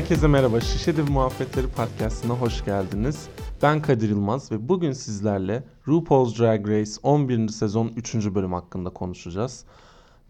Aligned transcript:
Herkese 0.00 0.28
merhaba. 0.28 0.60
Şişe 0.60 0.96
Div 0.96 1.10
Muhabbetleri 1.10 1.66
Podcast'ına 1.66 2.32
hoş 2.32 2.64
geldiniz. 2.64 3.28
Ben 3.62 3.82
Kadir 3.82 4.08
Yılmaz 4.08 4.52
ve 4.52 4.68
bugün 4.68 4.92
sizlerle 4.92 5.64
RuPaul's 5.88 6.38
Drag 6.38 6.68
Race 6.68 6.90
11. 7.02 7.48
sezon 7.48 7.92
3. 7.96 8.14
bölüm 8.14 8.52
hakkında 8.52 8.90
konuşacağız. 8.90 9.64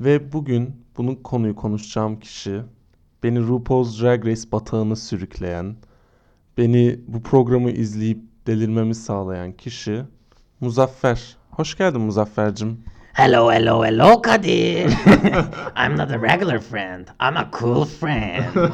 Ve 0.01 0.33
bugün 0.33 0.84
bunun 0.96 1.14
konuyu 1.14 1.56
konuşacağım 1.56 2.20
kişi 2.20 2.62
beni 3.23 3.41
RuPaul's 3.41 4.02
Drag 4.02 4.27
Race 4.27 4.52
batağına 4.52 4.96
sürükleyen, 4.96 5.77
beni 6.59 7.01
bu 7.09 7.23
programı 7.23 7.71
izleyip 7.71 8.18
delirmemi 8.46 8.95
sağlayan 8.95 9.52
kişi 9.52 10.02
Muzaffer. 10.60 11.37
Hoş 11.51 11.77
geldin 11.77 12.01
Muzaffer'cim. 12.01 12.84
Hello, 13.12 13.50
hello, 13.50 13.84
hello, 13.84 14.23
Kadir. 14.23 14.87
I'm 15.77 15.96
not 15.96 16.10
a 16.12 16.23
regular 16.23 16.60
friend. 16.60 17.09
I'm 17.20 17.37
a 17.37 17.51
cool 17.51 17.84
friend. 17.84 18.45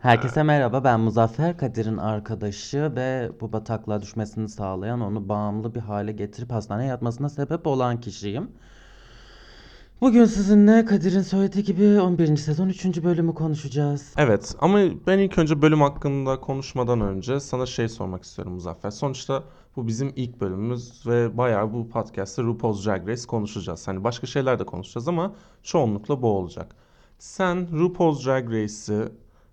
Herkese 0.00 0.42
merhaba. 0.42 0.84
Ben 0.84 1.00
Muzaffer 1.00 1.56
Kadir'in 1.58 1.96
arkadaşı 1.96 2.92
ve 2.96 3.30
bu 3.40 3.52
bataklığa 3.52 4.02
düşmesini 4.02 4.48
sağlayan, 4.48 5.00
onu 5.00 5.28
bağımlı 5.28 5.74
bir 5.74 5.80
hale 5.80 6.12
getirip 6.12 6.50
hastaneye 6.52 6.86
yatmasına 6.86 7.28
sebep 7.28 7.66
olan 7.66 8.00
kişiyim. 8.00 8.50
Bugün 10.00 10.24
sizinle 10.24 10.84
Kadir'in 10.84 11.22
söylediği 11.22 11.64
gibi 11.64 12.00
11. 12.00 12.36
sezon 12.36 12.68
3. 12.68 12.84
bölümü 13.04 13.34
konuşacağız. 13.34 14.14
Evet 14.16 14.54
ama 14.58 14.78
ben 15.06 15.18
ilk 15.18 15.38
önce 15.38 15.62
bölüm 15.62 15.80
hakkında 15.80 16.40
konuşmadan 16.40 17.00
önce 17.00 17.40
sana 17.40 17.66
şey 17.66 17.88
sormak 17.88 18.24
istiyorum 18.24 18.54
Muzaffer. 18.54 18.90
Sonuçta 18.90 19.42
bu 19.76 19.86
bizim 19.86 20.12
ilk 20.16 20.40
bölümümüz 20.40 21.06
ve 21.06 21.38
bayağı 21.38 21.72
bu 21.72 21.88
podcast'te 21.88 22.42
RuPaul's 22.42 22.86
Drag 22.86 23.08
Race 23.08 23.26
konuşacağız. 23.26 23.88
Hani 23.88 24.04
başka 24.04 24.26
şeyler 24.26 24.58
de 24.58 24.64
konuşacağız 24.66 25.08
ama 25.08 25.34
çoğunlukla 25.62 26.22
bu 26.22 26.28
olacak. 26.28 26.74
Sen 27.18 27.78
RuPaul's 27.78 28.26
Drag 28.26 28.50
Race'i 28.50 29.08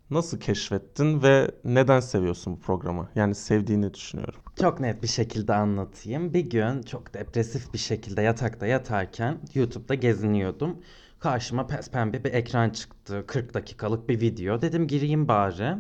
nasıl 0.10 0.40
keşfettin 0.40 1.24
ve 1.24 1.52
neden 1.64 2.00
seviyorsun 2.00 2.54
bu 2.54 2.60
programı? 2.60 3.10
Yani 3.16 3.36
sevdiğini 3.36 3.94
düşünüyorum. 3.94 4.40
Çok 4.60 4.80
net 4.80 5.04
bir 5.04 5.08
şekilde 5.08 5.54
anlatayım. 5.54 6.34
Bir 6.34 6.50
gün 6.50 6.82
çok 6.82 7.14
depresif 7.14 7.74
bir 7.74 7.78
şekilde 7.78 8.22
yatakta 8.22 8.68
yatarken 8.68 9.38
YouTube'da 9.54 9.96
geziniyordum. 9.96 10.78
Karşıma 11.20 11.68
pembe 11.68 12.24
bir 12.24 12.34
ekran 12.34 12.70
çıktı. 12.70 13.24
40 13.28 13.54
dakikalık 13.54 14.10
bir 14.10 14.22
video. 14.22 14.62
Dedim 14.62 14.88
gireyim 14.88 15.28
bari. 15.28 15.76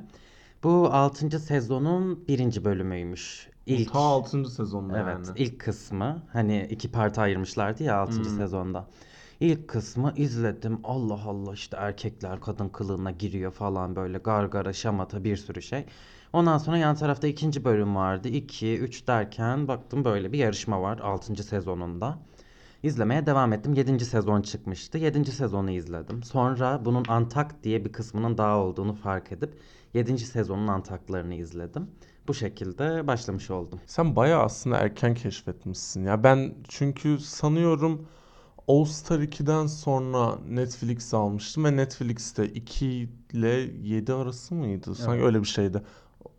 Bu 0.63 0.89
6. 0.91 1.39
sezonun 1.39 2.27
birinci 2.27 2.65
bölümüymüş. 2.65 3.52
İlk, 3.65 3.93
Ta 3.93 3.99
6. 3.99 4.45
sezonda 4.45 4.99
evet, 4.99 5.27
yani. 5.27 5.39
ilk 5.39 5.59
kısmı. 5.59 6.23
Hani 6.33 6.67
iki 6.69 6.91
parti 6.91 7.21
ayırmışlardı 7.21 7.83
ya 7.83 7.97
6. 7.97 8.25
sezonda. 8.25 8.87
İlk 9.39 9.67
kısmı 9.67 10.13
izledim. 10.15 10.79
Allah 10.83 11.19
Allah 11.25 11.53
işte 11.53 11.77
erkekler 11.77 12.41
kadın 12.41 12.69
kılığına 12.69 13.11
giriyor 13.11 13.51
falan 13.51 13.95
böyle 13.95 14.17
gargara, 14.17 14.73
şamata 14.73 15.23
bir 15.23 15.37
sürü 15.37 15.61
şey. 15.61 15.85
Ondan 16.33 16.57
sonra 16.57 16.77
yan 16.77 16.95
tarafta 16.95 17.27
ikinci 17.27 17.65
bölüm 17.65 17.95
vardı. 17.95 18.27
2, 18.27 18.77
3 18.79 19.07
derken 19.07 19.67
baktım 19.67 20.05
böyle 20.05 20.31
bir 20.31 20.37
yarışma 20.37 20.81
var 20.81 20.99
6. 20.99 21.43
sezonunda. 21.43 22.19
İzlemeye 22.83 23.25
devam 23.25 23.53
ettim. 23.53 23.73
7. 23.73 24.05
sezon 24.05 24.41
çıkmıştı. 24.41 24.97
7. 24.97 25.31
sezonu 25.31 25.71
izledim. 25.71 26.23
Sonra 26.23 26.85
bunun 26.85 27.05
Antak 27.07 27.63
diye 27.63 27.85
bir 27.85 27.91
kısmının 27.91 28.37
daha 28.37 28.57
olduğunu 28.57 28.93
fark 28.93 29.31
edip 29.31 29.53
7. 29.93 30.17
sezonun 30.17 30.67
Antaklarını 30.67 31.33
izledim. 31.33 31.87
Bu 32.27 32.33
şekilde 32.33 33.07
başlamış 33.07 33.51
oldum. 33.51 33.79
Sen 33.87 34.15
bayağı 34.15 34.43
aslında 34.43 34.77
erken 34.77 35.13
keşfetmişsin 35.15 36.03
ya. 36.05 36.23
Ben 36.23 36.55
çünkü 36.67 37.19
sanıyorum 37.19 38.07
All 38.67 38.85
Star 38.85 39.19
2'den 39.19 39.67
sonra 39.67 40.35
Netflix 40.49 41.13
almıştım 41.13 41.63
ve 41.63 41.77
Netflix'te 41.77 42.45
2 42.47 43.09
ile 43.33 43.49
7 43.83 44.13
arası 44.13 44.55
mıydı? 44.55 44.95
Sanki 44.95 45.11
Evet. 45.17 45.25
öyle 45.25 45.41
bir 45.41 45.47
şeydi. 45.47 45.83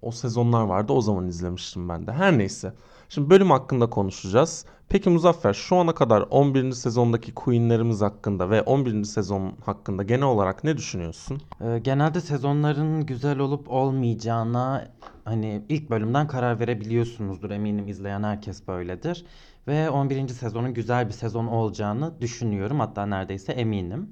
O 0.03 0.11
sezonlar 0.11 0.62
vardı. 0.62 0.93
O 0.93 1.00
zaman 1.00 1.28
izlemiştim 1.28 1.89
ben 1.89 2.06
de. 2.06 2.12
Her 2.12 2.39
neyse. 2.39 2.72
Şimdi 3.09 3.31
bölüm 3.31 3.51
hakkında 3.51 3.91
konuşacağız. 3.91 4.65
Peki 4.94 5.10
Muzaffer 5.10 5.53
şu 5.53 5.77
ana 5.77 5.94
kadar 5.94 6.21
11. 6.31 6.72
sezondaki 6.72 7.34
Queen'lerimiz 7.34 8.00
hakkında 8.00 8.50
ve 8.50 8.62
11. 8.62 9.05
sezon 9.05 9.53
hakkında 9.65 10.03
genel 10.03 10.27
olarak 10.27 10.65
ne 10.65 10.77
düşünüyorsun? 10.77 11.43
Ee, 11.60 11.78
genelde 11.78 12.21
sezonların 12.21 13.06
güzel 13.06 13.38
olup 13.38 13.71
olmayacağına 13.71 14.88
hani 15.25 15.62
ilk 15.69 15.91
bölümden 15.91 16.27
karar 16.27 16.60
verebiliyorsunuzdur 16.60 17.50
eminim 17.50 17.88
izleyen 17.88 18.22
herkes 18.22 18.69
böyledir. 18.69 19.27
Ve 19.69 19.91
11. 19.91 20.28
sezonun 20.28 20.75
güzel 20.75 21.06
bir 21.06 21.12
sezon 21.12 21.47
olacağını 21.47 22.21
düşünüyorum 22.21 22.81
hatta 22.81 23.06
neredeyse 23.06 23.53
eminim. 23.53 24.10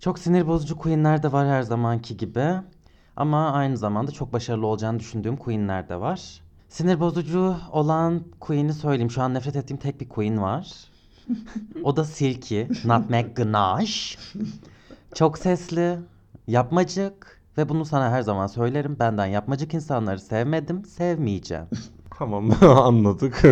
Çok 0.00 0.18
sinir 0.18 0.46
bozucu 0.46 0.78
queenler 0.78 1.22
de 1.22 1.32
var 1.32 1.48
her 1.48 1.62
zamanki 1.62 2.16
gibi. 2.16 2.46
Ama 3.16 3.52
aynı 3.52 3.76
zamanda 3.76 4.10
çok 4.10 4.32
başarılı 4.32 4.66
olacağını 4.66 4.98
düşündüğüm 4.98 5.36
queenler 5.36 5.88
de 5.88 6.00
var. 6.00 6.43
Sinir 6.74 7.00
bozucu 7.00 7.56
olan 7.72 8.22
queen'i 8.40 8.72
söyleyeyim. 8.72 9.10
Şu 9.10 9.22
an 9.22 9.34
nefret 9.34 9.56
ettiğim 9.56 9.80
tek 9.80 10.00
bir 10.00 10.08
queen 10.08 10.42
var. 10.42 10.72
O 11.84 11.96
da 11.96 12.04
Silky, 12.04 12.62
Nutmeg 12.84 13.36
Ganache. 13.36 14.18
Çok 15.14 15.38
sesli, 15.38 15.98
yapmacık 16.46 17.40
ve 17.58 17.68
bunu 17.68 17.84
sana 17.84 18.10
her 18.10 18.22
zaman 18.22 18.46
söylerim. 18.46 18.96
Benden 18.98 19.26
yapmacık 19.26 19.74
insanları 19.74 20.20
sevmedim, 20.20 20.84
sevmeyeceğim. 20.84 21.66
Tamam 22.18 22.50
anladık 22.62 23.44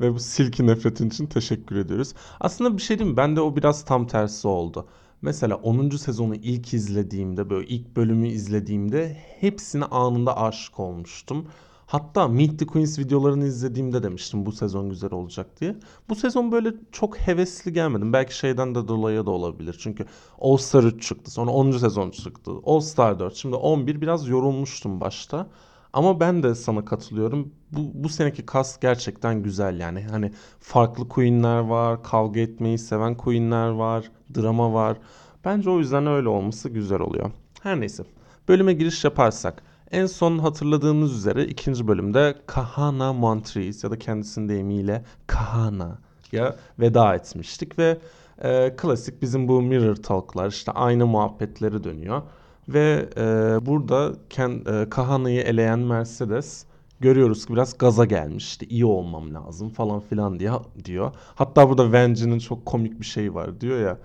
ve 0.00 0.14
bu 0.14 0.18
silki 0.18 0.66
nefretin 0.66 1.08
için 1.08 1.26
teşekkür 1.26 1.76
ediyoruz. 1.76 2.14
Aslında 2.40 2.76
bir 2.76 2.82
şey 2.82 2.98
diyeyim 2.98 3.12
mi? 3.12 3.16
Bende 3.16 3.40
o 3.40 3.56
biraz 3.56 3.84
tam 3.84 4.06
tersi 4.06 4.48
oldu. 4.48 4.88
Mesela 5.22 5.56
10. 5.56 5.90
sezonu 5.90 6.34
ilk 6.34 6.74
izlediğimde 6.74 7.50
böyle 7.50 7.68
ilk 7.68 7.96
bölümü 7.96 8.28
izlediğimde 8.28 9.16
hepsine 9.40 9.84
anında 9.84 10.36
aşık 10.36 10.80
olmuştum. 10.80 11.46
Hatta 11.88 12.28
Meet 12.28 12.58
the 12.58 12.66
Queens 12.66 12.98
videolarını 12.98 13.46
izlediğimde 13.46 14.02
demiştim 14.02 14.46
bu 14.46 14.52
sezon 14.52 14.88
güzel 14.90 15.12
olacak 15.12 15.60
diye. 15.60 15.76
Bu 16.08 16.14
sezon 16.14 16.52
böyle 16.52 16.72
çok 16.92 17.18
hevesli 17.18 17.72
gelmedim. 17.72 18.12
Belki 18.12 18.36
şeyden 18.36 18.74
de 18.74 18.88
dolayı 18.88 19.26
da 19.26 19.30
olabilir. 19.30 19.76
Çünkü 19.80 20.06
All 20.40 20.56
Star 20.56 20.84
3 20.84 21.02
çıktı. 21.02 21.30
Sonra 21.30 21.50
10. 21.50 21.70
sezon 21.70 22.10
çıktı. 22.10 22.50
All 22.64 22.80
Star 22.80 23.18
4. 23.18 23.34
Şimdi 23.36 23.56
11 23.56 24.00
biraz 24.00 24.28
yorulmuştum 24.28 25.00
başta. 25.00 25.46
Ama 25.92 26.20
ben 26.20 26.42
de 26.42 26.54
sana 26.54 26.84
katılıyorum. 26.84 27.52
Bu, 27.72 27.90
bu 27.94 28.08
seneki 28.08 28.44
cast 28.52 28.80
gerçekten 28.80 29.42
güzel 29.42 29.80
yani. 29.80 30.06
Hani 30.10 30.32
farklı 30.60 31.08
queenler 31.08 31.58
var, 31.58 32.02
kavga 32.02 32.40
etmeyi 32.40 32.78
seven 32.78 33.14
queenler 33.14 33.68
var, 33.68 34.10
drama 34.36 34.72
var. 34.72 34.96
Bence 35.44 35.70
o 35.70 35.78
yüzden 35.78 36.06
öyle 36.06 36.28
olması 36.28 36.68
güzel 36.68 37.00
oluyor. 37.00 37.30
Her 37.62 37.80
neyse. 37.80 38.04
Bölüme 38.48 38.72
giriş 38.72 39.04
yaparsak. 39.04 39.67
En 39.90 40.06
son 40.06 40.38
hatırladığımız 40.38 41.12
üzere 41.12 41.44
ikinci 41.44 41.88
bölümde 41.88 42.34
Kahana 42.46 43.12
Montrese 43.12 43.86
ya 43.86 43.90
da 43.90 43.98
kendisinin 43.98 44.48
deyimiyle 44.48 45.04
Kahana 45.26 45.98
ya 46.32 46.56
veda 46.78 47.14
etmiştik 47.14 47.78
ve 47.78 47.98
e, 48.42 48.74
klasik 48.76 49.22
bizim 49.22 49.48
bu 49.48 49.62
mirror 49.62 49.96
talk'lar 49.96 50.48
işte 50.48 50.72
aynı 50.72 51.06
muhabbetleri 51.06 51.84
dönüyor. 51.84 52.22
Ve 52.68 53.08
e, 53.16 53.22
burada 53.66 54.12
Ken, 54.30 54.62
e, 54.66 54.90
Kahana'yı 54.90 55.40
eleyen 55.40 55.78
Mercedes 55.78 56.64
görüyoruz 57.00 57.46
ki 57.46 57.52
biraz 57.52 57.78
gaza 57.78 58.04
gelmiş. 58.04 58.46
İşte 58.46 58.66
iyi 58.66 58.84
olmam 58.84 59.34
lazım 59.34 59.70
falan 59.70 60.00
filan 60.00 60.40
diye 60.40 60.52
diyor. 60.84 61.12
Hatta 61.34 61.68
burada 61.68 61.92
Venge'nin 61.92 62.38
çok 62.38 62.66
komik 62.66 63.00
bir 63.00 63.06
şeyi 63.06 63.34
var 63.34 63.60
diyor 63.60 63.80
ya. 63.80 63.98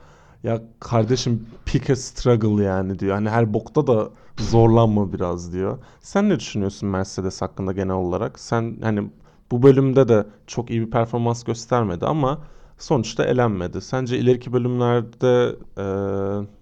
Ya 0.43 0.61
kardeşim 0.79 1.47
pick 1.65 1.89
a 1.89 1.95
struggle 1.95 2.63
yani 2.63 2.99
diyor. 2.99 3.13
Hani 3.13 3.29
her 3.29 3.53
bokta 3.53 3.87
da 3.87 4.09
zorlanma 4.39 5.13
biraz 5.13 5.53
diyor. 5.53 5.77
Sen 6.01 6.29
ne 6.29 6.39
düşünüyorsun 6.39 6.89
Mercedes 6.89 7.41
hakkında 7.41 7.71
genel 7.71 7.95
olarak? 7.95 8.39
Sen 8.39 8.77
hani 8.81 9.09
bu 9.51 9.63
bölümde 9.63 10.07
de 10.07 10.25
çok 10.47 10.69
iyi 10.69 10.81
bir 10.81 10.91
performans 10.91 11.43
göstermedi 11.43 12.05
ama 12.05 12.41
sonuçta 12.77 13.25
elenmedi. 13.25 13.81
Sence 13.81 14.17
ileriki 14.17 14.53
bölümlerde 14.53 15.55
e, 15.77 15.85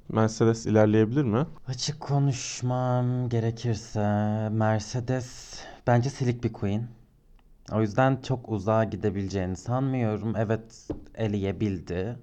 Mercedes 0.10 0.66
ilerleyebilir 0.66 1.24
mi? 1.24 1.46
Açık 1.68 2.00
konuşmam 2.00 3.30
gerekirse 3.30 4.00
Mercedes 4.52 5.60
bence 5.88 6.10
silik 6.10 6.44
bir 6.44 6.54
queen. 6.54 6.88
O 7.72 7.82
yüzden 7.82 8.20
çok 8.28 8.50
uzağa 8.50 8.84
gidebileceğini 8.84 9.56
sanmıyorum. 9.56 10.34
Evet 10.38 10.88
eleyebildi 11.16 12.18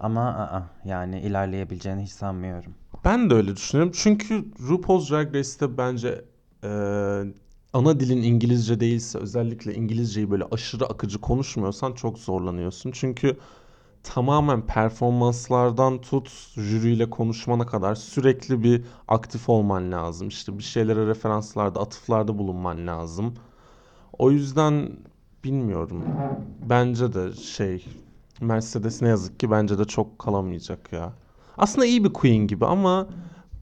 ama 0.00 0.20
aa, 0.22 0.62
yani 0.84 1.20
ilerleyebileceğini 1.20 2.02
hiç 2.02 2.10
sanmıyorum. 2.12 2.74
Ben 3.04 3.30
de 3.30 3.34
öyle 3.34 3.56
düşünüyorum. 3.56 3.92
Çünkü 3.96 4.44
RuPaul's 4.68 5.10
Drag 5.10 5.34
Race'te 5.34 5.78
bence 5.78 6.24
e, 6.64 6.68
ana 7.72 8.00
dilin 8.00 8.22
İngilizce 8.22 8.80
değilse 8.80 9.18
özellikle 9.18 9.74
İngilizceyi 9.74 10.30
böyle 10.30 10.44
aşırı 10.50 10.86
akıcı 10.86 11.20
konuşmuyorsan 11.20 11.92
çok 11.92 12.18
zorlanıyorsun. 12.18 12.90
Çünkü 12.90 13.36
tamamen 14.02 14.66
performanslardan 14.66 16.00
tut 16.00 16.30
jüriyle 16.56 17.10
konuşmana 17.10 17.66
kadar 17.66 17.94
sürekli 17.94 18.62
bir 18.62 18.84
aktif 19.08 19.48
olman 19.48 19.92
lazım. 19.92 20.28
İşte 20.28 20.58
bir 20.58 20.62
şeylere 20.62 21.06
referanslarda, 21.06 21.80
atıflarda 21.80 22.38
bulunman 22.38 22.86
lazım. 22.86 23.34
O 24.18 24.30
yüzden 24.30 24.90
bilmiyorum. 25.44 26.04
Bence 26.70 27.12
de 27.14 27.32
şey 27.32 27.84
Mercedes 28.40 29.02
ne 29.02 29.08
yazık 29.08 29.40
ki 29.40 29.50
bence 29.50 29.78
de 29.78 29.84
çok 29.84 30.18
kalamayacak 30.18 30.92
ya. 30.92 31.12
Aslında 31.58 31.86
iyi 31.86 32.04
bir 32.04 32.12
queen 32.12 32.46
gibi 32.46 32.66
ama 32.66 33.08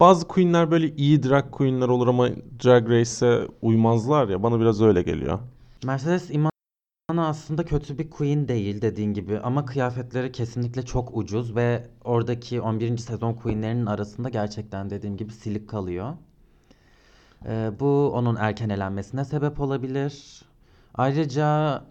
bazı 0.01 0.29
queenler 0.29 0.71
böyle 0.71 0.95
iyi 0.97 1.23
drag 1.23 1.51
queenler 1.51 1.89
olur 1.89 2.09
ama 2.09 2.29
Drag 2.65 2.91
Race'e 2.91 3.49
uymazlar 3.63 4.29
ya 4.29 4.43
bana 4.43 4.61
biraz 4.61 4.83
öyle 4.83 5.03
geliyor. 5.03 5.39
Mercedes 5.85 6.31
Imana 6.31 7.29
aslında 7.29 7.65
kötü 7.65 7.99
bir 7.99 8.11
queen 8.11 8.49
değil 8.49 8.83
dediğin 8.83 9.15
gibi 9.15 9.39
ama 9.39 9.65
kıyafetleri 9.65 10.33
kesinlikle 10.33 10.83
çok 10.83 11.17
ucuz 11.17 11.57
ve 11.57 11.87
oradaki 12.05 12.61
11. 12.61 12.97
sezon 12.97 13.35
queenlerinin 13.35 13.87
arasında 13.87 14.29
gerçekten 14.29 14.91
dediğim 14.91 15.17
gibi 15.17 15.33
silik 15.33 15.69
kalıyor. 15.69 16.13
Ee, 17.47 17.71
bu 17.81 18.11
onun 18.15 18.37
erken 18.37 18.69
elenmesine 18.69 19.25
sebep 19.25 19.61
olabilir. 19.61 20.43
Ayrıca 20.95 21.83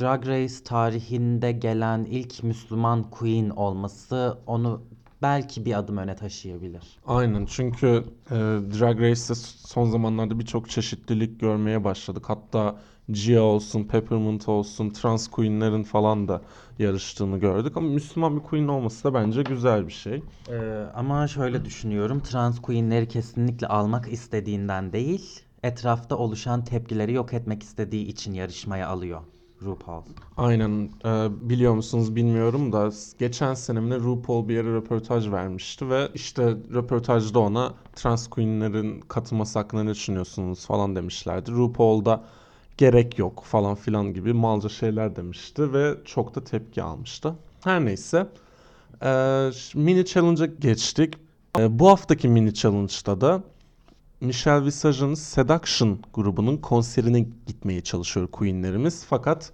Drag 0.00 0.26
Race 0.26 0.54
tarihinde 0.64 1.52
gelen 1.52 2.04
ilk 2.04 2.42
Müslüman 2.42 3.02
queen 3.10 3.50
olması 3.50 4.38
onu 4.46 4.82
belki 5.22 5.64
bir 5.64 5.78
adım 5.78 5.96
öne 5.96 6.16
taşıyabilir. 6.16 6.82
Aynen 7.06 7.46
çünkü 7.46 8.04
e, 8.30 8.34
Drag 8.78 9.00
Race'te 9.00 9.34
son 9.66 9.90
zamanlarda 9.90 10.38
birçok 10.38 10.70
çeşitlilik 10.70 11.40
görmeye 11.40 11.84
başladık. 11.84 12.24
Hatta 12.26 12.76
Gia 13.10 13.42
olsun, 13.42 13.84
Peppermint 13.84 14.48
olsun, 14.48 14.90
trans 14.90 15.28
queenlerin 15.28 15.82
falan 15.82 16.28
da 16.28 16.42
yarıştığını 16.78 17.38
gördük. 17.38 17.76
Ama 17.76 17.88
Müslüman 17.88 18.36
bir 18.36 18.42
queen 18.42 18.68
olması 18.68 19.04
da 19.04 19.14
bence 19.14 19.42
güzel 19.42 19.86
bir 19.86 19.92
şey. 19.92 20.22
Ee, 20.48 20.86
ama 20.94 21.28
şöyle 21.28 21.64
düşünüyorum. 21.64 22.20
Trans 22.20 22.60
queenleri 22.60 23.08
kesinlikle 23.08 23.66
almak 23.66 24.12
istediğinden 24.12 24.92
değil, 24.92 25.40
etrafta 25.62 26.16
oluşan 26.16 26.64
tepkileri 26.64 27.12
yok 27.12 27.32
etmek 27.32 27.62
istediği 27.62 28.06
için 28.06 28.32
yarışmaya 28.32 28.88
alıyor 28.88 29.20
RuPaul. 29.64 30.02
Aynen 30.36 30.90
e, 31.04 31.28
biliyor 31.48 31.74
musunuz 31.74 32.16
bilmiyorum 32.16 32.72
da 32.72 32.90
geçen 33.18 33.54
sene 33.54 33.80
mi 33.80 33.90
ne 33.90 33.96
RuPaul 33.96 34.48
bir 34.48 34.54
yere 34.54 34.74
röportaj 34.74 35.30
vermişti 35.30 35.90
ve 35.90 36.08
işte 36.14 36.42
röportajda 36.74 37.38
ona 37.38 37.74
trans 37.94 38.28
queenlerin 38.28 39.00
katılması 39.00 39.58
hakkında 39.58 39.84
ne 39.84 39.90
düşünüyorsunuz 39.90 40.66
falan 40.66 40.96
demişlerdi. 40.96 41.50
RuPaul 41.52 42.04
da 42.04 42.24
gerek 42.78 43.18
yok 43.18 43.44
falan 43.44 43.74
filan 43.74 44.14
gibi 44.14 44.32
malca 44.32 44.68
şeyler 44.68 45.16
demişti 45.16 45.72
ve 45.72 45.94
çok 46.04 46.34
da 46.34 46.44
tepki 46.44 46.82
almıştı. 46.82 47.34
Her 47.64 47.84
neyse 47.84 48.26
e, 49.02 49.50
mini 49.74 50.04
challenge'a 50.04 50.46
geçtik. 50.46 51.14
E, 51.58 51.78
bu 51.78 51.88
haftaki 51.88 52.28
mini 52.28 52.54
challenge'da 52.54 53.20
da 53.20 53.42
Michelle 54.22 54.64
Visage'ın 54.64 55.14
Seduction 55.14 55.98
grubunun 56.14 56.56
konserine 56.56 57.20
gitmeye 57.46 57.80
çalışıyor 57.80 58.26
Queen'lerimiz. 58.26 59.04
Fakat 59.08 59.52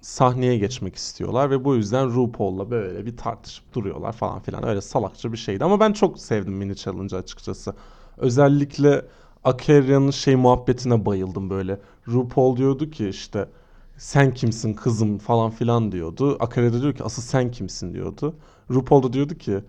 sahneye 0.00 0.58
geçmek 0.58 0.96
istiyorlar 0.96 1.50
ve 1.50 1.64
bu 1.64 1.74
yüzden 1.74 2.14
RuPaul'la 2.14 2.70
böyle 2.70 3.06
bir 3.06 3.16
tartışıp 3.16 3.74
duruyorlar 3.74 4.12
falan 4.12 4.40
filan. 4.40 4.66
Öyle 4.66 4.80
salakça 4.80 5.32
bir 5.32 5.36
şeydi 5.36 5.64
ama 5.64 5.80
ben 5.80 5.92
çok 5.92 6.18
sevdim 6.18 6.54
mini 6.54 6.76
challenge'ı 6.76 7.18
açıkçası. 7.18 7.74
Özellikle 8.16 9.04
Akeria'nın 9.44 10.10
şey 10.10 10.36
muhabbetine 10.36 11.06
bayıldım 11.06 11.50
böyle. 11.50 11.80
RuPaul 12.08 12.56
diyordu 12.56 12.90
ki 12.90 13.08
işte 13.08 13.48
sen 13.96 14.34
kimsin 14.34 14.74
kızım 14.74 15.18
falan 15.18 15.50
filan 15.50 15.92
diyordu. 15.92 16.36
Akaria 16.40 16.72
da 16.72 16.82
diyor 16.82 16.94
ki 16.94 17.04
asıl 17.04 17.22
sen 17.22 17.50
kimsin 17.50 17.94
diyordu. 17.94 18.36
RuPaul 18.70 19.02
da 19.02 19.12
diyordu 19.12 19.34
ki 19.34 19.60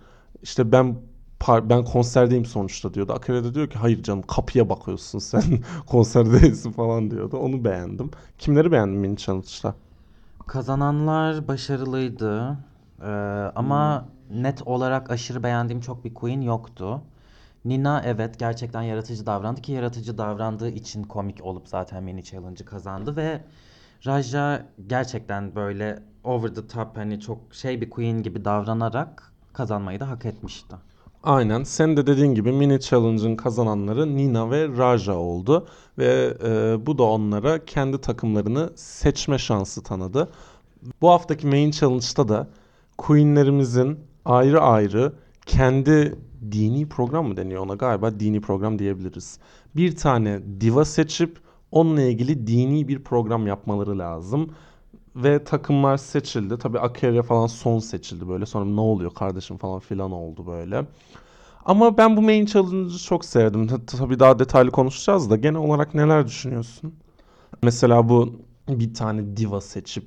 işte 0.43 0.71
ben 0.71 0.95
ben 1.47 1.83
konserdeyim 1.83 2.45
sonuçta 2.45 2.93
diyordu. 2.93 3.13
Akaria 3.13 3.43
da 3.43 3.53
diyor 3.53 3.69
ki 3.69 3.77
hayır 3.77 4.03
canım 4.03 4.21
kapıya 4.21 4.69
bakıyorsun 4.69 5.19
sen 5.19 5.43
konserde 5.87 6.41
değilsin 6.41 6.71
falan 6.71 7.11
diyordu. 7.11 7.37
Onu 7.37 7.63
beğendim. 7.63 8.11
Kimleri 8.37 8.71
beğendin 8.71 8.99
mini 8.99 9.17
challenge'da? 9.17 9.75
Kazananlar 10.47 11.47
başarılıydı. 11.47 12.57
Ee, 13.01 13.05
ama 13.55 14.05
net 14.31 14.67
olarak 14.67 15.11
aşırı 15.11 15.43
beğendiğim 15.43 15.81
çok 15.81 16.05
bir 16.05 16.13
queen 16.13 16.41
yoktu. 16.41 17.01
Nina 17.65 18.01
evet 18.05 18.39
gerçekten 18.39 18.81
yaratıcı 18.81 19.25
davrandı 19.25 19.61
ki 19.61 19.71
yaratıcı 19.71 20.17
davrandığı 20.17 20.69
için 20.69 21.03
komik 21.03 21.45
olup 21.45 21.67
zaten 21.67 22.03
mini 22.03 22.23
challenge'ı 22.23 22.65
kazandı 22.65 23.15
ve 23.15 23.41
Raja 24.05 24.65
gerçekten 24.87 25.55
böyle 25.55 26.03
over 26.23 26.55
the 26.55 26.67
top 26.67 26.97
hani 26.97 27.19
çok 27.19 27.39
şey 27.51 27.81
bir 27.81 27.89
queen 27.89 28.23
gibi 28.23 28.45
davranarak 28.45 29.33
kazanmayı 29.53 29.99
da 29.99 30.09
hak 30.09 30.25
etmişti. 30.25 30.75
Aynen. 31.25 31.63
Sen 31.63 31.97
de 31.97 32.07
dediğin 32.07 32.35
gibi 32.35 32.51
mini 32.51 32.79
challenge'ın 32.79 33.35
kazananları 33.35 34.17
Nina 34.17 34.51
ve 34.51 34.67
Raja 34.67 35.15
oldu 35.15 35.67
ve 35.97 36.37
e, 36.43 36.85
bu 36.85 36.97
da 36.97 37.03
onlara 37.03 37.65
kendi 37.65 38.01
takımlarını 38.01 38.69
seçme 38.75 39.37
şansı 39.37 39.83
tanıdı. 39.83 40.31
Bu 41.01 41.09
haftaki 41.09 41.47
main 41.47 41.71
challenge'da 41.71 42.27
da 42.27 42.47
Queen'lerimizin 42.97 43.99
ayrı 44.25 44.61
ayrı 44.61 45.13
kendi 45.45 46.15
dini 46.51 46.89
program 46.89 47.27
mı 47.27 47.37
deniyor 47.37 47.61
ona 47.65 47.73
galiba 47.75 48.19
dini 48.19 48.41
program 48.41 48.79
diyebiliriz. 48.79 49.39
Bir 49.75 49.95
tane 49.95 50.41
diva 50.61 50.85
seçip 50.85 51.39
onunla 51.71 52.01
ilgili 52.01 52.47
dini 52.47 52.87
bir 52.87 53.03
program 53.03 53.47
yapmaları 53.47 53.99
lazım. 53.99 54.49
Ve 55.15 55.43
takımlar 55.43 55.97
seçildi. 55.97 56.57
Tabii 56.57 56.79
Akeria 56.79 57.23
falan 57.23 57.47
son 57.47 57.79
seçildi 57.79 58.27
böyle. 58.29 58.45
Sonra 58.45 58.65
ne 58.65 58.81
oluyor 58.81 59.13
kardeşim 59.13 59.57
falan 59.57 59.79
filan 59.79 60.11
oldu 60.11 60.47
böyle. 60.47 60.85
Ama 61.65 61.97
ben 61.97 62.17
bu 62.17 62.21
main 62.21 62.45
challenge'ı 62.45 62.97
çok 62.99 63.25
sevdim. 63.25 63.67
Ta- 63.67 63.85
Tabii 63.97 64.19
daha 64.19 64.39
detaylı 64.39 64.71
konuşacağız 64.71 65.29
da 65.29 65.35
genel 65.35 65.59
olarak 65.59 65.93
neler 65.95 66.27
düşünüyorsun? 66.27 66.93
Mesela 67.63 68.09
bu 68.09 68.35
bir 68.69 68.93
tane 68.93 69.37
diva 69.37 69.61
seçip 69.61 70.05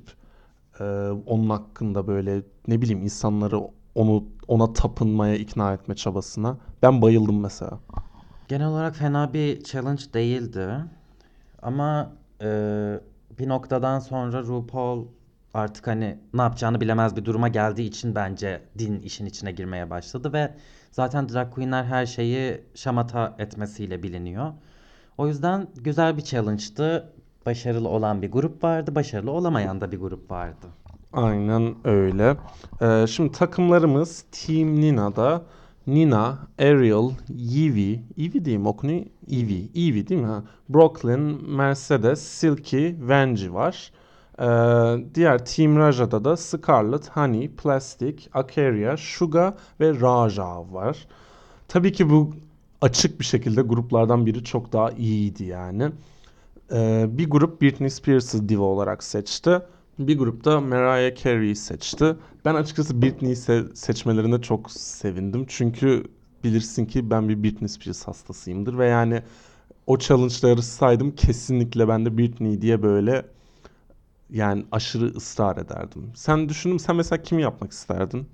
e, 0.79 0.83
onun 1.25 1.49
hakkında 1.49 2.07
böyle 2.07 2.41
ne 2.67 2.81
bileyim 2.81 3.01
insanları 3.03 3.61
onu 3.95 4.23
ona 4.47 4.73
tapınmaya 4.73 5.35
ikna 5.35 5.73
etme 5.73 5.95
çabasına. 5.95 6.57
Ben 6.81 7.01
bayıldım 7.01 7.39
mesela. 7.39 7.79
Genel 8.47 8.67
olarak 8.67 8.95
fena 8.95 9.33
bir 9.33 9.63
challenge 9.63 10.03
değildi. 10.13 10.69
Ama 11.61 12.11
e, 12.41 12.47
bir 13.39 13.49
noktadan 13.49 13.99
sonra 13.99 14.43
RuPaul 14.43 15.05
artık 15.53 15.87
hani 15.87 16.17
ne 16.33 16.41
yapacağını 16.41 16.81
bilemez 16.81 17.15
bir 17.15 17.25
duruma 17.25 17.47
geldiği 17.47 17.87
için 17.87 18.15
bence 18.15 18.61
din 18.77 18.99
işin 18.99 19.25
içine 19.25 19.51
girmeye 19.51 19.89
başladı 19.89 20.33
ve 20.33 20.55
zaten 20.91 21.29
drag 21.29 21.53
queenler 21.53 21.83
her 21.83 22.05
şeyi 22.05 22.61
şamata 22.75 23.35
etmesiyle 23.39 24.03
biliniyor. 24.03 24.53
O 25.17 25.27
yüzden 25.27 25.67
güzel 25.75 26.17
bir 26.17 26.21
challenge'tı. 26.21 27.13
Başarılı 27.45 27.89
olan 27.89 28.21
bir 28.21 28.31
grup 28.31 28.63
vardı, 28.63 28.95
başarılı 28.95 29.31
olamayan 29.31 29.81
da 29.81 29.91
bir 29.91 29.97
grup 29.99 30.31
vardı. 30.31 30.67
Aynen 31.13 31.75
öyle. 31.83 32.37
Ee, 32.81 33.07
şimdi 33.07 33.31
takımlarımız 33.31 34.25
Team 34.31 34.75
Nina'da 34.75 35.41
Nina, 35.93 36.37
Ariel, 36.59 37.11
Yvi, 37.29 38.03
Yvi 38.17 38.45
diyeyim 38.45 38.67
okunuyor. 38.67 39.05
Yvi, 39.27 39.69
Yvi 39.73 40.07
değil 40.07 40.21
mi? 40.21 40.27
Ha. 40.27 40.43
Brooklyn, 40.69 41.51
Mercedes, 41.55 42.21
Silky, 42.21 42.95
Vanjie 43.01 43.53
var. 43.53 43.91
Ee, 44.39 44.45
diğer 45.15 45.45
Team 45.45 45.77
Raja'da 45.77 46.25
da 46.25 46.37
Scarlett, 46.37 47.09
Honey, 47.09 47.49
Plastic, 47.49 48.15
Akeria, 48.33 48.97
Suga 48.97 49.57
ve 49.79 50.01
Raja 50.01 50.73
var. 50.73 51.07
Tabii 51.67 51.91
ki 51.91 52.09
bu 52.09 52.33
açık 52.81 53.19
bir 53.19 53.25
şekilde 53.25 53.61
gruplardan 53.61 54.25
biri 54.25 54.43
çok 54.43 54.73
daha 54.73 54.91
iyiydi 54.91 55.43
yani. 55.43 55.91
Ee, 56.71 57.05
bir 57.09 57.29
grup 57.29 57.61
Britney 57.61 57.89
Spears'ı 57.89 58.49
diva 58.49 58.63
olarak 58.63 59.03
seçti. 59.03 59.61
Bir 59.99 60.17
grupta 60.17 60.61
Mariah 60.61 61.15
Carey'i 61.23 61.55
seçti. 61.55 62.15
Ben 62.45 62.55
açıkçası 62.55 63.01
Britney'i 63.01 63.35
se- 63.35 63.75
seçmelerine 63.75 64.41
çok 64.41 64.71
sevindim. 64.71 65.45
Çünkü 65.47 66.03
bilirsin 66.43 66.85
ki 66.85 67.09
ben 67.09 67.29
bir 67.29 67.43
Britney 67.43 67.67
Spears 67.69 68.07
hastasıyımdır. 68.07 68.77
Ve 68.77 68.87
yani 68.87 69.23
o 69.87 69.97
challenge'da 69.97 70.49
yarışsaydım 70.49 71.15
kesinlikle 71.15 71.87
ben 71.87 72.05
de 72.05 72.17
Britney 72.17 72.61
diye 72.61 72.83
böyle 72.83 73.25
yani 74.29 74.65
aşırı 74.71 75.05
ısrar 75.05 75.57
ederdim. 75.57 76.11
Sen 76.15 76.49
düşündün 76.49 76.77
sen 76.77 76.95
mesela 76.95 77.21
kimi 77.23 77.41
yapmak 77.41 77.71
isterdin? 77.71 78.29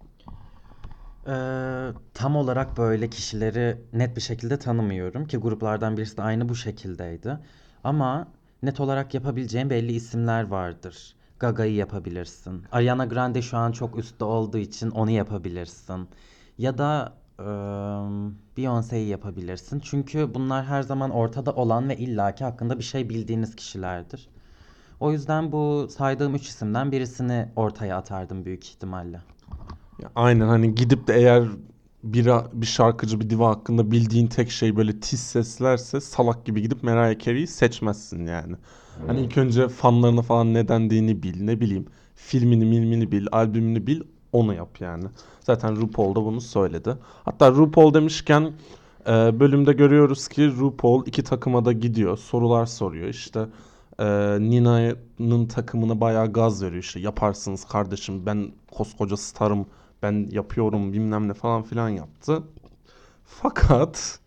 Ee, 1.28 1.90
tam 2.14 2.36
olarak 2.36 2.78
böyle 2.78 3.10
kişileri 3.10 3.78
net 3.94 4.16
bir 4.16 4.22
şekilde 4.22 4.60
tanımıyorum 4.60 5.28
ki 5.28 5.38
gruplardan 5.38 5.98
birisi 5.98 6.18
de 6.18 6.22
aynı 6.22 6.50
bu 6.50 6.56
şekildeydi. 6.56 7.40
Ama 7.84 8.28
net 8.64 8.80
olarak 8.80 9.14
yapabileceğim 9.14 9.70
belli 9.70 9.92
isimler 9.94 10.44
vardır. 10.48 11.16
Gaga'yı 11.40 11.76
yapabilirsin. 11.76 12.64
Ariana 12.72 13.06
Grande 13.06 13.42
şu 13.42 13.58
an 13.58 13.72
çok 13.72 13.98
üstte 13.98 14.26
olduğu 14.26 14.58
için 14.58 14.90
onu 14.92 15.12
yapabilirsin. 15.12 16.08
Ya 16.58 16.78
da 16.78 17.14
eee 17.40 17.46
Beyoncé'yi 18.58 19.08
yapabilirsin. 19.08 19.80
Çünkü 19.80 20.34
bunlar 20.34 20.66
her 20.66 20.82
zaman 20.82 21.12
ortada 21.12 21.52
olan 21.54 21.90
ve 21.90 21.98
illaki 21.98 22.44
hakkında 22.44 22.78
bir 22.78 22.84
şey 22.84 23.10
bildiğiniz 23.10 23.56
kişilerdir. 23.56 24.30
O 25.00 25.12
yüzden 25.12 25.52
bu 25.52 25.88
saydığım 25.98 26.36
üç 26.36 26.48
isimden 26.48 26.92
birisini 26.92 27.50
ortaya 27.56 27.98
atardım 27.98 28.46
büyük 28.46 28.68
ihtimalle. 28.68 29.22
Ya 30.02 30.12
aynen 30.16 30.48
hani 30.48 30.76
gidip 30.76 31.08
de 31.08 31.14
eğer 31.16 31.44
bir, 32.04 32.28
bir 32.54 32.66
şarkıcı 32.66 33.20
bir 33.20 33.30
diva 33.30 33.50
hakkında 33.50 33.92
bildiğin 33.92 34.28
tek 34.28 34.52
şey 34.52 34.76
böyle 34.76 35.00
tiz 35.00 35.20
seslerse 35.20 36.02
salak 36.02 36.46
gibi 36.46 36.62
gidip 36.62 36.84
Mariah 36.84 37.20
Carey'i 37.20 37.48
seçmezsin 37.48 38.26
yani. 38.26 38.56
Hani 39.08 39.22
ilk 39.22 39.38
önce 39.38 39.68
fanlarına 39.68 40.22
falan 40.22 40.54
ne 40.54 40.68
dendiğini 40.68 41.24
bil 41.24 41.44
ne 41.44 41.62
bileyim 41.62 41.86
filmini 42.16 42.66
milmini 42.66 43.12
bil 43.12 43.28
albümünü 43.32 43.88
bil 43.88 44.02
onu 44.32 44.54
yap 44.54 44.82
yani. 44.82 45.06
Zaten 45.42 45.76
RuPaul 45.76 46.16
da 46.16 46.26
bunu 46.26 46.42
söyledi. 46.42 46.98
Hatta 47.26 47.52
RuPaul 47.52 47.94
demişken 47.94 48.54
Ee, 49.08 49.40
bölümde 49.40 49.74
görüyoruz 49.74 50.28
ki 50.28 50.52
RuPaul 50.52 51.06
iki 51.06 51.24
takıma 51.24 51.66
da 51.66 51.72
gidiyor. 51.72 52.18
Sorular 52.18 52.66
soruyor. 52.66 53.08
İşte 53.08 53.48
e, 54.00 54.06
Nina'nın 54.40 55.48
takımına 55.48 56.02
bayağı 56.02 56.34
gaz 56.34 56.64
veriyor. 56.64 56.84
İşte 56.84 57.00
yaparsınız 57.00 57.66
kardeşim 57.66 58.26
ben 58.26 58.52
koskoca 58.72 59.18
starım 59.18 59.66
ben 60.02 60.28
yapıyorum 60.32 60.94
bilmem 60.94 61.28
ne 61.28 61.34
falan 61.34 61.64
filan 61.64 61.90
yaptı. 61.90 62.44
Fakat 63.26 64.20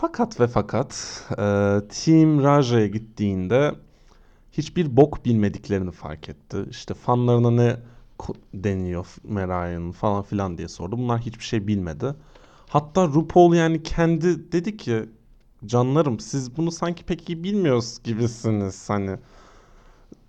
fakat 0.00 0.40
ve 0.40 0.46
fakat 0.46 1.22
e, 1.30 1.36
Team 1.88 2.42
Raja'ya 2.42 2.86
gittiğinde 2.86 3.74
hiçbir 4.52 4.96
bok 4.96 5.24
bilmediklerini 5.24 5.90
fark 5.90 6.28
etti. 6.28 6.56
İşte 6.70 6.94
fanlarına 6.94 7.50
ne 7.50 7.76
deniyor 8.54 9.06
Meray'ın 9.24 9.92
falan 9.92 10.22
filan 10.22 10.58
diye 10.58 10.68
sordu. 10.68 10.98
Bunlar 10.98 11.20
hiçbir 11.20 11.44
şey 11.44 11.66
bilmedi. 11.66 12.14
Hatta 12.68 13.06
RuPaul 13.06 13.54
yani 13.54 13.82
kendi 13.82 14.52
dedi 14.52 14.76
ki 14.76 15.08
canlarım 15.66 16.20
siz 16.20 16.56
bunu 16.56 16.70
sanki 16.70 17.04
pek 17.04 17.28
iyi 17.28 17.44
bilmiyoruz 17.44 17.98
gibisiniz 18.04 18.90
hani. 18.90 19.16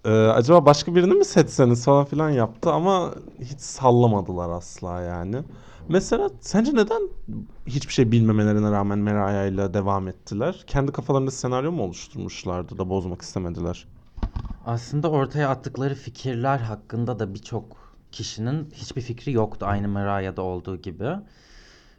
Ee, 0.06 0.10
acaba 0.10 0.66
başka 0.66 0.96
birini 0.96 1.14
mi 1.14 1.26
seçseniz 1.26 1.86
falan 1.86 2.06
filan 2.06 2.30
yaptı 2.30 2.72
ama 2.72 3.12
hiç 3.42 3.60
sallamadılar 3.60 4.50
asla 4.50 5.02
yani. 5.02 5.44
Mesela 5.92 6.30
sence 6.40 6.76
neden 6.76 7.10
hiçbir 7.66 7.94
şey 7.94 8.12
bilmemelerine 8.12 8.72
rağmen 8.72 9.00
Meraya 9.00 9.46
ile 9.46 9.74
devam 9.74 10.08
ettiler? 10.08 10.64
Kendi 10.68 10.92
kafalarında 10.92 11.32
senaryo 11.32 11.72
mu 11.72 11.84
oluşturmuşlardı 11.84 12.78
da 12.78 12.90
bozmak 12.90 13.22
istemediler? 13.22 13.88
Aslında 14.66 15.12
ortaya 15.12 15.50
attıkları 15.50 15.96
fikirler 15.96 16.58
hakkında 16.58 17.20
da 17.20 17.34
birçok 17.34 17.78
kişinin 18.12 18.70
hiçbir 18.74 19.02
fikri 19.02 19.32
yoktu 19.32 19.66
aynı 19.66 19.88
Mariah'da 19.88 20.42
olduğu 20.42 20.78
gibi. 20.78 21.10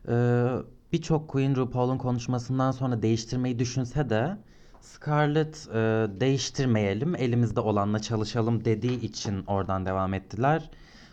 Ee, 0.08 0.46
birçok 0.92 1.28
Queen 1.28 1.56
RuPaul'un 1.56 1.98
konuşmasından 1.98 2.70
sonra 2.70 3.02
değiştirmeyi 3.02 3.58
düşünse 3.58 4.10
de 4.10 4.38
Scarlett 4.80 5.68
e, 5.68 5.74
değiştirmeyelim, 6.20 7.14
elimizde 7.16 7.60
olanla 7.60 7.98
çalışalım 7.98 8.64
dediği 8.64 9.00
için 9.00 9.44
oradan 9.46 9.86
devam 9.86 10.14
ettiler. 10.14 10.70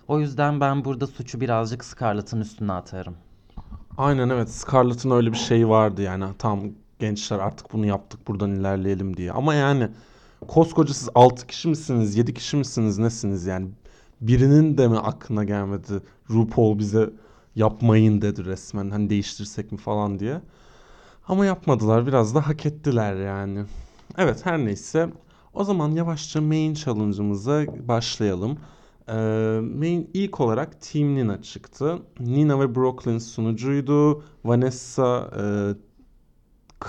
O 0.10 0.20
yüzden 0.20 0.60
ben 0.60 0.86
burada 0.86 1.08
suçu 1.08 1.42
birazcık 1.42 1.86
Scarlett'ın 1.86 2.42
üstüne 2.42 2.72
atarım. 2.74 3.16
Aynen 3.98 4.30
evet 4.30 4.50
Scarlett'ın 4.50 5.12
öyle 5.12 5.32
bir 5.32 5.38
şeyi 5.38 5.70
vardı 5.70 6.01
yani 6.01 6.25
tamam 6.39 6.60
gençler 7.00 7.39
artık 7.39 7.74
bunu 7.74 7.86
yaptık 7.86 8.28
buradan 8.28 8.51
ilerleyelim 8.51 9.18
diye. 9.18 9.32
Ama 9.32 9.54
yani 9.54 9.89
koskoca 10.48 10.94
siz 10.94 11.10
6 11.16 11.48
kişi 11.48 11.68
misiniz 11.68 12.16
7 12.16 12.34
kişi 12.34 12.58
misiniz 12.58 12.98
nesiniz 12.98 13.46
yani 13.46 13.68
birinin 14.22 14.78
de 14.78 14.88
mi 14.88 14.98
aklına 14.98 15.44
gelmedi 15.44 16.01
RuPaul 16.30 16.80
bize 16.80 17.10
yapmayın 17.56 18.22
dedi 18.22 18.46
resmen 18.46 18.89
hani 18.89 19.10
değiştirsek 19.10 19.72
mi 19.72 19.78
falan 19.78 20.20
diye. 20.20 20.42
Ama 21.28 21.46
yapmadılar 21.46 22.08
biraz 22.08 22.36
da 22.36 22.48
hak 22.48 22.66
ettiler 22.66 23.16
yani. 23.16 23.66
Evet 24.18 24.46
her 24.46 24.58
neyse 24.58 25.10
o 25.54 25.63
zaman 25.63 25.92
yavaşça 25.92 26.42
main 26.42 26.74
challenge'ımıza 26.74 27.66
başlayalım. 27.88 28.58
Ee, 29.10 29.60
main 29.62 30.10
ilk 30.13 30.39
olarak 30.39 30.82
Team 30.82 31.16
Nina 31.16 31.42
çıktı. 31.42 32.00
Nina 32.20 32.60
ve 32.60 32.75
Brooklyn 32.75 33.18
sunucuydu. 33.18 34.24
Vanessa 34.46 35.32
e, 35.38 35.44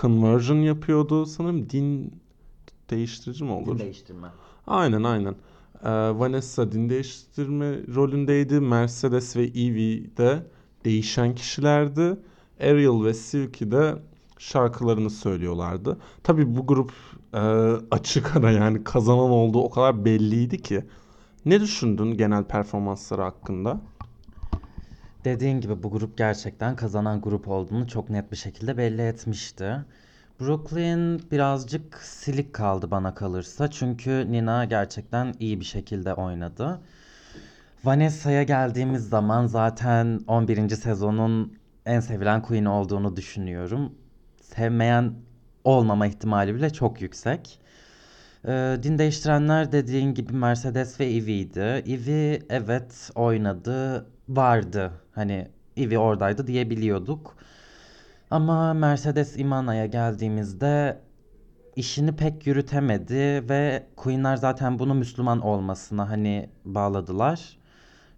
conversion 0.00 0.57
yapıyordu. 0.57 1.27
Sanırım 1.27 1.71
din 1.71 2.15
değiştirici 2.91 3.45
mi 3.45 3.53
olur? 3.53 3.79
değiştirme. 3.79 4.29
Aynen 4.67 5.03
aynen. 5.03 5.35
Ee, 5.85 5.91
Vanessa 5.91 6.73
din 6.73 6.89
değiştirme 6.89 7.79
rolündeydi. 7.95 8.61
Mercedes 8.61 9.37
ve 9.37 9.45
Evie 9.45 10.17
de 10.17 10.47
değişen 10.85 11.35
kişilerdi. 11.35 12.17
Ariel 12.61 13.05
ve 13.05 13.15
Silky 13.15 13.71
de 13.71 13.95
şarkılarını 14.39 15.11
söylüyorlardı. 15.11 15.99
Tabii 16.23 16.57
bu 16.57 16.67
grup 16.67 16.93
e, 17.35 17.39
açık 17.91 18.37
ara 18.37 18.50
yani 18.50 18.85
kazanan 18.85 19.31
olduğu 19.31 19.61
o 19.61 19.71
kadar 19.71 20.05
belliydi 20.05 20.62
ki. 20.62 20.85
Ne 21.44 21.61
düşündün 21.61 22.16
genel 22.16 22.44
performansları 22.44 23.23
hakkında? 23.23 23.80
Dediğin 25.25 25.61
gibi 25.61 25.82
bu 25.82 25.90
grup 25.90 26.18
gerçekten 26.18 26.76
kazanan 26.76 27.20
grup 27.20 27.49
olduğunu 27.49 27.88
çok 27.88 28.11
net 28.11 28.32
bir 28.32 28.37
şekilde 28.37 28.76
belli 28.76 29.02
etmişti. 29.02 29.76
Brooklyn 30.40 31.30
birazcık 31.30 31.99
silik 32.02 32.54
kaldı 32.54 32.90
bana 32.90 33.14
kalırsa. 33.14 33.70
Çünkü 33.70 34.32
Nina 34.32 34.64
gerçekten 34.64 35.35
iyi 35.38 35.61
bir 35.61 35.64
şekilde 35.64 36.14
oynadı. 36.14 36.80
Vanessa'ya 37.85 38.42
geldiğimiz 38.42 39.09
zaman 39.09 39.47
zaten 39.47 40.20
11. 40.26 40.68
sezonun 40.68 41.59
en 41.87 42.00
sevilen 42.00 42.42
Queen 42.42 42.64
olduğunu 42.64 43.16
düşünüyorum. 43.16 43.92
Sevmeyen 44.40 45.14
olmama 45.64 46.06
ihtimali 46.06 46.54
bile 46.54 46.70
çok 46.70 47.00
yüksek. 47.00 47.61
Ee, 48.47 48.78
din 48.82 48.99
değiştirenler 48.99 49.73
dediğin 49.73 50.14
gibi 50.14 50.32
Mercedes 50.32 51.00
ve 51.00 51.06
Evie'ydi. 51.06 51.61
Evie 51.61 52.42
evet 52.50 53.11
oynadı, 53.14 54.06
vardı. 54.28 54.92
Hani 55.12 55.49
Evie 55.76 55.99
oradaydı 55.99 56.47
diyebiliyorduk. 56.47 57.37
Ama 58.30 58.75
Mercedes 58.75 59.38
Imana'ya 59.38 59.87
geldiğimizde 59.87 61.00
işini 61.76 62.16
pek 62.16 62.47
yürütemedi 62.47 63.49
ve 63.49 63.87
Queen'ler 63.97 64.37
zaten 64.37 64.78
bunu 64.78 64.94
Müslüman 64.94 65.40
olmasına 65.40 66.11
hani 66.11 66.50
bağladılar. 66.64 67.59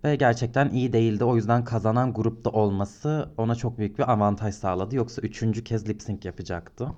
Ve 0.04 0.16
gerçekten 0.16 0.68
iyi 0.70 0.92
değildi. 0.92 1.24
O 1.24 1.36
yüzden 1.36 1.64
kazanan 1.64 2.12
grupta 2.14 2.50
olması 2.50 3.28
ona 3.36 3.54
çok 3.54 3.78
büyük 3.78 3.98
bir 3.98 4.12
avantaj 4.12 4.54
sağladı. 4.54 4.96
Yoksa 4.96 5.22
üçüncü 5.22 5.64
kez 5.64 5.88
lip 5.88 6.02
sync 6.02 6.24
yapacaktı. 6.24 6.88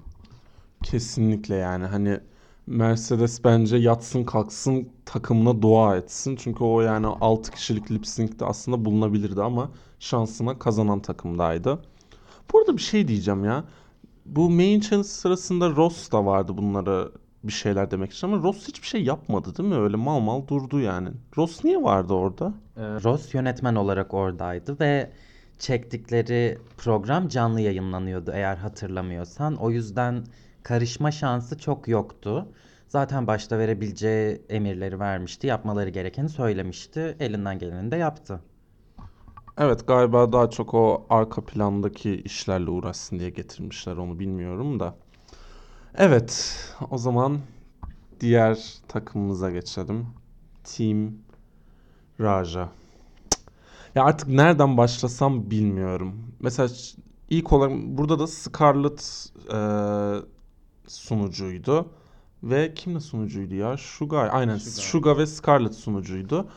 Kesinlikle 0.82 1.54
yani 1.54 1.86
hani 1.86 2.20
Mercedes 2.66 3.44
bence 3.44 3.76
yatsın 3.76 4.24
kalksın 4.24 4.88
takımına 5.04 5.62
dua 5.62 5.96
etsin. 5.96 6.36
Çünkü 6.36 6.64
o 6.64 6.80
yani 6.80 7.06
6 7.06 7.50
kişilik 7.50 7.90
lip 7.90 8.04
aslında 8.40 8.84
bulunabilirdi 8.84 9.42
ama 9.42 9.70
şansına 9.98 10.58
kazanan 10.58 11.00
takımdaydı. 11.00 11.78
Bu 12.52 12.58
arada 12.58 12.76
bir 12.76 12.82
şey 12.82 13.08
diyeceğim 13.08 13.44
ya. 13.44 13.64
Bu 14.26 14.50
main 14.50 14.80
challenge 14.80 15.08
sırasında 15.08 15.70
Ross 15.70 16.12
da 16.12 16.26
vardı 16.26 16.56
bunlara 16.56 17.08
bir 17.44 17.52
şeyler 17.52 17.90
demek 17.90 18.12
için 18.12 18.26
ama 18.26 18.42
Ross 18.42 18.68
hiçbir 18.68 18.86
şey 18.86 19.04
yapmadı 19.04 19.56
değil 19.56 19.68
mi? 19.68 19.76
Öyle 19.76 19.96
mal 19.96 20.20
mal 20.20 20.48
durdu 20.48 20.80
yani. 20.80 21.08
Ross 21.36 21.64
niye 21.64 21.82
vardı 21.82 22.12
orada? 22.14 22.54
Ee, 22.76 22.80
Ross 22.82 23.34
yönetmen 23.34 23.74
olarak 23.74 24.14
oradaydı 24.14 24.80
ve 24.80 25.10
çektikleri 25.58 26.58
program 26.76 27.28
canlı 27.28 27.60
yayınlanıyordu 27.60 28.30
eğer 28.34 28.56
hatırlamıyorsan. 28.56 29.54
O 29.56 29.70
yüzden 29.70 30.24
karışma 30.64 31.10
şansı 31.10 31.58
çok 31.58 31.88
yoktu. 31.88 32.48
Zaten 32.88 33.26
başta 33.26 33.58
verebileceği 33.58 34.42
emirleri 34.48 35.00
vermişti, 35.00 35.46
yapmaları 35.46 35.90
gerekeni 35.90 36.28
söylemişti. 36.28 37.16
Elinden 37.20 37.58
geleni 37.58 37.90
de 37.90 37.96
yaptı. 37.96 38.40
Evet 39.58 39.86
galiba 39.86 40.32
daha 40.32 40.50
çok 40.50 40.74
o 40.74 41.06
arka 41.10 41.44
plandaki 41.44 42.14
işlerle 42.14 42.70
uğraşsın 42.70 43.18
diye 43.18 43.30
getirmişler 43.30 43.96
onu 43.96 44.18
bilmiyorum 44.18 44.80
da. 44.80 44.94
Evet 45.94 46.58
o 46.90 46.98
zaman 46.98 47.38
diğer 48.20 48.58
takımımıza 48.88 49.50
geçelim. 49.50 50.06
Team 50.64 51.12
Raja. 52.20 52.68
Ya 53.94 54.04
artık 54.04 54.28
nereden 54.28 54.76
başlasam 54.76 55.50
bilmiyorum. 55.50 56.14
Mesela 56.40 56.68
ilk 57.30 57.52
olarak 57.52 57.72
burada 57.76 58.18
da 58.18 58.26
Scarlett 58.26 59.30
e, 59.52 59.58
sunucuydu. 60.86 61.86
Ve 62.42 62.74
kimle 62.74 63.00
sunucuydu 63.00 63.54
ya? 63.54 63.76
Suga. 63.76 64.18
Aynen 64.18 64.58
Suga. 64.58 64.82
Suga 64.82 65.18
ve 65.18 65.26
Scarlett 65.26 65.74
sunucuydu. 65.74 66.48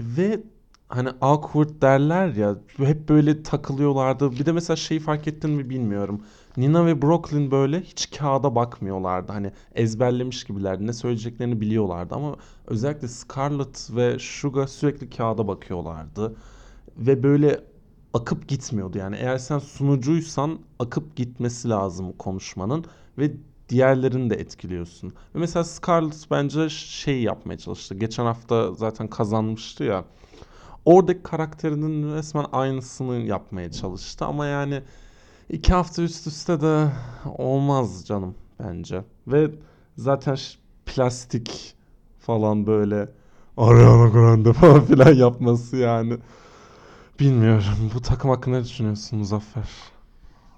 Ve 0.00 0.40
hani 0.88 1.08
awkward 1.20 1.82
derler 1.82 2.28
ya 2.28 2.56
hep 2.76 3.08
böyle 3.08 3.42
takılıyorlardı. 3.42 4.32
Bir 4.32 4.46
de 4.46 4.52
mesela 4.52 4.76
şeyi 4.76 5.00
fark 5.00 5.28
ettin 5.28 5.50
mi 5.50 5.70
bilmiyorum. 5.70 6.20
Nina 6.56 6.86
ve 6.86 7.02
Brooklyn 7.02 7.50
böyle 7.50 7.80
hiç 7.80 8.10
kağıda 8.10 8.54
bakmıyorlardı. 8.54 9.32
Hani 9.32 9.52
ezberlemiş 9.74 10.44
gibilerdi. 10.44 10.86
Ne 10.86 10.92
söyleyeceklerini 10.92 11.60
biliyorlardı 11.60 12.14
ama 12.14 12.36
özellikle 12.66 13.08
Scarlett 13.08 13.88
ve 13.90 14.18
Suga 14.18 14.66
sürekli 14.66 15.10
kağıda 15.10 15.48
bakıyorlardı. 15.48 16.36
Ve 16.96 17.22
böyle 17.22 17.60
akıp 18.14 18.48
gitmiyordu. 18.48 18.98
Yani 18.98 19.16
eğer 19.16 19.38
sen 19.38 19.58
sunucuysan 19.58 20.58
akıp 20.78 21.16
gitmesi 21.16 21.68
lazım 21.68 22.12
konuşmanın 22.12 22.84
ve 23.18 23.32
diğerlerini 23.68 24.30
de 24.30 24.34
etkiliyorsun. 24.34 25.08
Ve 25.08 25.38
mesela 25.38 25.64
Scarlett 25.64 26.30
bence 26.30 26.68
şey 26.68 27.22
yapmaya 27.22 27.58
çalıştı. 27.58 27.94
Geçen 27.94 28.24
hafta 28.24 28.72
zaten 28.72 29.08
kazanmıştı 29.08 29.84
ya. 29.84 30.04
Oradaki 30.84 31.22
karakterinin 31.22 32.14
resmen 32.14 32.46
aynısını 32.52 33.16
yapmaya 33.16 33.72
çalıştı 33.72 34.24
ama 34.24 34.46
yani 34.46 34.82
iki 35.50 35.72
hafta 35.72 36.02
üst 36.02 36.26
üste 36.26 36.60
de 36.60 36.88
olmaz 37.38 38.04
canım 38.06 38.34
bence. 38.60 39.04
Ve 39.26 39.50
zaten 39.96 40.36
plastik 40.86 41.74
falan 42.18 42.66
böyle 42.66 43.08
Ariana 43.56 44.08
Grande 44.08 44.52
falan 44.52 44.84
filan 44.84 45.14
yapması 45.14 45.76
yani. 45.76 46.16
Bilmiyorum. 47.20 47.90
Bu 47.94 48.00
takım 48.00 48.30
hakkında 48.30 48.58
ne 48.58 48.64
düşünüyorsun 48.64 49.18
Muzaffer? 49.18 49.68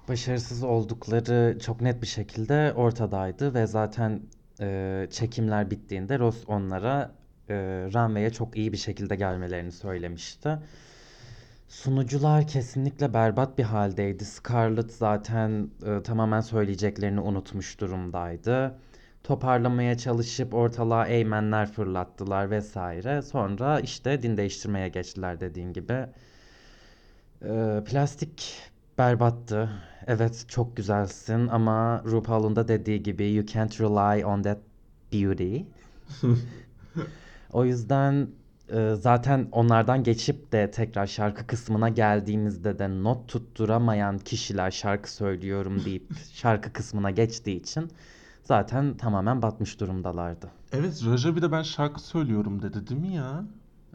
Başarısız 0.09 0.63
oldukları 0.63 1.57
çok 1.61 1.81
net 1.81 2.01
bir 2.01 2.07
şekilde 2.07 2.73
ortadaydı 2.73 3.53
ve 3.53 3.67
zaten 3.67 4.21
e, 4.61 5.07
çekimler 5.11 5.71
bittiğinde 5.71 6.19
Ross 6.19 6.43
onlara 6.47 7.11
e, 7.49 7.55
runway'e 7.93 8.29
çok 8.29 8.57
iyi 8.57 8.71
bir 8.73 8.77
şekilde 8.77 9.15
gelmelerini 9.15 9.71
söylemişti. 9.71 10.57
Sunucular 11.67 12.47
kesinlikle 12.47 13.13
berbat 13.13 13.57
bir 13.57 13.63
haldeydi. 13.63 14.25
Scarlett 14.25 14.91
zaten 14.91 15.69
e, 15.85 16.03
tamamen 16.03 16.41
söyleyeceklerini 16.41 17.19
unutmuş 17.19 17.79
durumdaydı. 17.79 18.79
Toparlamaya 19.23 19.97
çalışıp 19.97 20.53
ortalığa 20.53 21.07
eğmenler 21.07 21.71
fırlattılar 21.71 22.51
vesaire. 22.51 23.21
Sonra 23.21 23.79
işte 23.79 24.21
din 24.21 24.37
değiştirmeye 24.37 24.89
geçtiler 24.89 25.39
dediğin 25.39 25.73
gibi. 25.73 26.05
E, 27.41 27.83
plastik 27.85 28.69
berbattı. 28.99 29.69
Evet 30.07 30.45
çok 30.47 30.77
güzelsin 30.77 31.47
ama 31.47 32.03
RuPaul'un 32.05 32.55
da 32.55 32.67
dediği 32.67 33.03
gibi 33.03 33.33
you 33.33 33.45
can't 33.45 33.81
rely 33.81 34.25
on 34.25 34.41
that 34.41 34.57
beauty. 35.13 35.57
O 37.53 37.65
yüzden 37.65 38.27
e, 38.69 38.95
zaten 38.99 39.47
onlardan 39.51 40.03
geçip 40.03 40.51
de 40.51 40.71
tekrar 40.71 41.07
şarkı 41.07 41.47
kısmına 41.47 41.89
geldiğimizde 41.89 42.79
de 42.79 43.03
not 43.03 43.27
tutturamayan 43.27 44.19
kişiler 44.19 44.71
şarkı 44.71 45.13
söylüyorum 45.13 45.85
deyip 45.85 46.03
şarkı 46.33 46.73
kısmına 46.73 47.11
geçtiği 47.11 47.55
için 47.55 47.91
zaten 48.43 48.97
tamamen 48.97 49.41
batmış 49.41 49.79
durumdalardı. 49.79 50.51
Evet 50.71 51.01
Raja 51.05 51.35
bir 51.35 51.41
de 51.41 51.51
ben 51.51 51.61
şarkı 51.61 52.01
söylüyorum 52.01 52.61
dedi 52.61 52.87
değil 52.87 53.01
mi 53.01 53.15
ya? 53.15 53.43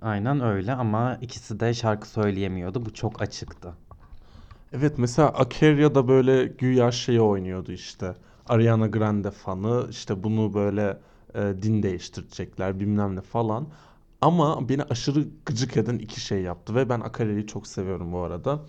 Aynen 0.02 0.40
öyle 0.40 0.72
ama 0.72 1.18
ikisi 1.20 1.60
de 1.60 1.74
şarkı 1.74 2.08
söyleyemiyordu. 2.08 2.86
Bu 2.86 2.94
çok 2.94 3.22
açıktı. 3.22 3.72
Evet 4.76 4.98
mesela 4.98 5.28
Akeria 5.28 5.94
da 5.94 6.08
böyle 6.08 6.46
güya 6.46 6.92
şeyi 6.92 7.20
oynuyordu 7.20 7.72
işte. 7.72 8.14
Ariana 8.48 8.86
Grande 8.86 9.30
fanı 9.30 9.86
işte 9.90 10.22
bunu 10.22 10.54
böyle 10.54 10.98
e, 11.34 11.62
din 11.62 11.82
değiştirecekler 11.82 12.80
bilmem 12.80 13.16
ne 13.16 13.20
falan. 13.20 13.66
Ama 14.20 14.68
beni 14.68 14.82
aşırı 14.82 15.24
gıcık 15.46 15.76
eden 15.76 15.98
iki 15.98 16.20
şey 16.20 16.42
yaptı 16.42 16.74
ve 16.74 16.88
ben 16.88 17.00
Akaria'yı 17.00 17.46
çok 17.46 17.66
seviyorum 17.66 18.12
bu 18.12 18.18
arada. 18.18 18.60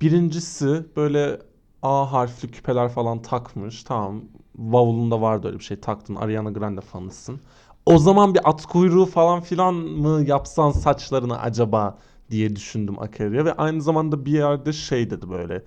Birincisi 0.00 0.86
böyle 0.96 1.40
A 1.82 2.12
harfli 2.12 2.50
küpeler 2.50 2.88
falan 2.88 3.22
takmış. 3.22 3.84
Tamam 3.84 4.22
bavulunda 4.54 5.20
vardı 5.20 5.46
öyle 5.46 5.58
bir 5.58 5.64
şey 5.64 5.80
taktın 5.80 6.14
Ariana 6.14 6.50
Grande 6.50 6.80
fanısın. 6.80 7.40
O 7.86 7.98
zaman 7.98 8.34
bir 8.34 8.50
at 8.50 8.66
kuyruğu 8.66 9.06
falan 9.06 9.40
filan 9.40 9.74
mı 9.74 10.24
yapsan 10.26 10.70
saçlarını 10.70 11.40
acaba 11.40 11.98
diye 12.34 12.56
düşündüm 12.56 12.98
Akaria 12.98 13.44
ve 13.44 13.52
aynı 13.52 13.82
zamanda 13.82 14.24
bir 14.24 14.32
yerde 14.32 14.72
şey 14.72 15.10
dedi 15.10 15.30
böyle 15.30 15.64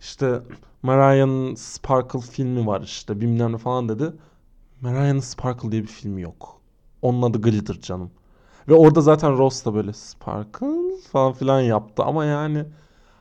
işte 0.00 0.40
Mariah'ın 0.82 1.54
Sparkle 1.54 2.20
filmi 2.20 2.66
var 2.66 2.80
işte 2.80 3.20
bilmem 3.20 3.52
ne 3.52 3.58
falan 3.58 3.88
dedi. 3.88 4.12
Mariah'ın 4.80 5.20
Sparkle 5.20 5.72
diye 5.72 5.82
bir 5.82 5.88
filmi 5.88 6.22
yok. 6.22 6.60
Onun 7.02 7.22
adı 7.22 7.42
Glitter 7.42 7.80
canım. 7.80 8.10
Ve 8.68 8.74
orada 8.74 9.00
zaten 9.00 9.38
Ross 9.38 9.64
da 9.64 9.74
böyle 9.74 9.92
Sparkle 9.92 10.66
falan 11.12 11.32
filan 11.32 11.60
yaptı 11.60 12.02
ama 12.02 12.24
yani 12.24 12.64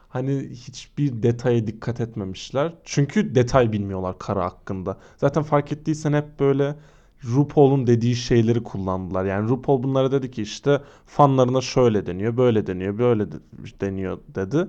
hani 0.10 0.50
hiçbir 0.52 1.24
detaya 1.24 1.68
dikkat 1.68 2.02
etmemişler. 2.02 2.74
Çünkü 2.84 3.36
detay 3.36 3.72
bilmiyorlar 3.72 4.20
kara 4.20 4.46
hakkında. 4.46 4.98
Zaten 5.18 5.44
fark 5.44 5.72
ettiysen 5.72 6.14
hep 6.14 6.40
böyle 6.40 6.76
RuPaul'un 7.24 7.88
dediği 7.88 8.16
şeyleri 8.16 8.64
kullandılar. 8.64 9.26
Yani 9.26 9.50
RuPaul 9.50 9.84
bunlara 9.84 10.12
dedi 10.12 10.32
ki 10.32 10.42
işte 10.42 10.82
fanlarına 11.06 11.62
şöyle 11.62 12.06
deniyor, 12.06 12.38
böyle 12.38 12.68
deniyor, 12.68 12.98
böyle 12.98 13.32
de- 13.32 13.36
deniyor 13.82 14.20
dedi. 14.36 14.68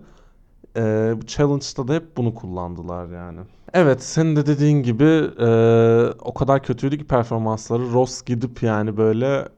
Ee, 0.76 1.14
challenge'da 1.26 1.88
da 1.88 1.94
hep 1.94 2.16
bunu 2.16 2.34
kullandılar 2.34 3.08
yani. 3.08 3.40
Evet, 3.72 4.02
senin 4.02 4.36
de 4.36 4.46
dediğin 4.46 4.82
gibi 4.82 5.04
e, 5.40 5.46
o 6.20 6.34
kadar 6.34 6.62
kötüydü 6.62 6.98
ki 6.98 7.04
performansları. 7.06 7.92
Ross 7.92 8.22
gidip 8.24 8.62
yani 8.62 8.96
böyle 8.96 9.48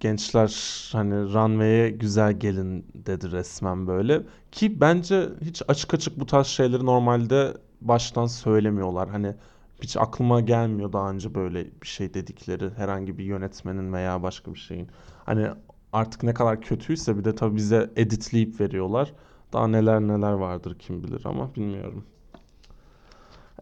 gençler 0.00 0.48
hani 0.92 1.14
runway'e 1.14 1.90
güzel 1.90 2.32
gelin 2.32 2.86
dedi 2.94 3.32
resmen 3.32 3.86
böyle. 3.86 4.22
Ki 4.52 4.80
bence 4.80 5.28
hiç 5.40 5.62
açık 5.68 5.94
açık 5.94 6.20
bu 6.20 6.26
tarz 6.26 6.46
şeyleri 6.46 6.86
normalde 6.86 7.54
baştan 7.80 8.26
söylemiyorlar. 8.26 9.08
Hani 9.08 9.34
hiç 9.82 9.96
aklıma 9.96 10.40
gelmiyor 10.40 10.92
daha 10.92 11.10
önce 11.10 11.34
böyle 11.34 11.64
bir 11.82 11.86
şey 11.86 12.14
dedikleri 12.14 12.70
herhangi 12.76 13.18
bir 13.18 13.24
yönetmenin 13.24 13.92
veya 13.92 14.22
başka 14.22 14.54
bir 14.54 14.58
şeyin. 14.58 14.88
Hani 15.24 15.48
artık 15.92 16.22
ne 16.22 16.34
kadar 16.34 16.60
kötüyse 16.60 17.18
bir 17.18 17.24
de 17.24 17.34
tabii 17.34 17.56
bize 17.56 17.90
editleyip 17.96 18.60
veriyorlar. 18.60 19.12
Daha 19.52 19.66
neler 19.68 20.00
neler 20.00 20.32
vardır 20.32 20.78
kim 20.78 21.02
bilir 21.02 21.22
ama 21.24 21.54
bilmiyorum. 21.54 22.04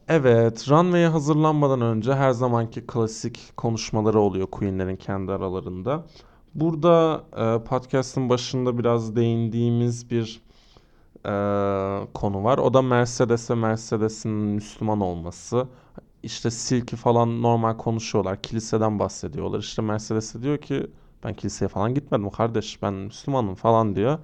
Evet, 0.09 0.68
runway'e 0.68 1.07
hazırlanmadan 1.07 1.81
önce 1.81 2.14
her 2.14 2.31
zamanki 2.31 2.87
klasik 2.87 3.52
konuşmaları 3.57 4.20
oluyor 4.20 4.46
Queen'lerin 4.46 4.96
kendi 4.96 5.33
aralarında. 5.33 6.04
Burada 6.54 7.24
e, 7.37 7.64
podcast'ın 7.64 8.28
başında 8.28 8.78
biraz 8.78 9.16
değindiğimiz 9.16 10.11
bir 10.11 10.42
e, 11.26 11.33
konu 12.14 12.44
var. 12.44 12.59
O 12.59 12.74
da 12.74 12.83
Mercedes 12.83 13.50
ve 13.50 13.54
Mercedes'in 13.54 14.31
Müslüman 14.31 15.00
olması. 15.00 15.68
İşte 16.29 16.51
Silk'i 16.51 16.97
falan 16.97 17.43
normal 17.43 17.77
konuşuyorlar. 17.77 18.43
Kiliseden 18.43 18.99
bahsediyorlar. 18.99 19.59
İşte 19.59 19.83
Mercedes 19.83 20.35
de 20.35 20.43
diyor 20.43 20.59
ki 20.59 20.91
ben 21.25 21.35
kiliseye 21.35 21.69
falan 21.69 21.95
gitmedim 21.95 22.31
kardeş 22.31 22.83
ben 22.83 22.95
Müslümanım 22.95 23.55
falan 23.55 23.97
diyor. 23.97 24.19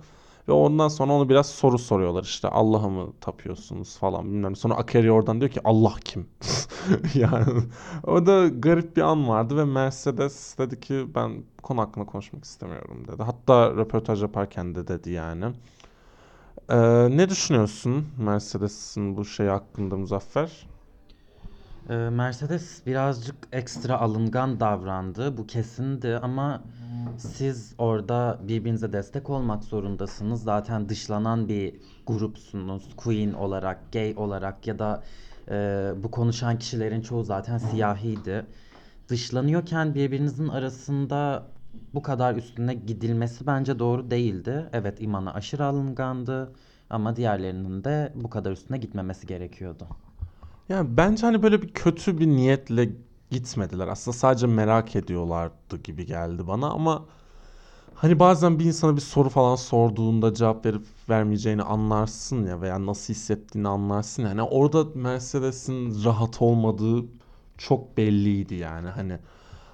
Ve 0.48 0.52
ondan 0.52 0.88
sonra 0.88 1.12
onu 1.12 1.28
biraz 1.28 1.46
soru 1.46 1.78
soruyorlar 1.78 2.22
işte 2.22 2.48
Allah'a 2.48 2.88
mı 2.88 3.12
tapıyorsunuz 3.20 3.96
falan 3.98 4.24
bilmem. 4.24 4.56
Sonra 4.56 4.74
Akeri 4.74 5.12
oradan 5.12 5.40
diyor 5.40 5.50
ki 5.50 5.60
Allah 5.64 5.94
kim? 6.04 6.26
Yani 7.14 7.62
o 8.06 8.26
da 8.26 8.48
garip 8.48 8.96
bir 8.96 9.02
an 9.02 9.28
vardı 9.28 9.56
ve 9.56 9.64
Mercedes 9.64 10.58
dedi 10.58 10.80
ki 10.80 11.06
ben 11.14 11.42
konu 11.62 11.80
hakkında 11.80 12.06
konuşmak 12.06 12.44
istemiyorum 12.44 13.04
dedi. 13.08 13.22
Hatta 13.22 13.70
röportaj 13.70 14.22
yaparken 14.22 14.74
de 14.74 14.88
dedi 14.88 15.10
yani. 15.10 15.44
Ee, 16.70 16.76
ne 17.16 17.28
düşünüyorsun 17.28 18.06
Mercedes'in 18.18 19.16
bu 19.16 19.24
şey 19.24 19.46
hakkında 19.46 19.96
Muzaffer? 19.96 20.66
Ee, 21.90 21.94
Mercedes 21.94 22.86
birazcık 22.86 23.36
ekstra 23.52 24.00
alıngan 24.00 24.60
davrandı. 24.60 25.36
Bu 25.36 25.46
kesindi 25.46 26.16
ama 26.22 26.62
siz 27.18 27.74
orada 27.78 28.38
birbirinize 28.42 28.92
destek 28.92 29.30
olmak 29.30 29.64
zorundasınız. 29.64 30.42
Zaten 30.42 30.88
dışlanan 30.88 31.48
bir 31.48 31.74
grupsunuz. 32.06 32.88
Queen 32.96 33.32
olarak, 33.32 33.92
gay 33.92 34.14
olarak 34.16 34.66
ya 34.66 34.78
da 34.78 35.02
e, 35.50 35.90
bu 35.96 36.10
konuşan 36.10 36.58
kişilerin 36.58 37.00
çoğu 37.00 37.24
zaten 37.24 37.58
siyahiydi. 37.58 38.46
Dışlanıyorken 39.08 39.94
birbirinizin 39.94 40.48
arasında 40.48 41.46
bu 41.94 42.02
kadar 42.02 42.36
üstüne 42.36 42.74
gidilmesi 42.74 43.46
bence 43.46 43.78
doğru 43.78 44.10
değildi. 44.10 44.68
Evet 44.72 45.00
İman'a 45.00 45.34
aşırı 45.34 45.64
alıngandı 45.64 46.52
ama 46.90 47.16
diğerlerinin 47.16 47.84
de 47.84 48.12
bu 48.14 48.30
kadar 48.30 48.52
üstüne 48.52 48.78
gitmemesi 48.78 49.26
gerekiyordu. 49.26 49.88
Yani 50.68 50.96
bence 50.96 51.26
hani 51.26 51.42
böyle 51.42 51.62
bir 51.62 51.68
kötü 51.68 52.18
bir 52.18 52.26
niyetle 52.26 52.90
gitmediler. 53.30 53.88
Aslında 53.88 54.16
sadece 54.16 54.46
merak 54.46 54.96
ediyorlardı 54.96 55.76
gibi 55.84 56.06
geldi 56.06 56.46
bana 56.46 56.70
ama 56.70 57.04
hani 57.94 58.18
bazen 58.18 58.58
bir 58.58 58.64
insana 58.64 58.96
bir 58.96 59.00
soru 59.00 59.28
falan 59.28 59.56
sorduğunda 59.56 60.34
cevap 60.34 60.66
verip 60.66 60.86
vermeyeceğini 61.08 61.62
anlarsın 61.62 62.46
ya 62.46 62.60
veya 62.60 62.86
nasıl 62.86 63.14
hissettiğini 63.14 63.68
anlarsın. 63.68 64.22
ya. 64.22 64.30
Hani 64.30 64.42
orada 64.42 64.84
Mercedes'in 64.94 66.04
rahat 66.04 66.42
olmadığı 66.42 67.04
çok 67.58 67.96
belliydi 67.96 68.54
yani 68.54 68.88
hani. 68.88 69.18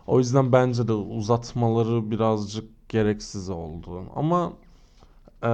O 0.06 0.18
yüzden 0.18 0.52
bence 0.52 0.88
de 0.88 0.92
uzatmaları 0.92 2.10
birazcık 2.10 2.88
gereksiz 2.88 3.50
oldu. 3.50 4.04
Ama 4.16 4.52
ee, 5.42 5.46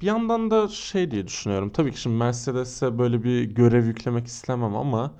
bir 0.00 0.06
yandan 0.06 0.50
da 0.50 0.68
şey 0.68 1.10
diye 1.10 1.26
düşünüyorum. 1.26 1.70
Tabii 1.70 1.92
ki 1.92 2.00
şimdi 2.00 2.16
Mercedes'e 2.16 2.98
böyle 2.98 3.24
bir 3.24 3.42
görev 3.42 3.86
yüklemek 3.86 4.26
istemem 4.26 4.76
ama 4.76 5.12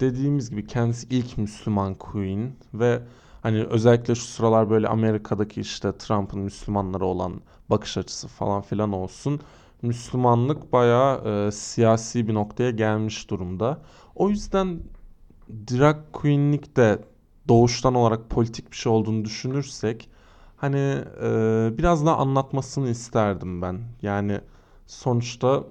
dediğimiz 0.00 0.50
gibi 0.50 0.66
kendisi 0.66 1.06
ilk 1.10 1.38
Müslüman 1.38 1.94
Queen 1.94 2.52
ve 2.74 3.02
hani 3.42 3.64
özellikle 3.64 4.14
şu 4.14 4.24
sıralar 4.24 4.70
böyle 4.70 4.88
Amerika'daki 4.88 5.60
işte 5.60 5.98
Trump'ın 5.98 6.40
Müslümanlara 6.40 7.04
olan 7.04 7.40
bakış 7.70 7.96
açısı 7.96 8.28
falan 8.28 8.62
filan 8.62 8.92
olsun. 8.92 9.40
Müslümanlık 9.82 10.72
bayağı 10.72 11.46
e, 11.48 11.52
siyasi 11.52 12.28
bir 12.28 12.34
noktaya 12.34 12.70
gelmiş 12.70 13.30
durumda. 13.30 13.82
O 14.14 14.30
yüzden 14.30 14.80
drag 15.50 15.96
queen'lik 16.12 16.76
de 16.76 16.98
doğuştan 17.48 17.94
olarak 17.94 18.30
politik 18.30 18.70
bir 18.72 18.76
şey 18.76 18.92
olduğunu 18.92 19.24
düşünürsek 19.24 20.08
hani 20.56 21.04
e, 21.22 21.28
biraz 21.78 22.06
daha 22.06 22.16
anlatmasını 22.16 22.88
isterdim 22.88 23.62
ben. 23.62 23.80
Yani 24.02 24.40
sonuçta 24.86 25.64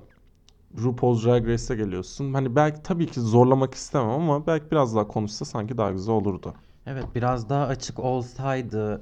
RuPaul's 0.83 1.25
Drag 1.25 1.47
Race'e 1.47 1.75
geliyorsun. 1.77 2.33
Hani 2.33 2.55
belki 2.55 2.81
tabii 2.83 3.07
ki 3.07 3.21
zorlamak 3.21 3.73
istemem 3.73 4.09
ama 4.09 4.47
belki 4.47 4.71
biraz 4.71 4.95
daha 4.95 5.07
konuşsa 5.07 5.45
sanki 5.45 5.77
daha 5.77 5.91
güzel 5.91 6.15
olurdu. 6.15 6.53
Evet, 6.87 7.05
biraz 7.15 7.49
daha 7.49 7.65
açık 7.65 7.99
olsaydı, 7.99 9.01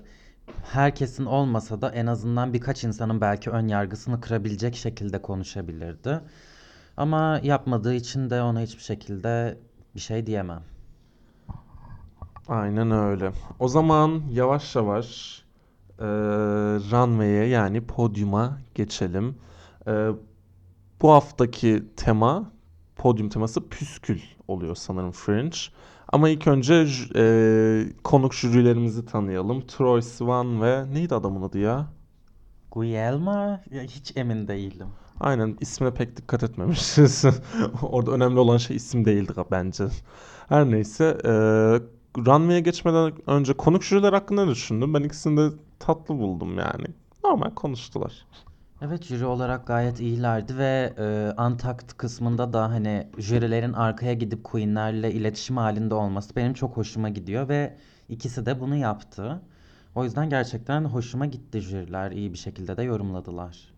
herkesin 0.72 1.26
olmasa 1.26 1.82
da 1.82 1.92
en 1.92 2.06
azından 2.06 2.54
birkaç 2.54 2.84
insanın 2.84 3.22
belki 3.22 3.50
ön 3.50 3.68
yargısını 3.68 4.22
kırabilecek 4.22 4.76
şekilde 4.76 5.22
konuşabilirdi. 5.22 6.20
Ama 6.98 7.40
yapmadığı 7.44 7.94
için 7.94 8.30
de 8.30 8.42
ona 8.42 8.62
hiçbir 8.62 8.84
şekilde 8.84 9.58
bir 9.96 10.00
şey 10.00 10.26
diyemem. 10.26 10.64
Aynen 12.48 12.92
öyle. 12.92 13.32
O 13.60 13.68
zaman 13.68 14.22
yavaş 14.32 14.76
yavaş 14.76 15.43
eee 16.00 16.06
runway'e 16.92 17.46
yani 17.48 17.82
podyuma 17.88 18.58
geçelim. 18.76 19.36
Eee, 19.88 20.10
bu 21.02 21.12
haftaki 21.12 21.84
tema, 21.98 22.52
podyum 22.96 23.30
teması 23.30 23.70
püskül 23.70 24.20
oluyor 24.48 24.76
sanırım 24.76 25.12
Fringe. 25.12 25.58
Ama 26.10 26.30
ilk 26.30 26.48
önce 26.48 26.86
eee, 27.16 27.94
konuk 28.04 28.34
jürilerimizi 28.34 29.06
tanıyalım. 29.06 29.68
Troy 29.68 30.02
Sivan 30.02 30.62
ve 30.62 30.94
neydi 30.94 31.16
adamın 31.16 31.42
adı 31.42 31.58
ya? 31.60 31.88
Guillermo? 32.72 33.32
Ya 33.72 33.82
hiç 33.84 34.14
emin 34.18 34.48
değilim. 34.48 34.88
Aynen 35.20 35.58
ismine 35.62 35.94
pek 35.94 36.18
dikkat 36.18 36.44
etmemişiz. 36.44 37.26
Orada 37.82 38.12
önemli 38.12 38.40
olan 38.40 38.58
şey 38.58 38.76
isim 38.76 39.06
değildi 39.06 39.34
bence. 39.52 39.84
Her 40.50 40.72
neyse 40.72 41.18
eee 41.26 41.82
runway'e 42.26 42.60
geçmeden 42.60 43.14
önce 43.28 43.54
konuk 43.54 43.84
jüriler 43.84 44.14
hakkında 44.14 44.46
ne 44.46 44.52
düşündüm? 44.52 44.94
Ben 44.94 45.04
ikisini 45.04 45.38
de 45.38 45.56
tatlı 45.86 46.18
buldum 46.20 46.58
yani. 46.58 46.86
Normal 47.24 47.50
konuştular. 47.50 48.26
Evet 48.82 49.04
jüri 49.04 49.26
olarak 49.26 49.68
gayet 49.68 50.00
iyilerdi 50.00 50.58
ve 50.58 50.94
e, 50.98 51.42
Untucked 51.42 51.90
kısmında 51.98 52.54
da 52.54 52.70
hani 52.70 53.08
jürilerin 53.18 53.74
arkaya 53.74 54.14
gidip 54.14 54.44
Queen'lerle 54.44 55.12
iletişim 55.12 55.58
halinde 55.58 55.94
olması 55.94 56.36
benim 56.36 56.54
çok 56.54 56.78
hoşuma 56.78 57.10
gidiyor 57.10 57.50
ve 57.50 57.78
ikisi 58.10 58.46
de 58.46 58.60
bunu 58.60 58.76
yaptı. 58.76 59.42
O 59.96 60.04
yüzden 60.04 60.30
gerçekten 60.30 60.86
hoşuma 60.86 61.26
gitti 61.26 61.60
jüriler 61.60 62.12
iyi 62.12 62.34
bir 62.34 62.38
şekilde 62.38 62.78
de 62.78 62.84
yorumladılar. 62.84 63.74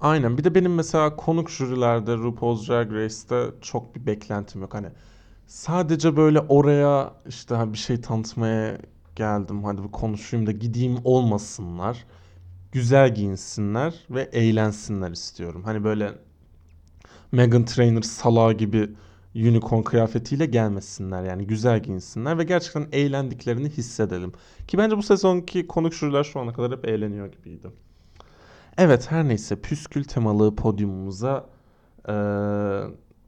Aynen. 0.00 0.38
Bir 0.38 0.44
de 0.44 0.54
benim 0.54 0.74
mesela 0.74 1.16
konuk 1.16 1.50
jürilerde 1.50 2.16
RuPaul's 2.16 2.68
Drag 2.68 2.92
Race'te 2.92 3.50
çok 3.60 3.94
bir 3.96 4.06
beklentim 4.06 4.60
yok. 4.60 4.74
Hani 4.74 4.88
sadece 5.46 6.16
böyle 6.16 6.40
oraya 6.40 7.12
işte 7.28 7.72
bir 7.72 7.78
şey 7.78 8.00
tanıtmaya 8.00 8.78
geldim. 9.16 9.64
Hadi 9.64 9.82
bir 9.84 9.88
konuşayım 9.92 10.46
da 10.46 10.52
gideyim 10.52 10.98
olmasınlar. 11.04 12.04
Güzel 12.72 13.14
giyinsinler 13.14 13.94
ve 14.10 14.22
eğlensinler 14.22 15.10
istiyorum. 15.10 15.62
Hani 15.64 15.84
böyle 15.84 16.12
Meghan 17.32 17.64
Trainor 17.64 18.02
salağı 18.02 18.52
gibi 18.52 18.90
unicorn 19.34 19.82
kıyafetiyle 19.82 20.46
gelmesinler. 20.46 21.24
Yani 21.24 21.46
güzel 21.46 21.82
giyinsinler 21.82 22.38
ve 22.38 22.44
gerçekten 22.44 22.86
eğlendiklerini 22.92 23.70
hissedelim. 23.70 24.32
Ki 24.68 24.78
bence 24.78 24.96
bu 24.96 25.02
sezonki 25.02 25.66
konuk 25.66 25.94
jüriler 25.94 26.24
şu 26.24 26.40
ana 26.40 26.52
kadar 26.52 26.72
hep 26.78 26.88
eğleniyor 26.88 27.26
gibiydi. 27.32 27.68
Evet 28.78 29.10
her 29.10 29.28
neyse 29.28 29.56
püskül 29.60 30.04
temalı 30.04 30.56
podyumumuza 30.56 31.46
eee, 32.08 32.82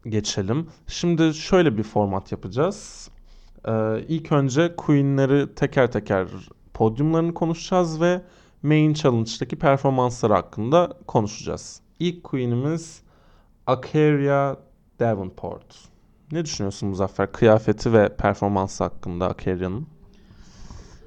geçelim. 0.06 0.66
Şimdi 0.86 1.34
şöyle 1.34 1.78
bir 1.78 1.82
format 1.82 2.32
yapacağız. 2.32 3.10
Eee 3.66 4.04
ilk 4.08 4.32
önce 4.32 4.76
Queen'leri 4.76 5.54
teker 5.54 5.92
teker 5.92 6.28
podyumlarını 6.74 7.34
konuşacağız 7.34 8.00
ve 8.00 8.22
Main 8.62 8.94
Challenge'daki 8.94 9.56
performansları 9.56 10.32
hakkında 10.32 10.92
konuşacağız. 11.06 11.80
İlk 11.98 12.24
Queen'imiz 12.24 13.02
Akeria 13.66 14.56
Davenport. 15.00 15.76
Ne 16.32 16.44
düşünüyorsun 16.44 16.88
Muzaffer? 16.88 17.32
Kıyafeti 17.32 17.92
ve 17.92 18.16
performansı 18.16 18.84
hakkında 18.84 19.28
Akeria'nın? 19.28 19.86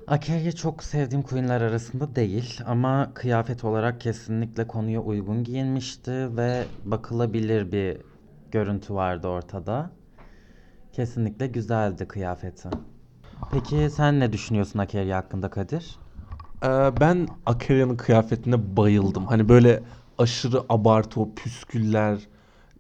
Akeria 0.08 0.52
çok 0.52 0.84
sevdiğim 0.84 1.24
queenler 1.24 1.62
arasında 1.62 2.16
değil 2.16 2.60
ama 2.66 3.12
kıyafet 3.14 3.64
olarak 3.64 4.02
kesinlikle 4.02 4.68
konuya 4.68 5.02
uygun 5.02 5.44
giyinmişti 5.44 6.38
ve 6.38 6.64
bakılabilir 6.86 7.72
bir 7.72 7.98
görüntü 8.52 8.94
vardı 8.94 9.28
ortada. 9.28 9.92
Kesinlikle 10.94 11.48
güzeldi 11.48 12.08
kıyafeti. 12.08 12.70
Peki 13.52 13.90
sen 13.96 14.20
ne 14.20 14.34
düşünüyorsun 14.34 14.80
Akeria 14.80 15.18
hakkında 15.18 15.50
Kadir? 15.50 15.96
Ee, 16.64 16.68
ben 17.00 17.28
Akeria'nın 17.46 17.96
kıyafetine 17.98 18.78
bayıldım. 18.78 19.26
Hani 19.26 19.50
böyle 19.50 19.84
aşırı 20.18 20.62
abartı 20.70 21.22
o 21.22 21.36
püsküller 21.36 22.20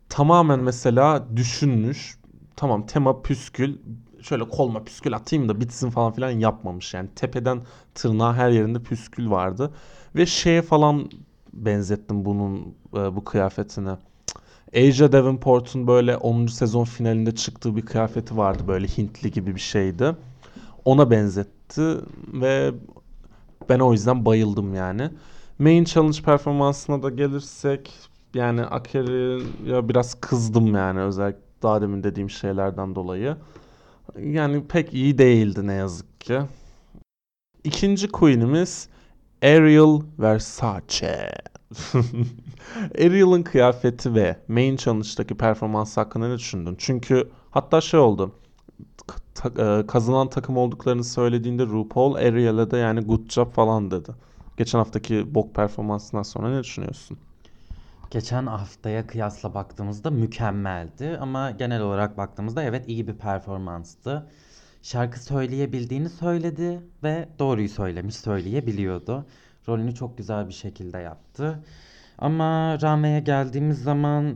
tamamen 0.09 0.59
mesela 0.59 1.25
düşünmüş. 1.35 2.17
Tamam 2.55 2.85
tema 2.85 3.21
püskül. 3.21 3.77
Şöyle 4.21 4.49
kolma 4.49 4.83
püskül 4.83 5.15
atayım 5.15 5.49
da 5.49 5.61
bitsin 5.61 5.89
falan 5.89 6.11
filan 6.11 6.29
yapmamış. 6.29 6.93
Yani 6.93 7.09
tepeden 7.15 7.61
tırnağa 7.95 8.35
her 8.35 8.49
yerinde 8.49 8.83
püskül 8.83 9.29
vardı. 9.29 9.71
Ve 10.15 10.25
şeye 10.25 10.61
falan 10.61 11.09
benzettim 11.53 12.25
bunun 12.25 12.75
e, 12.93 13.15
bu 13.15 13.23
kıyafetine. 13.23 13.97
Asia 14.75 15.11
Davenport'un 15.11 15.87
böyle 15.87 16.17
10. 16.17 16.45
sezon 16.47 16.83
finalinde 16.83 17.35
çıktığı 17.35 17.75
bir 17.75 17.81
kıyafeti 17.81 18.37
vardı. 18.37 18.63
Böyle 18.67 18.87
Hintli 18.87 19.31
gibi 19.31 19.55
bir 19.55 19.59
şeydi. 19.59 20.15
Ona 20.85 21.11
benzetti 21.11 21.95
ve 22.33 22.71
ben 23.69 23.79
o 23.79 23.91
yüzden 23.91 24.25
bayıldım 24.25 24.75
yani. 24.75 25.09
Main 25.59 25.83
Challenge 25.83 26.21
performansına 26.21 27.03
da 27.03 27.09
gelirsek 27.09 27.93
yani 28.33 28.61
Akeri'ye 28.61 29.89
biraz 29.89 30.15
kızdım 30.21 30.75
yani 30.75 30.99
özellikle 30.99 31.41
daha 31.63 31.81
demin 31.81 32.03
dediğim 32.03 32.29
şeylerden 32.29 32.95
dolayı. 32.95 33.35
Yani 34.19 34.67
pek 34.67 34.93
iyi 34.93 35.17
değildi 35.17 35.67
ne 35.67 35.73
yazık 35.73 36.21
ki. 36.21 36.39
İkinci 37.63 38.07
queen'imiz 38.07 38.89
Ariel 39.43 40.01
Versace. 40.19 41.31
Ariel'ın 42.95 43.43
kıyafeti 43.43 44.15
ve 44.15 44.39
Main 44.47 44.75
Challenge'daki 44.75 45.37
performansı 45.37 45.99
hakkında 46.01 46.27
ne 46.27 46.37
düşündün? 46.37 46.75
Çünkü 46.79 47.31
hatta 47.51 47.81
şey 47.81 47.99
oldu. 47.99 48.35
ta- 49.35 49.79
e, 49.79 49.87
kazanan 49.87 50.29
takım 50.29 50.57
olduklarını 50.57 51.03
söylediğinde 51.03 51.65
RuPaul 51.65 52.15
Ariel'e 52.15 52.71
de 52.71 52.77
yani 52.77 53.01
good 53.01 53.29
job 53.31 53.51
falan 53.53 53.91
dedi. 53.91 54.11
Geçen 54.57 54.79
haftaki 54.79 55.35
bok 55.35 55.55
performansından 55.55 56.23
sonra 56.23 56.49
ne 56.51 56.63
düşünüyorsun? 56.63 57.19
Geçen 58.09 58.45
haftaya 58.45 59.07
kıyasla 59.07 59.53
baktığımızda 59.53 60.11
mükemmeldi 60.11 61.17
ama 61.21 61.51
genel 61.51 61.81
olarak 61.81 62.17
baktığımızda 62.17 62.63
evet 62.63 62.87
iyi 62.89 63.07
bir 63.07 63.17
performanstı. 63.17 64.31
Şarkı 64.81 65.23
söyleyebildiğini 65.23 66.09
söyledi 66.09 66.81
ve 67.03 67.29
doğruyu 67.39 67.69
söylemiş, 67.69 68.15
söyleyebiliyordu. 68.15 69.25
Rolünü 69.67 69.95
çok 69.95 70.17
güzel 70.17 70.47
bir 70.47 70.53
şekilde 70.53 70.97
yaptı. 70.97 71.63
Ama 72.17 72.81
Rame'ye 72.81 73.19
geldiğimiz 73.19 73.83
zaman 73.83 74.35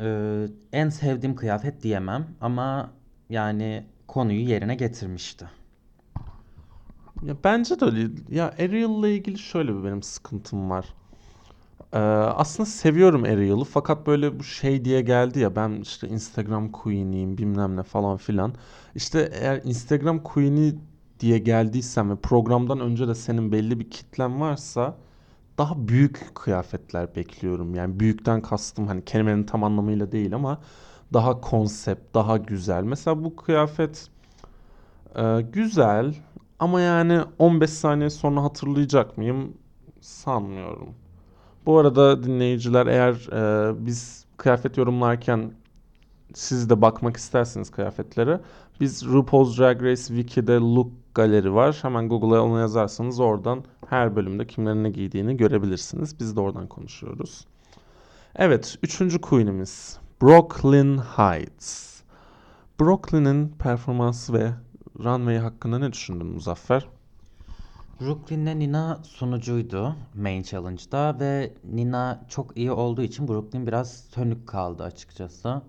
e, 0.00 0.46
en 0.72 0.88
sevdiğim 0.88 1.36
kıyafet 1.36 1.82
diyemem 1.82 2.26
ama 2.40 2.90
yani 3.30 3.86
konuyu 4.08 4.40
yerine 4.40 4.74
getirmişti. 4.74 5.46
Ya 7.22 7.36
bence 7.44 7.80
de 7.80 7.84
öyle. 7.84 8.08
Ya 8.30 8.48
Ariel'la 8.48 9.08
ilgili 9.08 9.38
şöyle 9.38 9.76
bir 9.76 9.84
benim 9.84 10.02
sıkıntım 10.02 10.70
var. 10.70 10.94
Ee, 11.92 11.98
aslında 11.98 12.66
seviyorum 12.66 13.24
Ariel'ı 13.24 13.64
fakat 13.64 14.06
böyle 14.06 14.38
bu 14.38 14.44
şey 14.44 14.84
diye 14.84 15.00
geldi 15.00 15.40
ya 15.40 15.56
ben 15.56 15.70
işte 15.70 16.08
Instagram 16.08 16.72
Queen'iyim 16.72 17.38
bilmem 17.38 17.76
ne 17.76 17.82
falan 17.82 18.16
filan. 18.16 18.54
İşte 18.94 19.30
eğer 19.32 19.60
Instagram 19.64 20.22
Queen'i 20.22 20.74
diye 21.22 21.38
geldiysen 21.38 22.10
ve 22.10 22.16
programdan 22.16 22.80
önce 22.80 23.08
de 23.08 23.14
senin 23.14 23.52
belli 23.52 23.80
bir 23.80 23.90
kitlen 23.90 24.40
varsa 24.40 24.96
daha 25.58 25.88
büyük 25.88 26.34
kıyafetler 26.34 27.16
bekliyorum. 27.16 27.74
Yani 27.74 28.00
büyükten 28.00 28.42
kastım 28.42 28.86
hani 28.86 29.04
kelimenin 29.04 29.44
tam 29.44 29.64
anlamıyla 29.64 30.12
değil 30.12 30.34
ama 30.34 30.60
daha 31.12 31.40
konsept, 31.40 32.14
daha 32.14 32.36
güzel. 32.36 32.82
Mesela 32.82 33.24
bu 33.24 33.36
kıyafet 33.36 34.08
e, 35.16 35.40
güzel 35.52 36.14
ama 36.58 36.80
yani 36.80 37.20
15 37.38 37.70
saniye 37.70 38.10
sonra 38.10 38.42
hatırlayacak 38.42 39.18
mıyım? 39.18 39.54
Sanmıyorum. 40.00 40.94
Bu 41.66 41.78
arada 41.78 42.22
dinleyiciler 42.24 42.86
eğer 42.86 43.14
e, 43.32 43.86
biz 43.86 44.24
kıyafet 44.36 44.76
yorumlarken 44.76 45.52
siz 46.34 46.70
de 46.70 46.82
bakmak 46.82 47.16
isterseniz 47.16 47.70
kıyafetlere 47.70 48.40
biz 48.80 49.06
RuPaul's 49.06 49.58
Drag 49.58 49.82
Race 49.82 50.02
Wiki'de 50.02 50.52
look 50.52 51.01
galeri 51.14 51.54
var. 51.54 51.78
Hemen 51.82 52.08
Google'a 52.08 52.40
onu 52.40 52.60
yazarsanız 52.60 53.20
oradan 53.20 53.64
her 53.88 54.16
bölümde 54.16 54.46
kimlerin 54.46 54.84
ne 54.84 54.90
giydiğini 54.90 55.36
görebilirsiniz. 55.36 56.20
Biz 56.20 56.36
de 56.36 56.40
oradan 56.40 56.66
konuşuyoruz. 56.66 57.46
Evet, 58.36 58.78
üçüncü 58.82 59.20
queen'imiz 59.20 59.98
Brooklyn 60.22 60.98
Heights. 60.98 62.02
Brooklyn'in 62.80 63.48
performansı 63.48 64.32
ve 64.32 64.50
runway 65.04 65.38
hakkında 65.38 65.78
ne 65.78 65.92
düşündün 65.92 66.26
Muzaffer? 66.26 66.86
Brooklyn'le 68.00 68.58
Nina 68.58 68.98
sunucuydu 69.02 69.96
Main 70.14 70.42
Challenge'da 70.42 71.20
ve 71.20 71.52
Nina 71.64 72.24
çok 72.28 72.56
iyi 72.56 72.72
olduğu 72.72 73.02
için 73.02 73.28
Brooklyn 73.28 73.66
biraz 73.66 73.94
sönük 73.94 74.46
kaldı 74.46 74.82
açıkçası. 74.82 75.62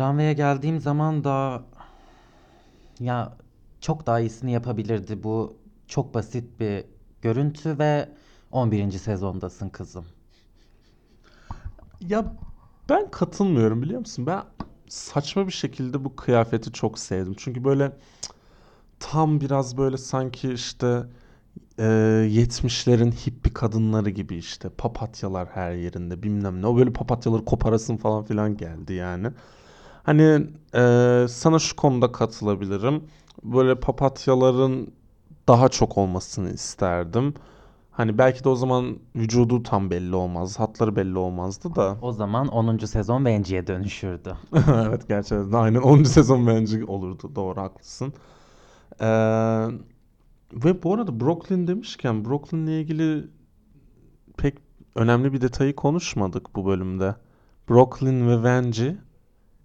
Runway'e 0.00 0.32
geldiğim 0.32 0.80
zaman 0.80 1.24
da 1.24 1.62
ya 3.00 3.36
çok 3.80 4.06
daha 4.06 4.20
iyisini 4.20 4.52
yapabilirdi. 4.52 5.22
Bu 5.22 5.56
çok 5.88 6.14
basit 6.14 6.60
bir 6.60 6.84
görüntü 7.22 7.78
ve 7.78 8.08
11. 8.52 8.90
sezondasın 8.90 9.68
kızım. 9.68 10.04
Ya 12.00 12.32
Ben 12.88 13.10
katılmıyorum 13.10 13.82
biliyor 13.82 14.00
musun? 14.00 14.26
Ben 14.26 14.42
saçma 14.88 15.46
bir 15.46 15.52
şekilde 15.52 16.04
bu 16.04 16.16
kıyafeti 16.16 16.72
çok 16.72 16.98
sevdim. 16.98 17.34
Çünkü 17.36 17.64
böyle 17.64 17.92
tam 19.00 19.40
biraz 19.40 19.76
böyle 19.78 19.96
sanki 19.96 20.52
işte 20.52 21.02
e, 21.78 21.82
70'lerin 22.30 23.12
hippie 23.12 23.52
kadınları 23.52 24.10
gibi 24.10 24.36
işte 24.36 24.68
papatyalar 24.68 25.48
her 25.48 25.72
yerinde 25.72 26.22
bilmem 26.22 26.62
ne. 26.62 26.66
O 26.66 26.76
böyle 26.76 26.92
papatyaları 26.92 27.44
koparasın 27.44 27.96
falan 27.96 28.24
filan 28.24 28.56
geldi 28.56 28.92
yani. 28.92 29.28
Hani 30.02 30.46
e, 30.74 31.26
sana 31.28 31.58
şu 31.58 31.76
konuda 31.76 32.12
katılabilirim. 32.12 33.04
Böyle 33.42 33.80
papatyaların 33.80 34.88
daha 35.48 35.68
çok 35.68 35.98
olmasını 35.98 36.50
isterdim. 36.50 37.34
Hani 37.90 38.18
belki 38.18 38.44
de 38.44 38.48
o 38.48 38.54
zaman 38.54 38.98
vücudu 39.16 39.62
tam 39.62 39.90
belli 39.90 40.14
olmaz, 40.14 40.60
hatları 40.60 40.96
belli 40.96 41.18
olmazdı 41.18 41.74
da. 41.74 41.96
O 42.02 42.12
zaman 42.12 42.48
10. 42.48 42.86
sezon 42.86 43.24
Venci'ye 43.24 43.66
dönüşürdü. 43.66 44.36
Evet 44.86 45.08
gerçekten 45.08 45.52
aynen 45.52 45.80
10. 45.80 46.02
sezon 46.02 46.46
bence 46.46 46.84
olurdu. 46.84 47.32
Doğru 47.34 47.60
haklısın. 47.60 48.12
Ee, 49.00 49.06
ve 50.52 50.82
bu 50.82 50.94
arada 50.94 51.20
Brooklyn 51.20 51.66
demişken 51.66 52.24
Brooklyn'le 52.24 52.80
ilgili 52.80 53.28
pek 54.36 54.58
önemli 54.94 55.32
bir 55.32 55.40
detayı 55.40 55.76
konuşmadık 55.76 56.54
bu 56.56 56.66
bölümde. 56.66 57.14
Brooklyn 57.70 58.28
ve 58.28 58.42
Vanjie 58.42 58.96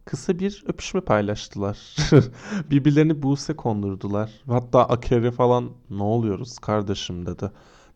kısa 0.05 0.39
bir 0.39 0.63
öpüşme 0.67 1.01
paylaştılar. 1.01 1.95
Birbirlerini 2.69 3.23
buğse 3.23 3.55
kondurdular. 3.55 4.31
Hatta 4.47 4.83
Akeri 4.85 5.31
falan 5.31 5.71
ne 5.89 6.03
oluyoruz 6.03 6.59
kardeşim 6.59 7.25
dedi. 7.25 7.51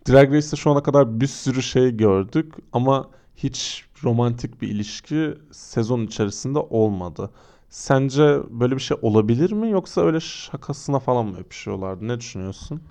Drag 0.09 0.33
Race'te 0.33 0.57
şu 0.57 0.71
ana 0.71 0.83
kadar 0.83 1.21
bir 1.21 1.27
sürü 1.27 1.61
şey 1.61 1.97
gördük 1.97 2.53
ama 2.73 3.09
hiç 3.35 3.85
romantik 4.03 4.61
bir 4.61 4.67
ilişki 4.67 5.33
sezon 5.51 6.01
içerisinde 6.01 6.59
olmadı. 6.59 7.29
Sence 7.69 8.39
böyle 8.49 8.75
bir 8.75 8.81
şey 8.81 8.97
olabilir 9.01 9.51
mi 9.51 9.69
yoksa 9.69 10.01
öyle 10.01 10.19
şakasına 10.19 10.99
falan 10.99 11.25
mı 11.25 11.37
öpüşüyorlardı? 11.37 12.07
Ne 12.07 12.19
düşünüyorsun? 12.19 12.81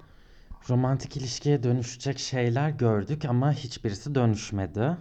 Romantik 0.71 1.17
ilişkiye 1.17 1.63
dönüşecek 1.63 2.19
şeyler 2.19 2.71
gördük 2.71 3.25
ama 3.25 3.53
hiçbirisi 3.53 4.15
dönüşmedi. 4.15 4.97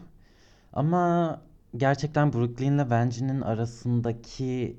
Ama 0.73 1.41
gerçekten 1.77 2.33
Brooklyn'le 2.33 2.89
Vanjie'nin 2.89 3.41
arasındaki 3.41 4.77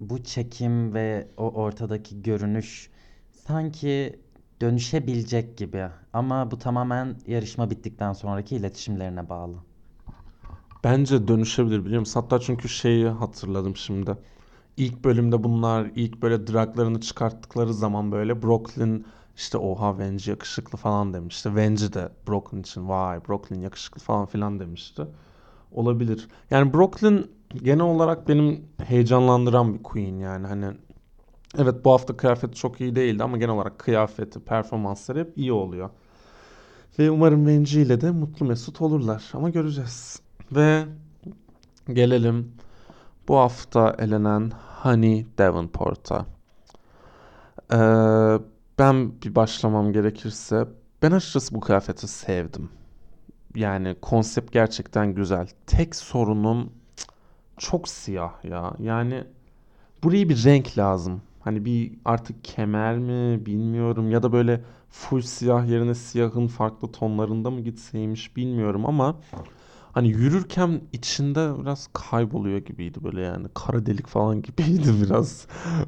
bu 0.00 0.24
çekim 0.24 0.94
ve 0.94 1.28
o 1.36 1.50
ortadaki 1.50 2.22
görünüş 2.22 2.90
sanki 3.32 4.18
dönüşebilecek 4.60 5.56
gibi. 5.58 5.88
Ama 6.12 6.50
bu 6.50 6.58
tamamen 6.58 7.16
yarışma 7.26 7.70
bittikten 7.70 8.12
sonraki 8.12 8.56
iletişimlerine 8.56 9.28
bağlı. 9.28 9.56
Bence 10.84 11.28
dönüşebilir 11.28 11.84
biliyor 11.84 12.00
musun? 12.00 12.20
Hatta 12.20 12.40
çünkü 12.40 12.68
şeyi 12.68 13.08
hatırladım 13.08 13.76
şimdi. 13.76 14.16
İlk 14.76 15.04
bölümde 15.04 15.44
bunlar 15.44 15.90
ilk 15.96 16.22
böyle 16.22 16.46
draglarını 16.46 17.00
çıkarttıkları 17.00 17.74
zaman 17.74 18.12
böyle 18.12 18.42
Brooklyn 18.42 19.06
işte 19.36 19.58
oha 19.58 19.98
Vanjie 19.98 20.32
yakışıklı 20.32 20.78
falan 20.78 21.14
demişti. 21.14 21.56
Vanjie 21.56 21.92
de 21.92 22.08
Brooklyn 22.28 22.60
için 22.60 22.88
vay 22.88 23.20
Brooklyn 23.28 23.60
yakışıklı 23.60 24.00
falan 24.00 24.26
filan 24.26 24.60
demişti. 24.60 25.06
Olabilir. 25.74 26.28
Yani 26.50 26.72
Brooklyn 26.74 27.26
genel 27.62 27.84
olarak 27.84 28.28
benim 28.28 28.64
heyecanlandıran 28.84 29.74
bir 29.74 29.82
queen 29.82 30.18
yani 30.18 30.46
hani 30.46 30.66
evet 31.58 31.84
bu 31.84 31.92
hafta 31.92 32.16
kıyafeti 32.16 32.54
çok 32.54 32.80
iyi 32.80 32.96
değildi 32.96 33.22
ama 33.22 33.36
genel 33.36 33.54
olarak 33.54 33.78
kıyafeti, 33.78 34.40
performansları 34.40 35.20
hep 35.20 35.38
iyi 35.38 35.52
oluyor. 35.52 35.90
Ve 36.98 37.10
umarım 37.10 37.46
Vanjie 37.46 37.82
ile 37.82 38.00
de 38.00 38.10
mutlu 38.10 38.46
mesut 38.46 38.80
olurlar 38.80 39.30
ama 39.32 39.50
göreceğiz. 39.50 40.20
Ve 40.52 40.84
gelelim 41.92 42.52
bu 43.28 43.36
hafta 43.36 43.96
elenen 43.98 44.52
Honey 44.82 45.26
Davenport'a. 45.38 46.26
Ee, 47.72 47.76
ben 48.78 49.12
bir 49.22 49.34
başlamam 49.34 49.92
gerekirse 49.92 50.68
ben 51.02 51.10
açıkçası 51.10 51.54
bu 51.54 51.60
kıyafeti 51.60 52.08
sevdim. 52.08 52.68
Yani 53.54 53.96
konsept 54.02 54.52
gerçekten 54.52 55.14
güzel. 55.14 55.48
Tek 55.66 55.96
sorunum 55.96 56.72
çok 57.58 57.88
siyah 57.88 58.44
ya. 58.44 58.74
Yani 58.78 59.24
buraya 60.02 60.28
bir 60.28 60.44
renk 60.44 60.78
lazım. 60.78 61.22
Hani 61.40 61.64
bir 61.64 61.92
artık 62.04 62.44
kemer 62.44 62.98
mi 62.98 63.46
bilmiyorum 63.46 64.10
ya 64.10 64.22
da 64.22 64.32
böyle 64.32 64.60
full 64.90 65.20
siyah 65.20 65.66
yerine 65.68 65.94
siyahın 65.94 66.46
farklı 66.46 66.92
tonlarında 66.92 67.50
mı 67.50 67.60
gitseymiş 67.60 68.36
bilmiyorum 68.36 68.86
ama 68.86 69.16
Hani 69.94 70.08
yürürken 70.08 70.80
içinde 70.92 71.60
biraz 71.60 71.88
kayboluyor 71.92 72.58
gibiydi 72.58 72.98
böyle 73.04 73.20
yani. 73.20 73.46
Kara 73.54 73.86
delik 73.86 74.06
falan 74.06 74.42
gibiydi 74.42 74.88
biraz. 75.02 75.46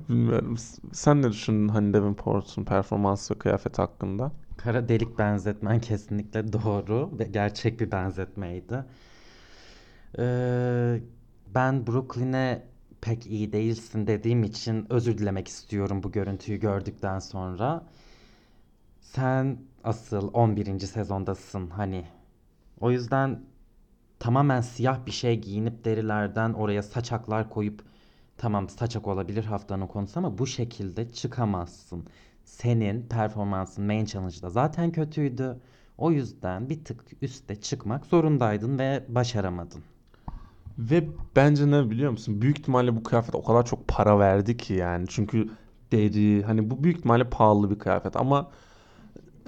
Bilmiyorum. 0.08 0.56
Sen 0.92 1.22
ne 1.22 1.30
düşündün 1.30 1.68
hani 1.68 1.92
Davenport'un 1.92 2.64
performansı 2.64 3.34
ve 3.34 3.38
kıyafeti 3.38 3.82
hakkında? 3.82 4.32
Kara 4.66 4.88
delik 4.88 5.18
benzetmen 5.18 5.80
kesinlikle 5.80 6.52
doğru 6.52 7.18
ve 7.18 7.24
gerçek 7.24 7.80
bir 7.80 7.90
benzetmeydi. 7.90 8.84
Ee, 10.18 11.00
ben 11.54 11.86
Brooklyn'e 11.86 12.62
pek 13.00 13.26
iyi 13.26 13.52
değilsin 13.52 14.06
dediğim 14.06 14.44
için 14.44 14.86
özür 14.90 15.18
dilemek 15.18 15.48
istiyorum 15.48 16.02
bu 16.02 16.12
görüntüyü 16.12 16.60
gördükten 16.60 17.18
sonra. 17.18 17.84
Sen 19.00 19.58
asıl 19.84 20.30
11. 20.32 20.78
sezondasın 20.78 21.70
hani. 21.70 22.04
O 22.80 22.90
yüzden 22.90 23.40
tamamen 24.18 24.60
siyah 24.60 25.06
bir 25.06 25.12
şey 25.12 25.40
giyinip 25.40 25.84
derilerden 25.84 26.52
oraya 26.52 26.82
saçaklar 26.82 27.50
koyup 27.50 27.82
tamam 28.36 28.68
saçak 28.68 29.06
olabilir 29.06 29.44
haftanın 29.44 29.86
konusu 29.86 30.18
ama 30.18 30.38
bu 30.38 30.46
şekilde 30.46 31.12
çıkamazsın. 31.12 32.06
Senin 32.46 33.02
performansın 33.02 33.84
Main 33.84 34.04
Challenge'da 34.04 34.50
zaten 34.50 34.92
kötüydü. 34.92 35.56
O 35.98 36.10
yüzden 36.10 36.68
bir 36.70 36.84
tık 36.84 37.04
üste 37.22 37.56
çıkmak 37.56 38.06
zorundaydın 38.06 38.78
ve 38.78 39.04
başaramadın. 39.08 39.82
Ve 40.78 41.08
bence 41.36 41.70
ne 41.70 41.90
biliyor 41.90 42.10
musun? 42.10 42.42
Büyük 42.42 42.58
ihtimalle 42.58 42.96
bu 42.96 43.02
kıyafet 43.02 43.34
o 43.34 43.44
kadar 43.44 43.64
çok 43.66 43.88
para 43.88 44.18
verdi 44.18 44.56
ki 44.56 44.74
yani. 44.74 45.06
Çünkü 45.08 45.50
deri 45.92 46.42
hani 46.42 46.70
bu 46.70 46.84
büyük 46.84 46.98
ihtimalle 46.98 47.30
pahalı 47.30 47.70
bir 47.70 47.78
kıyafet 47.78 48.16
ama 48.16 48.50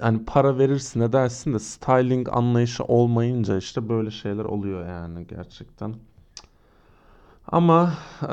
hani 0.01 0.25
para 0.25 0.57
verirsin 0.57 1.01
edersin 1.01 1.53
de 1.53 1.59
styling 1.59 2.29
anlayışı 2.31 2.83
olmayınca 2.83 3.57
işte 3.57 3.89
böyle 3.89 4.11
şeyler 4.11 4.45
oluyor 4.45 4.87
yani 4.87 5.27
gerçekten. 5.27 5.95
Ama 7.47 7.93
eee, 8.21 8.29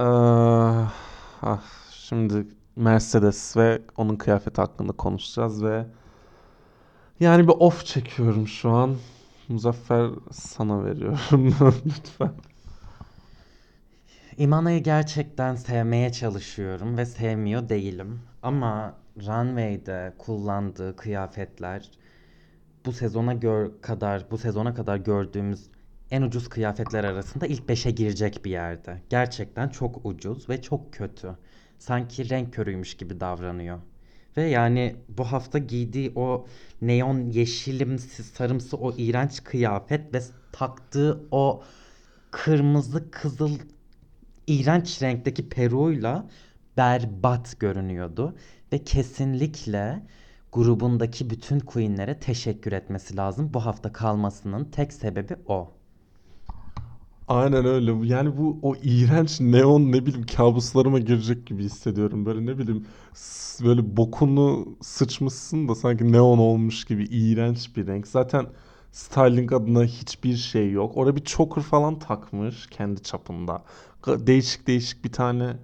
ah, 1.43 1.63
şimdi 1.91 2.47
Mercedes 2.77 3.57
ve 3.57 3.83
onun 3.97 4.17
kıyafeti 4.17 4.61
hakkında 4.61 4.93
konuşacağız 4.93 5.65
ve 5.65 5.87
yani 7.21 7.49
bir 7.49 7.53
off 7.53 7.87
çekiyorum 7.87 8.49
şu 8.49 8.71
an. 8.71 8.97
Muzaffer 9.49 10.11
sana 10.33 10.85
veriyorum 10.85 11.55
lütfen. 11.87 12.33
Imana'yı 14.37 14.83
gerçekten 14.83 15.55
sevmeye 15.55 16.12
çalışıyorum 16.12 16.97
ve 16.97 17.07
sevmiyor 17.07 17.69
değilim. 17.69 18.21
Ama 18.43 18.95
Runway'de 19.17 20.15
kullandığı 20.19 20.97
kıyafetler 20.97 21.91
bu 22.87 22.93
sezona 22.93 23.35
gör 23.35 23.71
kadar 23.83 24.31
bu 24.31 24.39
sezona 24.39 24.75
kadar 24.75 24.97
gördüğümüz 24.97 25.71
en 26.11 26.23
ucuz 26.23 26.49
kıyafetler 26.49 27.05
arasında 27.05 27.47
ilk 27.47 27.69
beşe 27.69 27.91
girecek 27.91 28.45
bir 28.45 28.51
yerde. 28.51 29.03
Gerçekten 29.11 29.69
çok 29.69 30.07
ucuz 30.07 30.49
ve 30.49 30.62
çok 30.62 30.93
kötü. 30.93 31.37
Sanki 31.79 32.31
renk 32.31 32.55
körüymüş 32.55 32.97
gibi 32.97 33.21
davranıyor. 33.21 33.79
Ve 34.37 34.43
yani 34.43 34.97
bu 35.09 35.25
hafta 35.25 35.59
giydiği 35.59 36.12
o 36.15 36.47
neon 36.83 37.21
yeşilimsi 37.31 38.25
sarımsı 38.25 38.77
o 38.77 38.95
iğrenç 38.97 39.45
kıyafet 39.45 40.15
ve 40.15 40.21
taktığı 40.53 41.27
o 41.31 41.62
kırmızı 42.31 43.11
kızıl 43.11 43.59
iğrenç 44.47 45.03
renkteki 45.03 45.49
peruğuyla 45.49 46.27
berbat 46.77 47.61
görünüyordu. 47.61 48.37
Ve 48.73 48.85
kesinlikle 48.85 50.03
grubundaki 50.53 51.31
bütün 51.31 51.61
queenlere 51.61 52.21
teşekkür 52.21 52.73
etmesi 52.73 53.17
lazım. 53.17 53.55
Bu 53.55 53.67
hafta 53.67 53.93
kalmasının 53.93 54.65
tek 54.65 54.93
sebebi 54.93 55.37
o. 55.47 55.76
Aynen 57.29 57.65
öyle. 57.65 58.07
Yani 58.07 58.37
bu 58.39 58.59
o 58.62 58.75
iğrenç 58.83 59.41
neon 59.41 59.93
ne 59.93 60.07
bileyim 60.07 60.27
kabuslarıma 60.27 60.99
girecek 60.99 61.47
gibi 61.47 61.65
hissediyorum. 61.65 62.27
Böyle 62.27 62.47
ne 62.47 62.59
bileyim 62.59 62.87
böyle 63.65 63.97
bokunu 63.97 64.69
sıçmışsın 64.83 65.69
da 65.69 65.75
sanki 65.75 66.12
neon 66.12 66.39
olmuş 66.39 66.85
gibi 66.85 67.05
iğrenç 67.05 67.77
bir 67.77 67.87
renk. 67.87 68.07
Zaten 68.09 68.47
styling 68.93 69.53
adına 69.53 69.85
hiçbir 69.85 70.37
şey 70.37 70.71
yok. 70.71 70.93
Orada 70.97 71.17
bir 71.17 71.25
choker 71.25 71.62
falan 71.62 71.99
takmış 71.99 72.67
kendi 72.67 73.03
çapında. 73.03 73.62
Değişik 74.07 74.67
değişik 74.67 75.05
bir 75.05 75.12
tane 75.12 75.57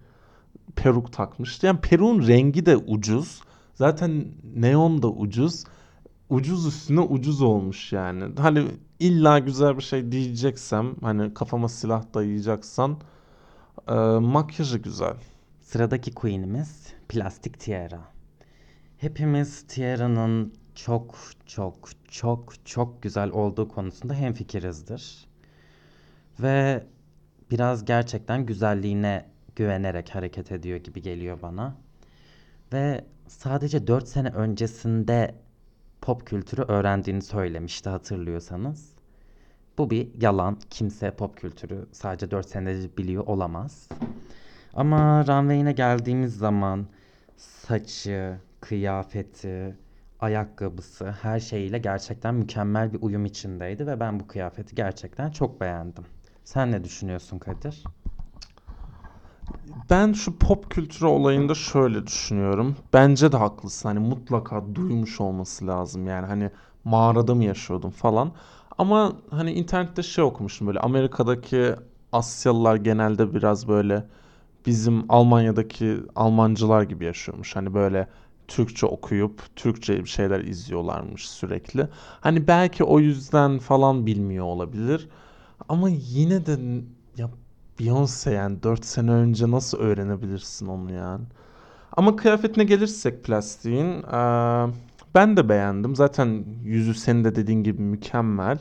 peruk 0.76 1.12
takmış. 1.12 1.62
Yani 1.62 1.80
peruğun 1.80 2.26
rengi 2.28 2.66
de 2.66 2.76
ucuz. 2.76 3.40
Zaten 3.74 4.24
neon 4.56 5.02
da 5.02 5.08
ucuz. 5.08 5.64
Ucuz 6.32 6.66
üstüne 6.66 7.00
ucuz 7.00 7.42
olmuş 7.42 7.92
yani. 7.92 8.24
Hani 8.38 8.66
illa 8.98 9.38
güzel 9.38 9.76
bir 9.76 9.82
şey 9.82 10.12
diyeceksem 10.12 10.94
hani 11.00 11.34
kafama 11.34 11.68
silah 11.68 12.14
dayayacaksan 12.14 12.96
e, 13.88 13.94
makyajı 14.18 14.78
güzel. 14.78 15.16
Sıradaki 15.60 16.14
queen'imiz 16.14 16.86
Plastik 17.08 17.60
Tiara. 17.60 18.00
Hepimiz 18.98 19.66
Tiara'nın 19.66 20.54
çok 20.74 21.18
çok 21.46 21.88
çok 22.08 22.66
çok 22.66 23.02
güzel 23.02 23.30
olduğu 23.30 23.68
konusunda 23.68 24.14
hemfikirizdir. 24.14 25.26
Ve 26.40 26.86
biraz 27.50 27.84
gerçekten 27.84 28.46
güzelliğine 28.46 29.26
güvenerek 29.56 30.14
hareket 30.14 30.52
ediyor 30.52 30.78
gibi 30.78 31.02
geliyor 31.02 31.42
bana. 31.42 31.76
Ve 32.72 33.04
sadece 33.28 33.86
4 33.86 34.08
sene 34.08 34.28
öncesinde 34.28 35.41
pop 36.02 36.26
kültürü 36.26 36.62
öğrendiğini 36.62 37.22
söylemişti 37.22 37.88
hatırlıyorsanız. 37.88 38.92
Bu 39.78 39.90
bir 39.90 40.08
yalan. 40.20 40.58
Kimse 40.70 41.10
pop 41.10 41.36
kültürü 41.36 41.86
sadece 41.92 42.30
4 42.30 42.48
senedir 42.48 42.96
biliyor 42.96 43.26
olamaz. 43.26 43.88
Ama 44.74 45.26
runway'ine 45.26 45.72
geldiğimiz 45.72 46.36
zaman 46.36 46.86
saçı, 47.36 48.36
kıyafeti, 48.60 49.76
ayakkabısı 50.20 51.10
her 51.10 51.40
şeyiyle 51.40 51.78
gerçekten 51.78 52.34
mükemmel 52.34 52.92
bir 52.92 53.02
uyum 53.02 53.24
içindeydi 53.24 53.86
ve 53.86 54.00
ben 54.00 54.20
bu 54.20 54.26
kıyafeti 54.26 54.74
gerçekten 54.74 55.30
çok 55.30 55.60
beğendim. 55.60 56.04
Sen 56.44 56.72
ne 56.72 56.84
düşünüyorsun 56.84 57.38
Kadir? 57.38 57.84
Ben 59.90 60.12
şu 60.12 60.38
pop 60.38 60.70
kültürü 60.70 61.06
olayında 61.06 61.54
şöyle 61.54 62.06
düşünüyorum. 62.06 62.76
Bence 62.92 63.32
de 63.32 63.36
haklısın. 63.36 63.88
Hani 63.88 63.98
mutlaka 63.98 64.74
duymuş 64.74 65.20
olması 65.20 65.66
lazım. 65.66 66.06
Yani 66.06 66.26
hani 66.26 66.50
mağarada 66.84 67.34
mı 67.34 67.44
yaşıyordum 67.44 67.90
falan. 67.90 68.32
Ama 68.78 69.12
hani 69.30 69.52
internette 69.52 70.02
şey 70.02 70.24
okumuştum 70.24 70.66
böyle 70.66 70.80
Amerika'daki 70.80 71.74
Asyalılar 72.12 72.76
genelde 72.76 73.34
biraz 73.34 73.68
böyle 73.68 74.06
bizim 74.66 75.04
Almanya'daki 75.08 76.00
Almancılar 76.16 76.82
gibi 76.82 77.04
yaşıyormuş. 77.04 77.56
Hani 77.56 77.74
böyle 77.74 78.08
Türkçe 78.48 78.86
okuyup 78.86 79.56
Türkçe 79.56 79.98
bir 79.98 80.08
şeyler 80.08 80.40
izliyorlarmış 80.40 81.28
sürekli. 81.28 81.88
Hani 82.20 82.46
belki 82.46 82.84
o 82.84 83.00
yüzden 83.00 83.58
falan 83.58 84.06
bilmiyor 84.06 84.44
olabilir. 84.44 85.08
Ama 85.68 85.88
yine 85.88 86.46
de 86.46 86.58
Beyoncé 87.80 88.30
yani 88.34 88.62
4 88.62 88.84
sene 88.84 89.10
önce 89.10 89.50
nasıl 89.50 89.78
öğrenebilirsin 89.78 90.66
onu 90.66 90.92
yani? 90.92 91.24
Ama 91.96 92.16
kıyafetine 92.16 92.64
gelirsek 92.64 93.24
plastiğin 93.24 93.86
eee, 94.12 94.66
ben 95.14 95.36
de 95.36 95.48
beğendim. 95.48 95.96
Zaten 95.96 96.44
yüzü 96.64 96.94
senin 96.94 97.24
de 97.24 97.34
dediğin 97.34 97.62
gibi 97.64 97.82
mükemmel. 97.82 98.58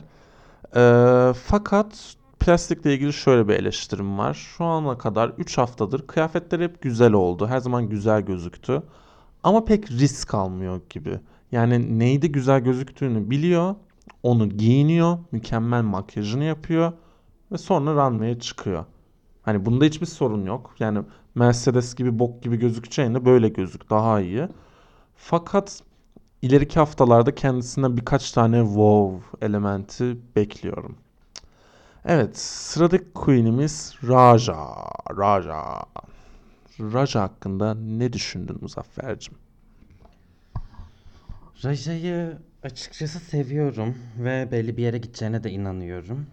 Eee, 0.76 1.34
fakat 1.46 2.16
plastikle 2.40 2.94
ilgili 2.96 3.14
şöyle 3.14 3.48
bir 3.48 3.54
eleştirim 3.56 4.18
var. 4.18 4.34
Şu 4.34 4.66
ana 4.66 4.98
kadar 4.98 5.30
3 5.30 5.58
haftadır 5.58 6.08
kıyafetler 6.08 6.60
hep 6.60 6.82
güzel 6.82 7.14
oldu. 7.14 7.48
Her 7.48 7.60
zaman 7.60 7.90
güzel 7.90 8.22
gözüktü. 8.22 8.84
Ama 9.44 9.66
pek 9.66 9.92
risk 9.92 10.34
almıyor 10.36 10.82
gibi. 10.90 11.20
Yani 11.52 12.00
neyde 12.00 12.28
güzel 12.28 12.62
gözüktüğünü 12.62 13.30
biliyor. 13.30 13.76
Onu 14.24 14.50
giyiniyor. 14.50 15.18
Mükemmel 15.32 15.84
makyajını 15.84 16.44
yapıyor. 16.44 16.94
Ve 17.52 17.58
sonra 17.58 17.96
runway'e 18.10 18.40
çıkıyor. 18.40 18.86
Hani 19.42 19.66
bunda 19.66 19.86
hiçbir 19.86 20.06
sorun 20.06 20.46
yok. 20.46 20.76
Yani 20.80 21.00
Mercedes 21.36 21.96
gibi 21.96 22.20
bok 22.20 22.44
gibi 22.44 22.58
gözükeceğine 22.58 23.26
böyle 23.26 23.50
gözük 23.50 23.90
daha 23.90 24.22
iyi. 24.22 24.48
Fakat 25.16 25.84
ileriki 26.42 26.80
haftalarda 26.80 27.36
kendisinden 27.36 27.98
birkaç 27.98 28.32
tane 28.32 28.64
wow 28.64 29.46
elementi 29.48 30.18
bekliyorum. 30.36 30.98
Evet, 32.06 32.38
sıradaki 32.38 33.14
queen'imiz 33.14 33.96
Raja. 34.08 34.58
Raja. 35.18 35.86
Raja 36.80 37.22
hakkında 37.22 37.74
ne 37.74 38.14
düşündün 38.14 38.58
Muzaffer'cim? 38.62 39.34
Raja'yı 41.64 42.38
açıkçası 42.64 43.20
seviyorum 43.20 43.96
ve 44.18 44.52
belli 44.52 44.78
bir 44.78 44.84
yere 44.84 44.98
gideceğine 44.98 45.44
de 45.44 45.52
inanıyorum. 45.52 46.28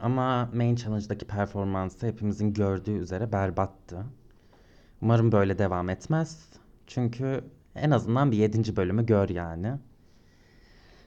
Ama 0.00 0.50
Main 0.54 0.76
Challenge'daki 0.76 1.26
performansı 1.26 2.06
hepimizin 2.06 2.52
gördüğü 2.52 2.98
üzere 2.98 3.32
berbattı. 3.32 4.06
Umarım 5.02 5.32
böyle 5.32 5.58
devam 5.58 5.88
etmez. 5.88 6.48
Çünkü 6.86 7.44
en 7.74 7.90
azından 7.90 8.32
bir 8.32 8.36
7. 8.36 8.76
bölümü 8.76 9.06
gör 9.06 9.28
yani. 9.28 9.72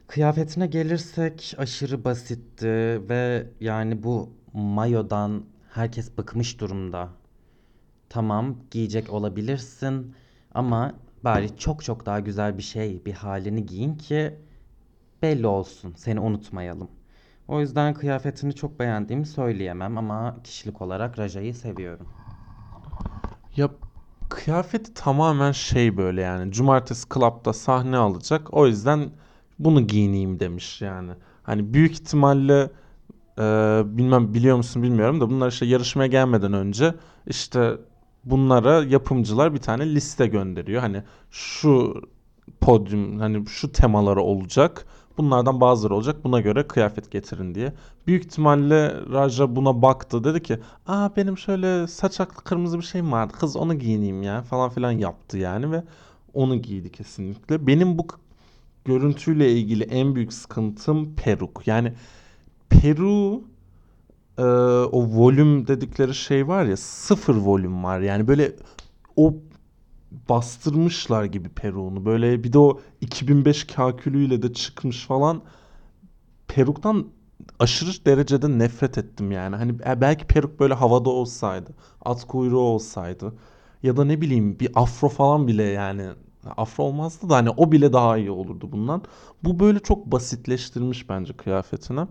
Kıyafetine 0.07 0.67
gelirsek 0.67 1.55
aşırı 1.57 2.05
basitti 2.05 3.01
ve 3.09 3.47
yani 3.59 4.03
bu 4.03 4.29
mayodan 4.53 5.43
herkes 5.73 6.17
bıkmış 6.17 6.59
durumda. 6.59 7.09
Tamam 8.09 8.55
giyecek 8.71 9.09
olabilirsin 9.09 10.15
ama 10.53 10.93
bari 11.23 11.57
çok 11.57 11.83
çok 11.83 12.05
daha 12.05 12.19
güzel 12.19 12.57
bir 12.57 12.63
şey, 12.63 13.05
bir 13.05 13.13
halini 13.13 13.65
giyin 13.65 13.95
ki 13.95 14.35
belli 15.21 15.47
olsun, 15.47 15.93
seni 15.97 16.19
unutmayalım. 16.19 16.89
O 17.51 17.59
yüzden 17.59 17.93
kıyafetini 17.93 18.55
çok 18.55 18.79
beğendiğimi 18.79 19.25
söyleyemem 19.25 19.97
ama 19.97 20.35
kişilik 20.43 20.81
olarak 20.81 21.19
Raja'yı 21.19 21.53
seviyorum. 21.53 22.07
Ya 23.55 23.69
kıyafeti 24.29 24.93
tamamen 24.93 25.51
şey 25.51 25.97
böyle 25.97 26.21
yani. 26.21 26.51
Cumartesi 26.51 27.09
klapta 27.09 27.53
sahne 27.53 27.97
alacak. 27.97 28.53
O 28.53 28.67
yüzden 28.67 29.09
bunu 29.59 29.87
giyineyim 29.87 30.39
demiş 30.39 30.81
yani. 30.81 31.11
Hani 31.43 31.73
büyük 31.73 31.91
ihtimalle 31.91 32.69
e, 33.39 33.43
bilmem 33.85 34.33
biliyor 34.33 34.57
musun 34.57 34.83
bilmiyorum 34.83 35.21
da 35.21 35.29
bunlar 35.29 35.51
işte 35.51 35.65
yarışmaya 35.65 36.07
gelmeden 36.07 36.53
önce 36.53 36.95
işte 37.27 37.77
bunlara 38.23 38.83
yapımcılar 38.83 39.53
bir 39.53 39.59
tane 39.59 39.95
liste 39.95 40.27
gönderiyor. 40.27 40.81
Hani 40.81 41.03
şu 41.31 42.01
podyum 42.61 43.19
hani 43.19 43.47
şu 43.47 43.71
temaları 43.71 44.21
olacak. 44.21 44.85
Bunlardan 45.21 45.61
bazıları 45.61 45.95
olacak. 45.95 46.23
Buna 46.23 46.41
göre 46.41 46.67
kıyafet 46.67 47.11
getirin 47.11 47.55
diye. 47.55 47.73
Büyük 48.07 48.25
ihtimalle 48.25 48.93
Raja 49.13 49.55
buna 49.55 49.81
baktı. 49.81 50.23
Dedi 50.23 50.43
ki 50.43 50.59
aa 50.87 51.09
benim 51.15 51.37
şöyle 51.37 51.87
saçaklı 51.87 52.43
kırmızı 52.43 52.77
bir 52.77 52.83
şeyim 52.83 53.11
vardı. 53.11 53.33
Kız 53.39 53.55
onu 53.55 53.79
giyineyim 53.79 54.23
ya 54.23 54.41
falan 54.41 54.69
filan 54.69 54.91
yaptı 54.91 55.37
yani 55.37 55.71
ve 55.71 55.83
onu 56.33 56.55
giydi 56.55 56.91
kesinlikle. 56.91 57.67
Benim 57.67 57.97
bu 57.97 58.07
görüntüyle 58.85 59.51
ilgili 59.51 59.83
en 59.83 60.15
büyük 60.15 60.33
sıkıntım 60.33 61.15
peruk. 61.15 61.67
Yani 61.67 61.93
peru 62.69 63.41
e, 64.37 64.43
o 64.91 65.03
volüm 65.03 65.67
dedikleri 65.67 66.15
şey 66.15 66.47
var 66.47 66.65
ya 66.65 66.77
sıfır 66.77 67.35
volüm 67.35 67.83
var. 67.83 67.99
Yani 67.99 68.27
böyle 68.27 68.51
o 69.15 69.33
bastırmışlar 70.29 71.25
gibi 71.25 71.49
peruğunu. 71.49 72.05
Böyle 72.05 72.43
bir 72.43 72.53
de 72.53 72.59
o 72.59 72.79
2005 73.01 73.63
kakülüyle 73.63 74.41
de 74.41 74.53
çıkmış 74.53 75.05
falan. 75.05 75.41
Peruktan 76.47 77.07
aşırı 77.59 78.05
derecede 78.05 78.59
nefret 78.59 78.97
ettim 78.97 79.31
yani. 79.31 79.55
Hani 79.55 79.71
e, 79.87 80.01
belki 80.01 80.25
peruk 80.27 80.59
böyle 80.59 80.73
havada 80.73 81.09
olsaydı, 81.09 81.71
at 82.05 82.27
kuyruğu 82.27 82.59
olsaydı 82.59 83.33
ya 83.83 83.97
da 83.97 84.05
ne 84.05 84.21
bileyim 84.21 84.59
bir 84.59 84.69
afro 84.75 85.09
falan 85.09 85.47
bile 85.47 85.63
yani 85.63 86.07
afro 86.57 86.83
olmazdı 86.83 87.29
da 87.29 87.35
hani 87.35 87.49
o 87.49 87.71
bile 87.71 87.93
daha 87.93 88.17
iyi 88.17 88.31
olurdu 88.31 88.71
bundan. 88.71 89.01
Bu 89.43 89.59
böyle 89.59 89.79
çok 89.79 90.05
basitleştirmiş 90.05 91.09
bence 91.09 91.33
kıyafetini. 91.33 92.07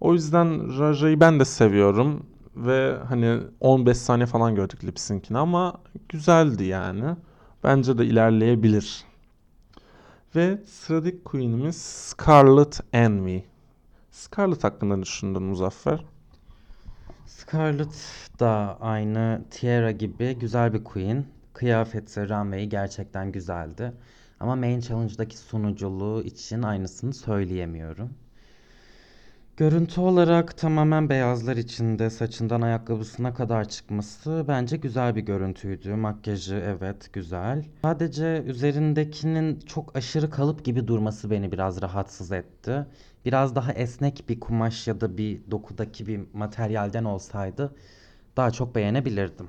O 0.00 0.12
yüzden 0.12 0.78
Raja'yı 0.78 1.20
ben 1.20 1.40
de 1.40 1.44
seviyorum 1.44 2.26
ve 2.56 2.98
hani 3.08 3.40
15 3.60 3.96
saniye 3.96 4.26
falan 4.26 4.54
gördük 4.54 4.84
lip 4.84 4.98
sync'ini 4.98 5.38
ama 5.38 5.74
güzeldi 6.08 6.64
yani. 6.64 7.16
Bence 7.64 7.98
de 7.98 8.06
ilerleyebilir. 8.06 9.04
Ve 10.36 10.58
sıradaki 10.66 11.24
queen'imiz 11.24 11.76
Scarlet 11.76 12.80
Envy. 12.92 13.40
Scarlet 14.10 14.64
hakkında 14.64 15.02
düşündün 15.02 15.42
Muzaffer? 15.42 16.04
Scarlett 17.26 17.94
da 18.40 18.78
aynı 18.80 19.44
Tiara 19.50 19.90
gibi 19.90 20.34
güzel 20.38 20.72
bir 20.72 20.84
queen. 20.84 21.24
Kıyafeti, 21.52 22.28
runway'i 22.28 22.68
gerçekten 22.68 23.32
güzeldi. 23.32 23.92
Ama 24.40 24.56
Main 24.56 24.80
Challenge'daki 24.80 25.38
sunuculuğu 25.38 26.22
için 26.22 26.62
aynısını 26.62 27.14
söyleyemiyorum. 27.14 28.10
Görüntü 29.56 30.00
olarak 30.00 30.56
tamamen 30.56 31.08
beyazlar 31.08 31.56
içinde 31.56 32.10
saçından 32.10 32.60
ayakkabısına 32.60 33.34
kadar 33.34 33.68
çıkması 33.68 34.44
bence 34.48 34.76
güzel 34.76 35.16
bir 35.16 35.20
görüntüydü. 35.20 35.94
Makyajı 35.94 36.54
evet 36.54 37.12
güzel. 37.12 37.64
Sadece 37.82 38.42
üzerindekinin 38.46 39.60
çok 39.60 39.96
aşırı 39.96 40.30
kalıp 40.30 40.64
gibi 40.64 40.88
durması 40.88 41.30
beni 41.30 41.52
biraz 41.52 41.82
rahatsız 41.82 42.32
etti. 42.32 42.86
Biraz 43.24 43.54
daha 43.54 43.72
esnek 43.72 44.24
bir 44.28 44.40
kumaş 44.40 44.86
ya 44.88 45.00
da 45.00 45.18
bir 45.18 45.40
dokudaki 45.50 46.06
bir 46.06 46.20
materyalden 46.32 47.04
olsaydı 47.04 47.74
daha 48.36 48.50
çok 48.50 48.74
beğenebilirdim. 48.74 49.48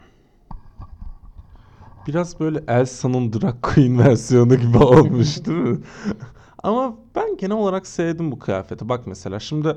Biraz 2.07 2.39
böyle 2.39 2.63
Elsa'nın 2.67 3.33
Drag 3.33 3.55
Queen 3.61 3.99
versiyonu 4.07 4.55
gibi 4.55 4.77
olmuş 4.77 5.45
değil 5.45 5.57
mi? 5.57 5.79
Ama 6.63 6.95
ben 7.15 7.37
genel 7.37 7.57
olarak 7.57 7.87
sevdim 7.87 8.31
bu 8.31 8.39
kıyafeti. 8.39 8.89
Bak 8.89 9.07
mesela 9.07 9.39
şimdi 9.39 9.75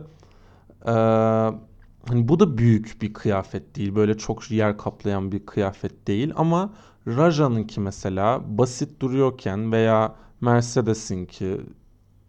hani 2.08 2.28
bu 2.28 2.40
da 2.40 2.58
büyük 2.58 3.02
bir 3.02 3.12
kıyafet 3.14 3.76
değil. 3.76 3.94
Böyle 3.94 4.18
çok 4.18 4.50
yer 4.50 4.78
kaplayan 4.78 5.32
bir 5.32 5.46
kıyafet 5.46 6.06
değil. 6.06 6.32
Ama 6.36 6.72
Raja'nınki 7.06 7.80
mesela 7.80 8.40
basit 8.58 9.00
duruyorken 9.00 9.72
veya 9.72 10.14
Mercedes'inki, 10.40 11.60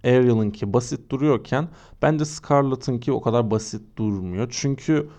Ariel'ınki 0.05 0.73
basit 0.73 1.11
duruyorken 1.11 1.69
bence 2.01 2.25
Scarlett'ınki 2.25 3.11
o 3.11 3.21
kadar 3.21 3.51
basit 3.51 3.97
durmuyor. 3.97 4.47
Çünkü 4.51 5.09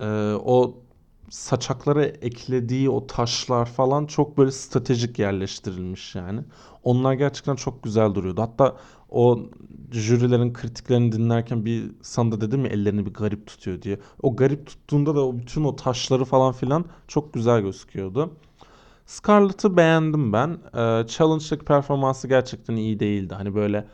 eee, 0.00 0.34
o 0.44 0.76
saçaklara 1.30 2.04
eklediği 2.04 2.90
o 2.90 3.06
taşlar 3.06 3.66
falan 3.66 4.06
çok 4.06 4.38
böyle 4.38 4.50
stratejik 4.50 5.18
yerleştirilmiş 5.18 6.14
yani. 6.14 6.40
Onlar 6.82 7.12
gerçekten 7.14 7.56
çok 7.56 7.82
güzel 7.82 8.14
duruyordu. 8.14 8.42
Hatta 8.42 8.76
o 9.14 9.40
jürilerin 9.92 10.52
kritiklerini 10.52 11.12
dinlerken 11.12 11.64
bir 11.64 11.90
sana 12.02 12.32
da 12.32 12.40
dedim 12.40 12.64
ya 12.64 12.70
ellerini 12.70 13.06
bir 13.06 13.14
garip 13.14 13.46
tutuyor 13.46 13.82
diye. 13.82 13.98
O 14.22 14.36
garip 14.36 14.66
tuttuğunda 14.66 15.14
da 15.14 15.26
o 15.26 15.38
bütün 15.38 15.64
o 15.64 15.76
taşları 15.76 16.24
falan 16.24 16.52
filan 16.52 16.84
çok 17.08 17.34
güzel 17.34 17.60
gözüküyordu. 17.60 18.30
Scarlett'ı 19.06 19.76
beğendim 19.76 20.32
ben. 20.32 20.50
Ee, 20.50 21.06
Challenge'daki 21.06 21.64
performansı 21.64 22.28
gerçekten 22.28 22.76
iyi 22.76 23.00
değildi. 23.00 23.34
Hani 23.34 23.54
böyle 23.54 23.86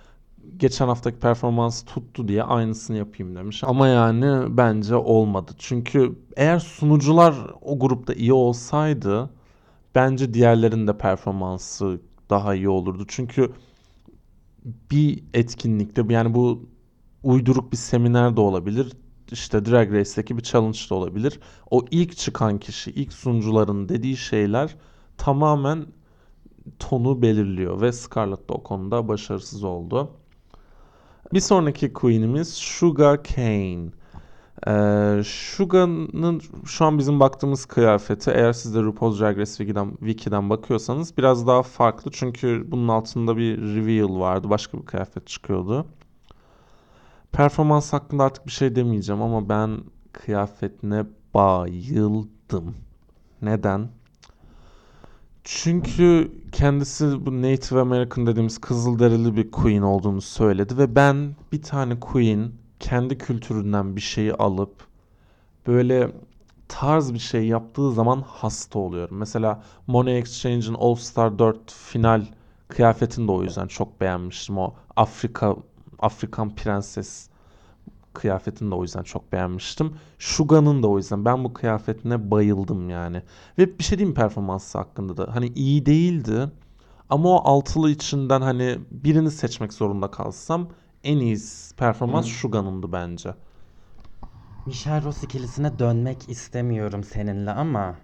geçen 0.57 0.87
haftaki 0.87 1.19
performansı 1.19 1.87
tuttu 1.87 2.29
diye 2.29 2.43
aynısını 2.43 2.97
yapayım 2.97 3.37
demiş. 3.37 3.65
Ama 3.65 3.89
yani 3.89 4.57
bence 4.57 4.97
olmadı. 4.97 5.53
Çünkü 5.59 6.19
eğer 6.37 6.59
sunucular 6.59 7.35
o 7.61 7.79
grupta 7.79 8.13
iyi 8.15 8.33
olsaydı 8.33 9.31
bence 9.95 10.35
diğerlerinin 10.35 10.87
de 10.87 10.99
performansı 10.99 12.01
daha 12.31 12.55
iyi 12.55 12.69
olurdu. 12.69 13.05
Çünkü 13.09 13.53
bir 14.65 15.25
etkinlikte 15.35 16.05
yani 16.09 16.35
bu 16.35 16.69
uyduruk 17.23 17.73
bir 17.73 17.77
seminer 17.77 18.37
de 18.37 18.41
olabilir. 18.41 18.93
İşte 19.33 19.65
Drag 19.65 19.93
Race'teki 19.93 20.37
bir 20.37 20.43
challenge 20.43 20.79
da 20.91 20.95
olabilir. 20.95 21.41
O 21.71 21.85
ilk 21.91 22.17
çıkan 22.17 22.59
kişi, 22.59 22.91
ilk 22.91 23.13
sunucuların 23.13 23.89
dediği 23.89 24.17
şeyler 24.17 24.77
tamamen 25.17 25.87
tonu 26.79 27.23
belirliyor 27.23 27.81
ve 27.81 27.93
Scarlett 27.93 28.49
da 28.49 28.55
o 28.55 28.63
konuda 28.63 29.09
başarısız 29.09 29.65
oldu. 29.65 30.11
Bir 31.33 31.41
sonraki 31.41 31.93
queen'imiz 31.93 32.49
Sugar 32.49 33.25
Cane. 33.25 33.91
Ee, 34.69 35.23
Suga'nın 35.25 36.43
şu 36.65 36.85
an 36.85 36.99
bizim 36.99 37.21
baktığımız 37.21 37.67
kıyafeti 37.67 38.31
eğer 38.31 38.53
siz 38.53 38.75
de 38.75 38.83
RuPaul's 38.83 39.21
Drag 39.21 39.39
Race 39.39 39.51
Wiki'den, 39.51 39.91
Wiki'den 39.91 40.51
bakıyorsanız 40.51 41.19
biraz 41.19 41.47
daha 41.47 41.63
farklı. 41.63 42.11
Çünkü 42.11 42.65
bunun 42.69 42.89
altında 42.89 43.37
bir 43.37 43.59
reveal 43.59 44.21
vardı. 44.21 44.51
Başka 44.51 44.79
bir 44.79 44.87
kıyafet 44.87 45.27
çıkıyordu. 45.27 45.87
Performans 47.33 47.93
hakkında 47.93 48.25
artık 48.25 48.47
bir 48.47 48.53
şey 48.53 48.77
demeyeceğim 48.77 49.23
ama 49.23 49.49
ben 49.49 49.81
kıyafetine 50.13 51.07
bayıldım. 51.35 52.75
Neden? 53.43 53.89
Çünkü 55.45 56.33
kendisi 56.53 57.27
bu 57.27 57.43
Native 57.43 57.81
American 57.81 58.27
dediğimiz 58.27 58.59
Kızılderili 58.59 59.37
bir 59.37 59.51
queen 59.51 59.83
olduğunu 59.83 60.21
söyledi 60.21 60.79
ve 60.79 60.95
ben 60.95 61.37
bir 61.53 61.63
tane 61.63 62.01
queen 62.01 62.53
kendi 62.81 63.19
kültüründen 63.19 63.97
bir 63.97 64.01
şeyi 64.01 64.35
alıp 64.35 64.87
böyle 65.67 66.13
tarz 66.69 67.15
bir 67.15 67.19
şey 67.19 67.47
yaptığı 67.47 67.93
zaman 67.93 68.25
hasta 68.27 68.79
oluyorum. 68.79 69.17
Mesela 69.17 69.63
Money 69.87 70.19
Exchange'in 70.19 70.75
All 70.75 70.95
Star 70.95 71.39
4 71.39 71.73
final 71.73 72.27
kıyafetini 72.69 73.29
de 73.29 73.33
o 73.33 73.43
yüzden 73.43 73.67
çok 73.67 74.01
beğenmiştim. 74.01 74.59
O 74.59 74.75
Afrika 74.97 75.57
Afrikan 75.99 76.55
prenses 76.55 77.29
kıyafetini 78.15 78.71
de 78.71 78.75
o 78.75 78.83
yüzden 78.83 79.03
çok 79.03 79.33
beğenmiştim. 79.33 79.95
Shuga'nın 80.19 80.83
da 80.83 80.89
o 80.89 80.97
yüzden 80.97 81.25
ben 81.25 81.45
bu 81.45 81.53
kıyafetine 81.53 82.31
bayıldım 82.31 82.91
yani. 82.91 83.23
Ve 83.59 83.79
bir 83.79 83.85
şey 83.85 83.99
diyeyim 83.99 84.15
performansı 84.15 84.79
hakkında 84.79 85.17
da. 85.17 85.35
Hani 85.35 85.47
iyi 85.47 85.87
değildi 85.87 86.51
ama 87.11 87.29
o 87.29 87.55
altılı 87.57 87.91
içinden 87.91 88.41
hani 88.41 88.79
birini 88.91 89.31
seçmek 89.31 89.73
zorunda 89.73 90.11
kalsam 90.11 90.69
en 91.05 91.19
iyi 91.19 91.39
performans 91.77 92.27
Hı. 92.27 92.31
Shuga'nındı 92.31 92.93
bence. 92.93 93.35
Michelle 94.67 95.05
Ross 95.05 95.23
ikilisine 95.23 95.79
dönmek 95.79 96.29
istemiyorum 96.29 97.05
seninle 97.05 97.51
ama 97.51 97.97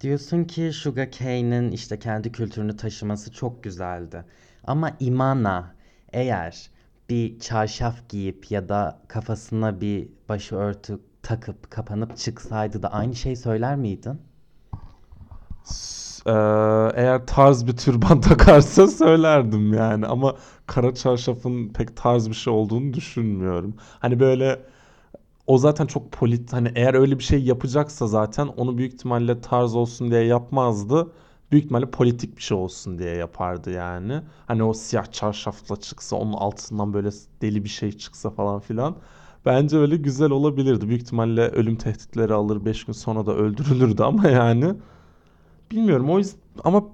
diyorsun 0.00 0.44
ki 0.44 0.72
Sugar 0.72 1.10
Cane'in 1.10 1.70
işte 1.72 1.98
kendi 1.98 2.32
kültürünü 2.32 2.76
taşıması 2.76 3.32
çok 3.32 3.64
güzeldi. 3.64 4.24
Ama 4.64 4.90
Imana 5.00 5.74
eğer 6.12 6.70
bir 7.08 7.38
çarşaf 7.38 8.08
giyip 8.08 8.50
ya 8.50 8.68
da 8.68 9.00
kafasına 9.08 9.80
bir 9.80 10.08
başörtü 10.28 11.00
takıp 11.22 11.70
kapanıp 11.70 12.16
çıksaydı 12.16 12.82
da 12.82 12.92
aynı 12.92 13.14
şey 13.16 13.36
söyler 13.36 13.76
miydin? 13.76 14.20
Eee, 16.26 16.32
eğer 16.94 17.26
tarz 17.26 17.66
bir 17.66 17.76
türban 17.76 18.20
takarsa 18.20 18.86
söylerdim 18.86 19.74
yani 19.74 20.06
ama 20.06 20.34
kara 20.66 20.94
çarşafın 20.94 21.68
pek 21.68 21.96
tarz 21.96 22.28
bir 22.28 22.34
şey 22.34 22.52
olduğunu 22.52 22.92
düşünmüyorum. 22.94 23.74
Hani 24.00 24.20
böyle 24.20 24.62
o 25.46 25.58
zaten 25.58 25.86
çok 25.86 26.12
polit 26.12 26.52
hani 26.52 26.72
eğer 26.74 26.94
öyle 26.94 27.18
bir 27.18 27.24
şey 27.24 27.42
yapacaksa 27.44 28.06
zaten 28.06 28.46
onu 28.46 28.78
büyük 28.78 28.94
ihtimalle 28.94 29.40
tarz 29.40 29.74
olsun 29.74 30.10
diye 30.10 30.22
yapmazdı. 30.24 31.12
Büyük 31.52 31.64
ihtimalle 31.64 31.90
politik 31.90 32.36
bir 32.36 32.42
şey 32.42 32.56
olsun 32.58 32.98
diye 32.98 33.16
yapardı 33.16 33.70
yani. 33.70 34.20
Hani 34.46 34.62
o 34.64 34.72
siyah 34.74 35.12
çarşafla 35.12 35.76
çıksa 35.76 36.16
onun 36.16 36.32
altından 36.32 36.94
böyle 36.94 37.10
deli 37.42 37.64
bir 37.64 37.68
şey 37.68 37.92
çıksa 37.92 38.30
falan 38.30 38.60
filan. 38.60 38.96
Bence 39.46 39.76
öyle 39.78 39.96
güzel 39.96 40.30
olabilirdi. 40.30 40.88
Büyük 40.88 41.02
ihtimalle 41.02 41.48
ölüm 41.48 41.76
tehditleri 41.76 42.34
alır 42.34 42.64
5 42.64 42.84
gün 42.84 42.92
sonra 42.92 43.26
da 43.26 43.34
öldürülürdü 43.36 44.02
ama 44.02 44.28
yani 44.28 44.74
bilmiyorum 45.70 46.10
o 46.10 46.18
yüzden 46.18 46.40
ama 46.64 46.84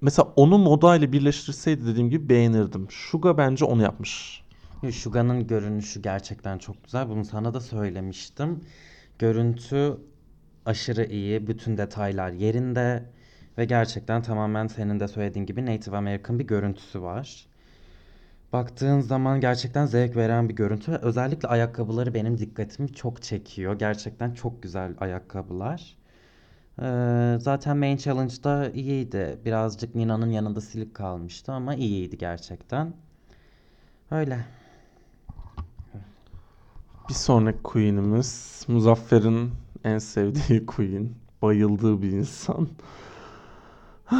mesela 0.00 0.32
onu 0.36 0.58
moda 0.58 0.96
ile 0.96 1.12
birleştirseydi 1.12 1.86
dediğim 1.86 2.10
gibi 2.10 2.28
beğenirdim. 2.28 2.86
Suga 2.90 3.38
bence 3.38 3.64
onu 3.64 3.82
yapmış. 3.82 4.44
Suga'nın 4.92 5.46
görünüşü 5.46 6.02
gerçekten 6.02 6.58
çok 6.58 6.84
güzel. 6.84 7.08
Bunu 7.08 7.24
sana 7.24 7.54
da 7.54 7.60
söylemiştim. 7.60 8.64
Görüntü 9.18 9.96
aşırı 10.66 11.04
iyi. 11.04 11.46
Bütün 11.46 11.78
detaylar 11.78 12.30
yerinde. 12.30 13.04
Ve 13.58 13.64
gerçekten 13.64 14.22
tamamen 14.22 14.66
senin 14.66 15.00
de 15.00 15.08
söylediğin 15.08 15.46
gibi 15.46 15.66
Native 15.66 15.96
American 15.96 16.38
bir 16.38 16.46
görüntüsü 16.46 17.02
var. 17.02 17.46
Baktığın 18.52 19.00
zaman 19.00 19.40
gerçekten 19.40 19.86
zevk 19.86 20.16
veren 20.16 20.48
bir 20.48 20.54
görüntü. 20.54 20.92
Özellikle 20.92 21.48
ayakkabıları 21.48 22.14
benim 22.14 22.38
dikkatimi 22.38 22.92
çok 22.92 23.22
çekiyor. 23.22 23.78
Gerçekten 23.78 24.34
çok 24.34 24.62
güzel 24.62 24.94
ayakkabılar. 24.98 25.97
Ee, 26.82 27.36
zaten 27.40 27.76
Main 27.76 27.96
Challenge'da 27.96 28.70
iyiydi. 28.70 29.38
Birazcık 29.44 29.94
Nina'nın 29.94 30.30
yanında 30.30 30.60
silik 30.60 30.94
kalmıştı 30.94 31.52
ama 31.52 31.74
iyiydi 31.74 32.18
gerçekten. 32.18 32.94
Öyle. 34.10 34.46
Bir 37.08 37.14
sonraki 37.14 37.62
queen'imiz 37.62 38.64
Muzaffer'in 38.68 39.50
en 39.84 39.98
sevdiği 39.98 40.66
queen. 40.66 41.10
Bayıldığı 41.42 42.02
bir 42.02 42.12
insan. 42.12 42.68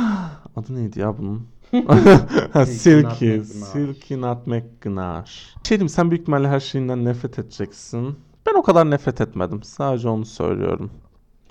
Adı 0.57 0.75
neydi 0.75 1.01
ya 1.01 1.19
bunun? 1.19 1.47
Silky 2.67 2.67
Silky. 2.67 3.41
Nutmeg 3.41 3.45
Gnash. 3.45 3.73
Silky 3.73 4.21
Nutmeg 4.21 4.65
Gnash. 4.81 5.55
Bir 5.65 5.69
Şey 5.69 5.79
diyeyim, 5.79 5.89
sen 5.89 6.11
büyük 6.11 6.23
ihtimalle 6.23 6.49
her 6.49 6.61
şeyinden 6.61 7.05
nefret 7.05 7.39
edeceksin. 7.39 8.19
Ben 8.47 8.55
o 8.55 8.63
kadar 8.63 8.91
nefret 8.91 9.21
etmedim. 9.21 9.63
Sadece 9.63 10.09
onu 10.09 10.25
söylüyorum. 10.25 10.91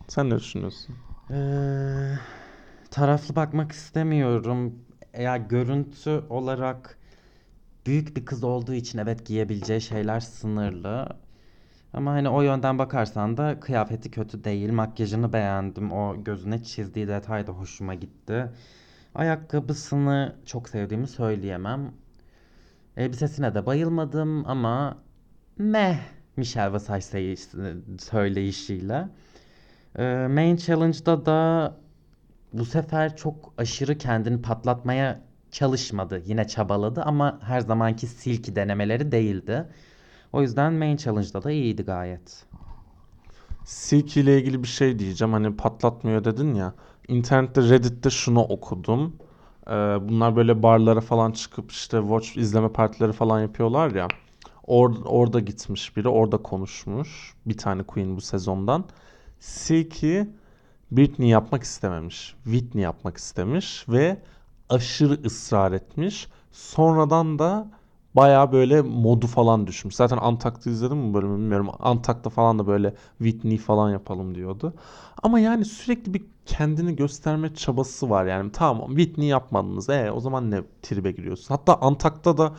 Sen 0.07 0.29
ne 0.29 0.35
düşünüyorsun? 0.35 0.95
Ee, 1.31 2.13
taraflı 2.91 3.35
bakmak 3.35 3.71
istemiyorum. 3.71 4.75
Eğer 5.13 5.37
görüntü 5.39 6.23
olarak 6.29 6.97
büyük 7.85 8.17
bir 8.17 8.25
kız 8.25 8.43
olduğu 8.43 8.73
için 8.73 8.97
evet 8.97 9.25
giyebileceği 9.25 9.81
şeyler 9.81 10.19
sınırlı. 10.19 11.09
Ama 11.93 12.11
hani 12.11 12.29
o 12.29 12.41
yönden 12.41 12.79
bakarsan 12.79 13.37
da 13.37 13.59
kıyafeti 13.59 14.11
kötü 14.11 14.43
değil. 14.43 14.71
Makyajını 14.71 15.33
beğendim. 15.33 15.91
O 15.91 16.23
gözüne 16.23 16.63
çizdiği 16.63 17.07
detay 17.07 17.47
da 17.47 17.51
hoşuma 17.51 17.93
gitti. 17.93 18.49
Ayakkabısını 19.15 20.35
çok 20.45 20.69
sevdiğimi 20.69 21.07
söyleyemem. 21.07 21.91
Elbisesine 22.97 23.55
de 23.55 23.65
bayılmadım 23.65 24.47
ama 24.47 24.97
meh 25.57 25.97
Michelle 26.37 26.73
Visage 26.73 27.01
seyi- 27.01 27.37
söyleyişiyle. 27.99 29.07
Ee, 29.95 30.27
Main 30.29 30.55
Challenge'da 30.55 31.25
da 31.25 31.73
bu 32.53 32.65
sefer 32.65 33.15
çok 33.17 33.53
aşırı 33.57 33.97
kendini 33.97 34.41
patlatmaya 34.41 35.21
çalışmadı. 35.51 36.23
Yine 36.25 36.47
çabaladı 36.47 37.01
ama 37.03 37.39
her 37.43 37.59
zamanki 37.61 38.07
silky 38.07 38.55
denemeleri 38.55 39.11
değildi. 39.11 39.65
O 40.33 40.41
yüzden 40.41 40.73
Main 40.73 40.97
Challenge'da 40.97 41.43
da 41.43 41.51
iyiydi 41.51 41.83
gayet. 41.83 42.45
Silky 43.63 44.19
ile 44.21 44.38
ilgili 44.41 44.63
bir 44.63 44.67
şey 44.67 44.99
diyeceğim. 44.99 45.33
Hani 45.33 45.55
patlatmıyor 45.57 46.23
dedin 46.23 46.53
ya. 46.53 46.73
İnternette 47.07 47.61
Reddit'te 47.69 48.09
şunu 48.09 48.41
okudum. 48.41 49.15
Ee, 49.67 49.71
bunlar 50.09 50.35
böyle 50.35 50.63
barlara 50.63 51.01
falan 51.01 51.31
çıkıp 51.31 51.71
işte 51.71 51.99
watch 52.01 52.38
izleme 52.38 52.69
partileri 52.69 53.13
falan 53.13 53.41
yapıyorlar 53.41 53.91
ya. 53.95 54.07
Or- 54.67 55.03
orada 55.03 55.39
gitmiş 55.39 55.97
biri, 55.97 56.07
orada 56.09 56.38
konuşmuş. 56.38 57.33
Bir 57.45 57.57
tane 57.57 57.83
Queen 57.83 58.15
bu 58.15 58.21
sezondan. 58.21 58.85
Silky 59.39 60.23
Britney 60.91 61.29
yapmak 61.29 61.63
istememiş. 61.63 62.35
Whitney 62.43 62.83
yapmak 62.83 63.17
istemiş 63.17 63.85
ve 63.89 64.17
aşırı 64.69 65.25
ısrar 65.25 65.71
etmiş. 65.71 66.27
Sonradan 66.51 67.39
da 67.39 67.67
baya 68.15 68.51
böyle 68.51 68.81
modu 68.81 69.27
falan 69.27 69.67
düşmüş. 69.67 69.95
Zaten 69.95 70.17
Antak'ta 70.17 70.69
izledim 70.69 70.97
mi 70.97 71.13
bölümü 71.13 71.38
bilmiyorum. 71.38 71.69
Antak'ta 71.79 72.29
falan 72.29 72.59
da 72.59 72.67
böyle 72.67 72.93
Whitney 73.17 73.57
falan 73.57 73.91
yapalım 73.91 74.35
diyordu. 74.35 74.73
Ama 75.23 75.39
yani 75.39 75.65
sürekli 75.65 76.13
bir 76.13 76.25
kendini 76.45 76.95
gösterme 76.95 77.55
çabası 77.55 78.09
var 78.09 78.25
yani. 78.25 78.51
Tamam 78.51 78.88
Whitney 78.88 79.27
yapmadınız. 79.27 79.89
E 79.89 80.11
o 80.11 80.19
zaman 80.19 80.51
ne 80.51 80.61
tribe 80.81 81.11
giriyorsun? 81.11 81.47
Hatta 81.55 81.75
Antak'ta 81.81 82.38
da 82.38 82.53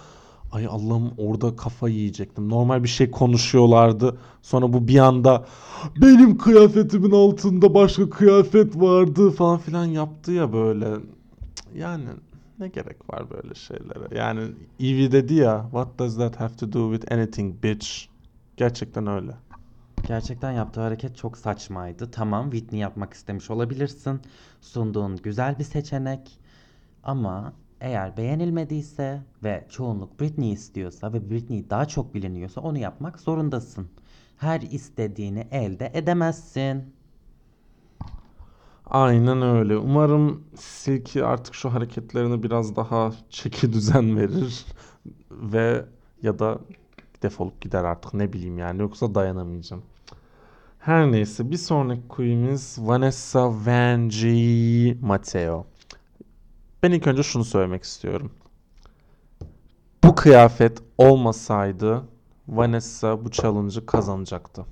ay 0.53 0.67
Allah'ım 0.67 1.13
orada 1.17 1.57
kafa 1.57 1.89
yiyecektim. 1.89 2.49
Normal 2.49 2.83
bir 2.83 2.89
şey 2.89 3.11
konuşuyorlardı. 3.11 4.19
Sonra 4.43 4.73
bu 4.73 4.89
bir 4.89 4.99
anda 4.99 5.47
benim 5.97 6.39
kıyafetimin 6.39 7.11
altında 7.11 7.75
başka 7.75 8.11
kıyafet 8.11 8.77
vardı 8.77 9.31
falan 9.31 9.59
filan 9.59 9.85
yaptı 9.85 10.33
ya 10.33 10.53
böyle. 10.53 10.89
Yani 11.75 12.05
ne 12.59 12.69
gerek 12.69 13.11
var 13.11 13.31
böyle 13.31 13.55
şeylere? 13.55 14.19
Yani 14.19 14.41
Evie 14.81 15.13
dedi 15.13 15.35
ya 15.35 15.63
What 15.63 15.99
does 15.99 16.17
that 16.17 16.41
have 16.41 16.57
to 16.57 16.73
do 16.73 16.93
with 16.93 17.13
anything 17.13 17.63
bitch? 17.63 17.89
Gerçekten 18.57 19.07
öyle. 19.07 19.33
Gerçekten 20.07 20.53
yaptığı 20.53 20.81
hareket 20.81 21.17
çok 21.17 21.37
saçmaydı. 21.37 22.11
Tamam, 22.11 22.51
Whitney 22.51 22.81
yapmak 22.81 23.15
istemiş 23.15 23.51
olabilirsin. 23.51 24.21
Sunduğun 24.61 25.17
güzel 25.17 25.59
bir 25.59 25.65
seçenek. 25.65 26.39
Ama 27.05 27.53
eğer 27.81 28.17
beğenilmediyse 28.17 29.23
ve 29.45 29.67
çoğunluk 29.69 30.21
Britney 30.21 30.53
istiyorsa 30.53 31.13
ve 31.13 31.31
Britney 31.31 31.71
daha 31.71 31.85
çok 31.87 32.15
biliniyorsa 32.15 32.61
onu 32.61 32.79
yapmak 32.79 33.21
zorundasın. 33.21 33.89
Her 34.37 34.61
istediğini 34.61 35.47
elde 35.51 35.91
edemezsin. 35.95 36.95
Aynen 38.87 39.43
öyle. 39.43 39.77
Umarım 39.77 40.45
Silky 40.57 41.25
artık 41.25 41.55
şu 41.55 41.73
hareketlerini 41.73 42.43
biraz 42.43 42.77
daha 42.77 43.13
çeki 43.31 43.73
düzen 43.73 44.17
verir 44.17 44.67
ve 45.31 45.85
ya 46.23 46.39
da 46.39 46.59
defolup 47.23 47.61
gider 47.61 47.85
artık 47.85 48.15
ne 48.15 48.33
bileyim 48.33 48.59
yani 48.59 48.81
yoksa 48.81 49.15
dayanamayacağım. 49.15 49.83
Her 50.79 51.13
neyse 51.13 51.51
bir 51.51 51.57
sonraki 51.57 52.09
queen'imiz 52.09 52.79
Vanessa 52.81 53.51
Vanjie 53.67 54.97
Mateo. 55.01 55.67
Ben 56.83 56.93
ilk 56.93 57.07
önce 57.07 57.23
şunu 57.23 57.45
söylemek 57.45 57.83
istiyorum. 57.83 58.31
Bu 60.05 60.15
kıyafet 60.15 60.83
olmasaydı 60.99 62.03
Vanessa 62.49 63.25
bu 63.25 63.31
challenge'ı 63.31 63.87
kazanacaktı. 63.87 64.65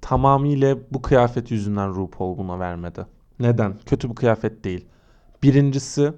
Tamamıyla 0.00 0.78
bu 0.90 1.02
kıyafet 1.02 1.50
yüzünden 1.50 1.94
RuPaul 1.94 2.38
buna 2.38 2.58
vermedi. 2.58 3.06
Neden? 3.40 3.78
Kötü 3.86 4.10
bir 4.10 4.14
kıyafet 4.14 4.64
değil. 4.64 4.86
Birincisi 5.42 6.12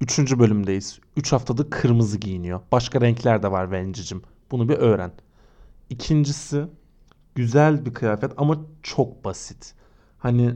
3. 0.00 0.38
bölümdeyiz. 0.38 1.00
3 1.16 1.32
haftadır 1.32 1.70
kırmızı 1.70 2.18
giyiniyor. 2.18 2.60
Başka 2.72 3.00
renkler 3.00 3.42
de 3.42 3.50
var 3.50 3.70
Vencicim. 3.70 4.22
Bunu 4.50 4.68
bir 4.68 4.74
öğren. 4.74 5.12
İkincisi 5.90 6.66
güzel 7.34 7.86
bir 7.86 7.94
kıyafet 7.94 8.32
ama 8.36 8.56
çok 8.82 9.24
basit. 9.24 9.74
Hani 10.18 10.54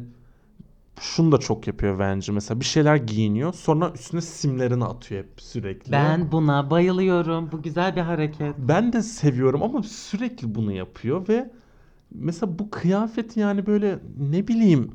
şunu 1.03 1.32
da 1.32 1.38
çok 1.38 1.66
yapıyor 1.66 1.98
Venci. 1.98 2.32
Mesela 2.32 2.61
bir 2.61 2.64
şeyler 2.64 2.96
giyiniyor 2.96 3.55
sonra 3.55 3.90
üstüne 3.94 4.20
simlerini 4.20 4.84
atıyor 4.84 5.24
hep 5.24 5.40
sürekli. 5.40 5.92
Ben 5.92 6.32
buna 6.32 6.70
bayılıyorum. 6.70 7.53
Bu 7.53 7.62
güzel 7.62 7.96
bir 7.96 8.00
hareket. 8.00 8.55
Ben 8.59 8.92
de 8.92 9.03
seviyorum 9.03 9.62
ama 9.62 9.82
sürekli 9.82 10.55
bunu 10.55 10.72
yapıyor 10.72 11.28
ve 11.28 11.50
mesela 12.11 12.59
bu 12.59 12.70
kıyafet 12.70 13.36
yani 13.36 13.66
böyle 13.66 13.98
ne 14.30 14.48
bileyim 14.48 14.90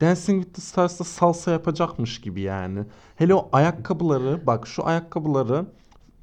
Dancing 0.00 0.42
with 0.42 0.54
the 0.54 0.62
Stars'ta 0.62 1.04
salsa 1.04 1.50
yapacakmış 1.50 2.20
gibi 2.20 2.40
yani. 2.40 2.84
Hele 3.16 3.34
o 3.34 3.48
ayakkabıları 3.52 4.46
bak 4.46 4.66
şu 4.66 4.86
ayakkabıları 4.86 5.66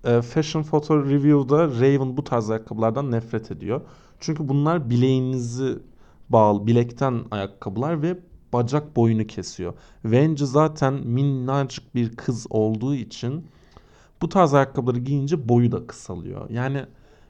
e, 0.04 0.22
Fashion 0.22 0.64
Photo 0.64 1.06
Review'da 1.06 1.68
Raven 1.68 2.18
bu 2.18 2.24
tarz 2.24 2.50
ayakkabılardan 2.50 3.12
nefret 3.12 3.52
ediyor. 3.52 3.82
Çünkü 4.20 4.48
bunlar 4.48 4.90
bileğinizi 4.90 5.80
bağlı 6.30 6.68
bilekten 6.68 7.22
ayakkabılar 7.32 8.02
ve 8.02 8.18
bacak 8.54 8.96
boyunu 8.96 9.28
kesiyor. 9.28 9.74
Venge 10.06 10.46
zaten 10.46 10.94
minnacık 10.94 11.96
bir 11.96 12.16
kız 12.16 12.48
olduğu 12.50 12.96
için 12.96 13.46
bu 14.22 14.30
tarz 14.30 14.54
ayakkabıları 14.54 15.00
giyince 15.00 15.50
boyu 15.50 15.72
da 15.72 15.88
kısalıyor. 15.88 16.50
Yani 16.50 16.86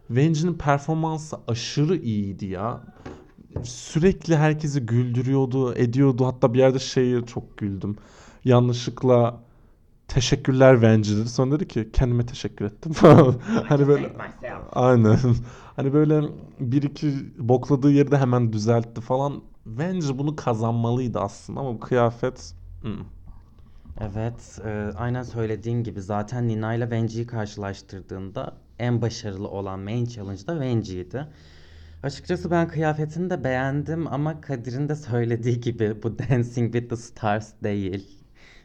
Venge'nin 0.10 0.54
performansı 0.54 1.38
aşırı 1.48 1.96
iyiydi 1.96 2.46
ya. 2.46 2.82
Sürekli 3.64 4.36
herkesi 4.38 4.80
güldürüyordu, 4.80 5.76
ediyordu. 5.76 6.26
Hatta 6.26 6.54
bir 6.54 6.60
yerde 6.60 6.80
şeyi 6.80 7.26
çok 7.26 7.58
güldüm. 7.58 7.96
Yanlışlıkla 8.46 9.40
teşekkürler 10.08 10.82
Venge 10.82 11.10
dedi. 11.10 11.30
Sonra 11.30 11.52
dedi 11.52 11.68
ki 11.68 11.90
kendime 11.94 12.26
teşekkür 12.26 12.66
ettim 12.66 12.94
falan. 12.94 13.36
hani 13.68 13.88
böyle 13.88 14.14
aynen. 14.72 15.20
Hani 15.76 15.94
böyle 15.94 16.22
bir 16.60 16.84
iki 16.84 17.14
bokladığı 17.38 17.92
yerde 17.92 18.18
hemen 18.18 18.54
düzeltti 18.54 19.02
falan. 19.02 19.42
Venge 19.66 20.18
bunu 20.18 20.36
kazanmalıydı 20.36 21.20
aslında 21.20 21.60
ama 21.60 21.74
bu 21.74 21.80
kıyafet 21.80 22.54
hmm. 22.82 23.06
Evet, 24.02 24.60
e, 24.66 24.92
aynen 24.98 25.24
söylediğin 25.24 25.84
gibi 25.84 26.02
zaten 26.02 26.48
Nina 26.48 26.74
ile 26.74 26.92
Venji'yi 26.92 27.28
karşılaştırdığında 27.28 28.54
en 28.80 29.02
başarılı 29.02 29.48
olan 29.48 29.80
main 29.80 30.06
challenge 30.06 30.48
da 30.48 30.60
Venji'ydi. 30.60 31.28
Açıkçası 32.04 32.52
ben 32.52 32.68
kıyafetini 32.68 33.30
de 33.30 33.44
beğendim 33.44 34.08
ama 34.08 34.42
Kadir'in 34.42 34.90
de 34.90 34.96
söylediği 34.96 35.62
gibi 35.62 36.04
bu 36.04 36.20
Dancing 36.30 36.74
with 36.74 36.90
the 36.90 36.96
Stars 36.96 37.54
değil. 37.64 38.20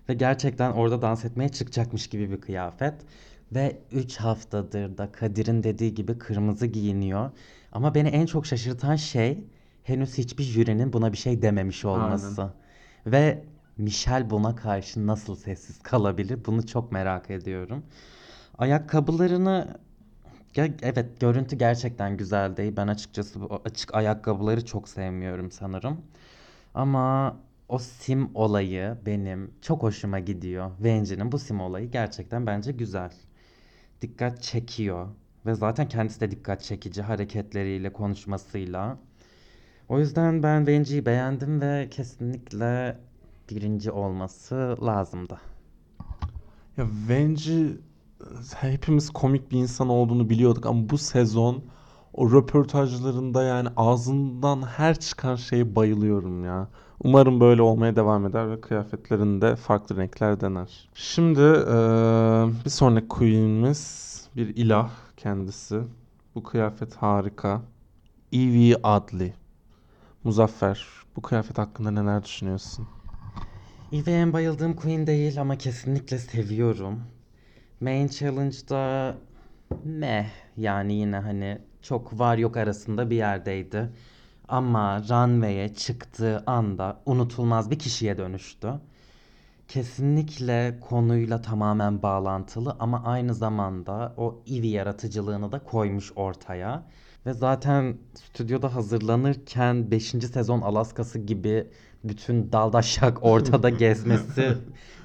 Ve 0.08 0.14
gerçekten 0.14 0.72
orada 0.72 1.02
dans 1.02 1.24
etmeye 1.24 1.48
çıkacakmış 1.48 2.06
gibi 2.06 2.30
bir 2.30 2.40
kıyafet. 2.40 2.94
Ve 3.54 3.78
3 3.92 4.16
haftadır 4.16 4.98
da 4.98 5.12
Kadir'in 5.12 5.62
dediği 5.62 5.94
gibi 5.94 6.18
kırmızı 6.18 6.66
giyiniyor. 6.66 7.30
Ama 7.72 7.94
beni 7.94 8.08
en 8.08 8.26
çok 8.26 8.46
şaşırtan 8.46 8.96
şey 8.96 9.44
henüz 9.88 10.18
hiçbir 10.18 10.44
jürinin 10.44 10.92
buna 10.92 11.12
bir 11.12 11.18
şey 11.18 11.42
dememiş 11.42 11.84
olması. 11.84 12.52
Ve 13.06 13.44
Michelle 13.76 14.30
buna 14.30 14.56
karşı 14.56 15.06
nasıl 15.06 15.36
sessiz 15.36 15.78
kalabilir? 15.82 16.44
Bunu 16.46 16.66
çok 16.66 16.92
merak 16.92 17.30
ediyorum. 17.30 17.82
Ayakkabılarını 18.58 19.78
ya 20.56 20.68
evet 20.82 21.20
görüntü 21.20 21.56
gerçekten 21.56 22.16
güzel 22.16 22.56
değil. 22.56 22.76
Ben 22.76 22.88
açıkçası 22.88 23.40
bu 23.40 23.62
açık 23.64 23.94
ayakkabıları 23.94 24.66
çok 24.66 24.88
sevmiyorum 24.88 25.50
sanırım. 25.50 26.00
Ama 26.74 27.36
o 27.68 27.78
sim 27.78 28.30
olayı 28.34 28.96
benim 29.06 29.50
çok 29.62 29.82
hoşuma 29.82 30.18
gidiyor. 30.18 30.70
Venge'nin 30.80 31.32
bu 31.32 31.38
sim 31.38 31.60
olayı 31.60 31.90
gerçekten 31.90 32.46
bence 32.46 32.72
güzel. 32.72 33.12
Dikkat 34.02 34.42
çekiyor 34.42 35.08
ve 35.46 35.54
zaten 35.54 35.88
kendisi 35.88 36.20
de 36.20 36.30
dikkat 36.30 36.62
çekici 36.62 37.02
hareketleriyle, 37.02 37.92
konuşmasıyla. 37.92 38.98
O 39.88 39.98
yüzden 39.98 40.42
ben 40.42 40.66
Venge'yi 40.66 41.06
beğendim 41.06 41.60
ve 41.60 41.88
kesinlikle 41.90 42.98
birinci 43.50 43.90
olması 43.90 44.76
lazımdı. 44.82 45.40
Ya 46.76 46.86
Venci 47.08 47.76
hepimiz 48.60 49.10
komik 49.10 49.50
bir 49.50 49.58
insan 49.58 49.88
olduğunu 49.88 50.30
biliyorduk 50.30 50.66
ama 50.66 50.88
bu 50.88 50.98
sezon 50.98 51.62
o 52.14 52.32
röportajlarında 52.32 53.42
yani 53.42 53.68
ağzından 53.76 54.62
her 54.62 55.00
çıkan 55.00 55.36
şeye 55.36 55.76
bayılıyorum 55.76 56.44
ya. 56.44 56.68
Umarım 57.04 57.40
böyle 57.40 57.62
olmaya 57.62 57.96
devam 57.96 58.26
eder 58.26 58.50
ve 58.50 58.60
kıyafetlerinde 58.60 59.56
farklı 59.56 59.96
renkler 59.96 60.40
dener. 60.40 60.88
Şimdi 60.94 61.40
eee, 61.40 62.64
bir 62.64 62.70
sonraki 62.70 63.08
queen'imiz 63.08 64.08
bir 64.36 64.56
ilah 64.56 64.90
kendisi. 65.16 65.80
Bu 66.34 66.42
kıyafet 66.42 66.96
harika. 66.96 67.62
Evie 68.32 68.76
Adli. 68.82 69.34
Muzaffer, 70.28 70.86
bu 71.16 71.22
kıyafet 71.22 71.58
hakkında 71.58 71.90
neler 71.90 72.24
düşünüyorsun? 72.24 72.86
Eve 73.92 74.12
en 74.12 74.32
bayıldığım 74.32 74.76
Queen 74.76 75.06
değil 75.06 75.40
ama 75.40 75.58
kesinlikle 75.58 76.18
seviyorum. 76.18 77.02
Main 77.80 78.08
Challenge'da 78.08 79.14
meh 79.84 80.26
yani 80.56 80.94
yine 80.94 81.16
hani 81.16 81.58
çok 81.82 82.18
var 82.18 82.38
yok 82.38 82.56
arasında 82.56 83.10
bir 83.10 83.16
yerdeydi. 83.16 83.90
Ama 84.48 84.98
runway'e 84.98 85.74
çıktığı 85.74 86.42
anda 86.46 87.00
unutulmaz 87.06 87.70
bir 87.70 87.78
kişiye 87.78 88.18
dönüştü. 88.18 88.72
Kesinlikle 89.68 90.78
konuyla 90.80 91.42
tamamen 91.42 92.02
bağlantılı 92.02 92.76
ama 92.80 93.04
aynı 93.04 93.34
zamanda 93.34 94.14
o 94.16 94.42
Ivy 94.46 94.68
yaratıcılığını 94.68 95.52
da 95.52 95.58
koymuş 95.58 96.12
ortaya. 96.16 96.82
Ve 97.28 97.32
zaten 97.32 97.96
stüdyoda 98.14 98.74
hazırlanırken 98.74 99.90
5. 99.90 100.04
sezon 100.04 100.60
Alaska'sı 100.60 101.18
gibi 101.18 101.66
bütün 102.04 102.52
daldaşak 102.52 103.18
ortada 103.24 103.70
gezmesi 103.70 104.56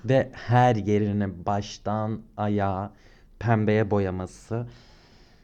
ve 0.05 0.29
her 0.33 0.75
yerini 0.75 1.45
baştan 1.45 2.21
ayağa 2.37 2.91
pembeye 3.39 3.91
boyaması. 3.91 4.67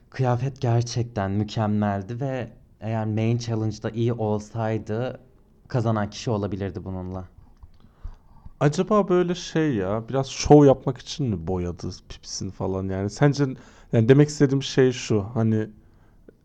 Kıyafet 0.09 0.61
gerçekten 0.61 1.31
mükemmeldi 1.31 2.21
ve 2.21 2.47
eğer 2.79 3.05
main 3.05 3.37
challenge'da 3.37 3.89
iyi 3.89 4.13
olsaydı 4.13 5.19
kazanan 5.67 6.09
kişi 6.09 6.31
olabilirdi 6.31 6.83
bununla. 6.83 7.25
Acaba 8.59 9.09
böyle 9.09 9.35
şey 9.35 9.75
ya 9.75 10.03
biraz 10.09 10.27
şov 10.27 10.65
yapmak 10.65 10.97
için 10.97 11.25
mi 11.25 11.47
boyadı 11.47 11.89
pipisini 12.09 12.51
falan 12.51 12.89
yani 12.89 13.09
sence 13.09 13.45
yani 13.93 14.09
demek 14.09 14.29
istediğim 14.29 14.63
şey 14.63 14.91
şu 14.91 15.25
hani 15.33 15.69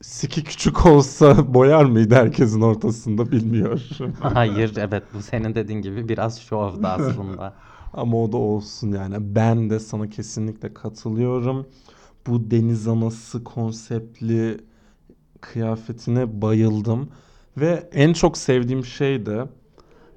siki 0.04 0.44
küçük 0.44 0.86
olsa 0.86 1.54
boyar 1.54 1.84
mıydı 1.84 2.14
herkesin 2.14 2.60
ortasında 2.60 3.32
bilmiyorum. 3.32 3.82
Hayır, 4.20 4.72
evet 4.76 5.02
bu 5.14 5.22
senin 5.22 5.54
dediğin 5.54 5.82
gibi 5.82 6.08
biraz 6.08 6.40
şovdu 6.40 6.86
aslında. 6.86 7.54
Ama 7.92 8.22
o 8.22 8.32
da 8.32 8.36
olsun 8.36 8.92
yani. 8.92 9.16
Ben 9.20 9.70
de 9.70 9.80
sana 9.80 10.10
kesinlikle 10.10 10.74
katılıyorum. 10.74 11.66
Bu 12.26 12.50
deniz 12.50 12.88
anası 12.88 13.44
konseptli 13.44 14.60
kıyafetine 15.40 16.42
bayıldım. 16.42 17.08
Ve 17.56 17.88
en 17.92 18.12
çok 18.12 18.38
sevdiğim 18.38 18.84
şey 18.84 19.26
de 19.26 19.48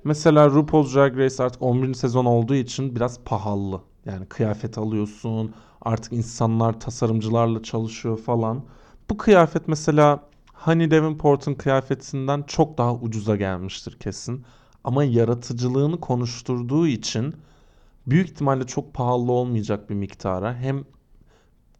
mesela 0.03 0.49
RuPaul's 0.49 0.95
Drag 0.95 1.17
Race 1.17 1.43
artık 1.43 1.61
11. 1.61 1.93
sezon 1.93 2.25
olduğu 2.25 2.55
için 2.55 2.95
biraz 2.95 3.19
pahalı. 3.25 3.81
Yani 4.05 4.25
kıyafet 4.25 4.77
alıyorsun. 4.77 5.53
Artık 5.81 6.13
insanlar 6.13 6.79
tasarımcılarla 6.79 7.63
çalışıyor 7.63 8.17
falan. 8.17 8.63
Bu 9.09 9.17
kıyafet 9.17 9.67
mesela 9.67 10.23
Honey 10.53 10.91
Davenport'un 10.91 11.53
kıyafetinden 11.53 12.43
çok 12.47 12.77
daha 12.77 12.93
ucuza 12.95 13.35
gelmiştir 13.35 13.99
kesin. 13.99 14.45
Ama 14.83 15.03
yaratıcılığını 15.03 15.99
konuşturduğu 15.99 16.87
için 16.87 17.35
büyük 18.07 18.29
ihtimalle 18.29 18.67
çok 18.67 18.93
pahalı 18.93 19.31
olmayacak 19.31 19.89
bir 19.89 19.95
miktara 19.95 20.55
hem 20.55 20.83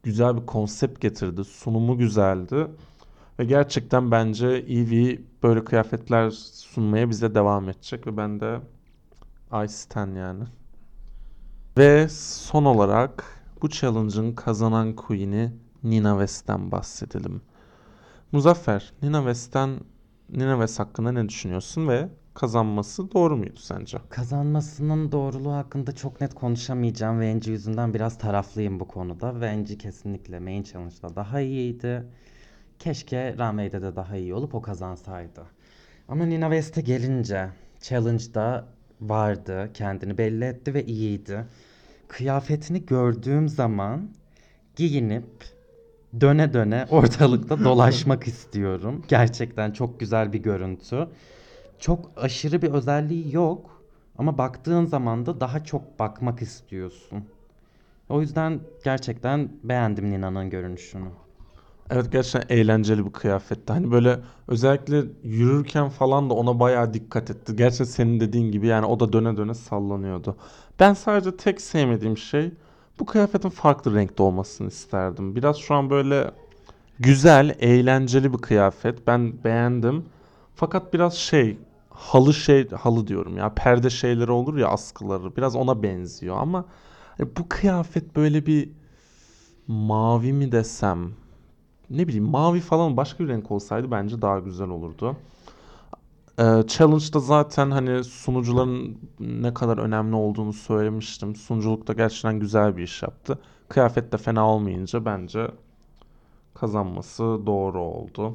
güzel 0.03 0.38
bir 0.38 0.45
konsept 0.45 1.01
getirdi, 1.01 1.43
sunumu 1.43 1.97
güzeldi 1.97 2.67
ve 3.39 3.45
gerçekten 3.45 4.11
bence 4.11 4.47
Evie 4.47 5.21
böyle 5.43 5.63
kıyafetler 5.63 6.30
sunmaya 6.30 7.09
bize 7.09 7.36
devam 7.36 7.69
edecek 7.69 8.07
ve 8.07 8.17
ben 8.17 8.39
de 8.39 8.59
I 9.65 9.67
stan 9.69 10.15
yani. 10.15 10.43
Ve 11.78 12.09
son 12.09 12.65
olarak 12.65 13.23
bu 13.61 13.69
challenge'ın 13.69 14.34
kazanan 14.34 14.95
queen'i 14.95 15.53
Nina 15.89 16.11
West'ten 16.11 16.71
bahsedelim. 16.71 17.41
Muzaffer, 18.31 18.93
Nina 19.01 19.17
West'ten 19.17 19.79
Nina 20.29 20.53
West 20.53 20.79
hakkında 20.79 21.11
ne 21.11 21.29
düşünüyorsun 21.29 21.88
ve 21.88 22.09
kazanması 22.33 23.11
doğru 23.11 23.38
muydu 23.38 23.59
sence? 23.59 23.97
Kazanmasının 24.09 25.11
doğruluğu 25.11 25.53
hakkında 25.53 25.91
çok 25.91 26.21
net 26.21 26.33
konuşamayacağım. 26.33 27.19
Venci 27.19 27.51
yüzünden 27.51 27.93
biraz 27.93 28.17
taraflıyım 28.17 28.79
bu 28.79 28.88
konuda. 28.88 29.41
Venci 29.41 29.77
kesinlikle 29.77 30.39
Main 30.39 30.63
Challenge'da 30.63 31.15
daha 31.15 31.39
iyiydi. 31.39 32.03
Keşke 32.79 33.33
Runway'de 33.33 33.81
de 33.81 33.95
daha 33.95 34.15
iyi 34.17 34.33
olup 34.33 34.55
o 34.55 34.61
kazansaydı. 34.61 35.43
Ama 36.07 36.25
Nina 36.25 36.45
West'e 36.45 36.81
gelince 36.81 37.49
Challenge'da 37.81 38.67
vardı, 39.01 39.69
kendini 39.73 40.17
belli 40.17 40.45
etti 40.45 40.73
ve 40.73 40.85
iyiydi. 40.85 41.45
Kıyafetini 42.07 42.85
gördüğüm 42.85 43.49
zaman 43.49 44.09
giyinip 44.75 45.57
döne 46.22 46.53
döne 46.53 46.88
ortalıkta 46.91 47.63
dolaşmak 47.63 48.28
istiyorum. 48.28 49.03
Gerçekten 49.07 49.72
çok 49.72 49.99
güzel 49.99 50.34
bir 50.34 50.39
görüntü. 50.39 51.07
Çok 51.80 52.11
aşırı 52.15 52.61
bir 52.61 52.72
özelliği 52.72 53.36
yok 53.36 53.84
ama 54.18 54.38
baktığın 54.38 54.86
zaman 54.86 55.26
da 55.26 55.39
daha 55.39 55.63
çok 55.63 55.99
bakmak 55.99 56.41
istiyorsun. 56.41 57.26
O 58.09 58.22
yüzden 58.22 58.59
gerçekten 58.84 59.49
beğendim 59.63 60.11
Nina'nın 60.11 60.49
görünüşünü. 60.49 61.09
Evet 61.89 62.11
gerçekten 62.11 62.55
eğlenceli 62.55 63.05
bir 63.05 63.11
kıyafetti. 63.11 63.74
Hani 63.74 63.91
böyle 63.91 64.20
özellikle 64.47 65.03
yürürken 65.24 65.89
falan 65.89 66.30
da 66.30 66.34
ona 66.34 66.59
bayağı 66.59 66.93
dikkat 66.93 67.30
etti. 67.30 67.55
Gerçekten 67.55 67.86
senin 67.86 68.20
dediğin 68.20 68.51
gibi 68.51 68.68
yani 68.68 68.86
o 68.86 68.99
da 68.99 69.13
döne 69.13 69.38
döne 69.38 69.53
sallanıyordu. 69.53 70.36
Ben 70.80 70.93
sadece 70.93 71.38
tek 71.38 71.61
sevmediğim 71.61 72.18
şey 72.18 72.51
bu 73.00 73.06
kıyafetin 73.06 73.50
farklı 73.50 73.95
renkte 73.95 74.24
olmasını 74.24 74.68
isterdim. 74.68 75.36
Biraz 75.36 75.58
şu 75.58 75.76
an 75.76 75.89
böyle 75.89 76.32
güzel, 77.00 77.56
eğlenceli 77.60 78.34
bir 78.34 78.38
kıyafet. 78.38 79.08
Ben 79.08 79.43
beğendim. 79.43 80.06
Fakat 80.56 80.93
biraz 80.93 81.14
şey 81.14 81.58
halı 81.89 82.34
şey 82.34 82.70
halı 82.70 83.08
diyorum 83.08 83.38
ya 83.38 83.54
perde 83.54 83.89
şeyleri 83.89 84.32
olur 84.32 84.58
ya 84.58 84.68
askıları 84.68 85.36
biraz 85.36 85.56
ona 85.56 85.84
benziyor 85.84 86.38
ama 86.39 86.66
e, 87.20 87.36
bu 87.36 87.50
kıyafet 87.50 88.16
böyle 88.16 88.45
bir 88.45 88.70
mavi 89.68 90.34
mi 90.34 90.52
desem 90.52 91.12
ne 91.89 92.08
bileyim 92.08 92.26
mavi 92.26 92.60
falan 92.60 92.98
başka 92.98 93.24
bir 93.24 93.30
renk 93.30 93.52
olsaydı 93.52 93.91
bence 93.91 94.22
daha 94.22 94.39
güzel 94.39 94.70
olurdu. 94.70 95.16
Ee, 96.39 96.63
Challenge'da 96.67 97.19
zaten 97.19 97.71
hani 97.71 98.03
sunucuların 98.03 98.97
ne 99.19 99.53
kadar 99.53 99.77
önemli 99.77 100.15
olduğunu 100.15 100.53
söylemiştim. 100.53 101.35
Sunuculuk 101.35 101.88
da 101.88 101.93
gerçekten 101.93 102.39
güzel 102.39 102.77
bir 102.77 102.83
iş 102.83 103.01
yaptı. 103.03 103.39
Kıyafet 103.69 104.11
de 104.11 104.17
fena 104.17 104.49
olmayınca 104.49 105.05
bence 105.05 105.47
kazanması 106.53 107.23
doğru 107.23 107.81
oldu. 107.81 108.33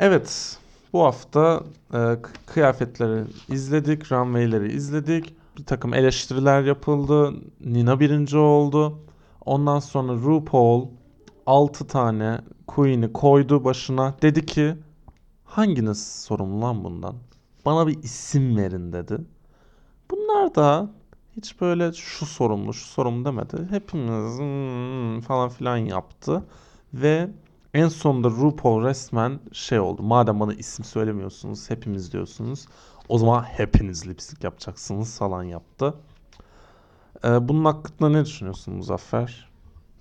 Evet, 0.00 0.58
bu 0.92 1.04
hafta 1.04 1.62
e, 1.94 2.16
kıyafetleri 2.46 3.24
izledik, 3.48 4.12
runway'leri 4.12 4.72
izledik. 4.72 5.34
Bir 5.58 5.64
takım 5.64 5.94
eleştiriler 5.94 6.62
yapıldı. 6.62 7.34
Nina 7.60 8.00
birinci 8.00 8.36
oldu. 8.36 8.98
Ondan 9.44 9.78
sonra 9.78 10.12
RuPaul 10.12 10.86
6 11.46 11.86
tane 11.86 12.40
Queen'i 12.66 13.12
koydu 13.12 13.64
başına. 13.64 14.14
Dedi 14.22 14.46
ki 14.46 14.76
hanginiz 15.56 16.22
sorumlu 16.22 16.60
lan 16.60 16.84
bundan? 16.84 17.14
Bana 17.64 17.86
bir 17.86 18.02
isim 18.02 18.56
verin 18.56 18.92
dedi. 18.92 19.18
Bunlar 20.10 20.54
da 20.54 20.90
hiç 21.36 21.60
böyle 21.60 21.92
şu 21.92 22.26
sorumlu 22.26 22.74
şu 22.74 22.86
sorumlu 22.86 23.24
demedi. 23.24 23.66
Hepimiz 23.70 24.38
hmm, 24.38 25.20
falan 25.20 25.48
filan 25.48 25.76
yaptı. 25.76 26.44
Ve 26.94 27.30
en 27.74 27.88
sonunda 27.88 28.28
RuPaul 28.30 28.84
resmen 28.84 29.40
şey 29.52 29.80
oldu. 29.80 30.02
Madem 30.02 30.40
bana 30.40 30.54
isim 30.54 30.84
söylemiyorsunuz, 30.84 31.70
hepimiz 31.70 32.12
diyorsunuz. 32.12 32.66
O 33.08 33.18
zaman 33.18 33.42
hepiniz 33.42 34.08
lipstick 34.08 34.44
yapacaksınız 34.44 35.18
falan 35.18 35.42
yaptı. 35.42 35.94
Ee, 37.24 37.48
bunun 37.48 37.64
hakkında 37.64 38.08
ne 38.08 38.24
düşünüyorsun 38.24 38.74
Muzaffer? 38.74 39.48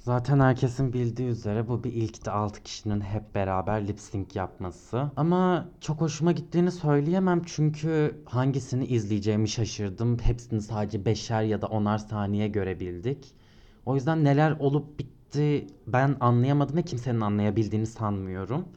Zaten 0.06 0.40
herkesin 0.40 0.94
bildiği 0.94 1.28
üzere 1.28 1.68
bu 1.68 1.84
bir 1.84 1.94
ilkti 1.94 2.32
6 2.32 2.64
kişinin 2.64 3.02
hep 3.02 3.36
beraber 3.36 3.88
lip 3.88 4.00
sync 4.00 4.36
yapması. 4.36 5.12
Ama 5.16 5.70
çok 5.82 6.02
hoşuma 6.02 6.32
gittiğini 6.32 6.72
söyleyemem 6.72 7.42
çünkü 7.46 8.22
hangisini 8.26 8.86
izleyeceğimi 8.86 9.50
şaşırdım. 9.50 10.18
Hepsini 10.20 10.62
sadece 10.62 11.06
beşer 11.06 11.44
ya 11.44 11.62
da 11.62 11.68
onar 11.68 11.98
saniye 11.98 12.48
görebildik. 12.48 13.36
O 13.86 13.96
yüzden 13.96 14.24
neler 14.24 14.52
olup 14.52 15.00
bitti 15.00 15.68
ben 15.88 16.16
anlayamadım 16.20 16.78
ve 16.78 16.84
kimsenin 16.84 17.22
anlayabildiğini 17.22 17.88
sanmıyorum. 17.88 18.68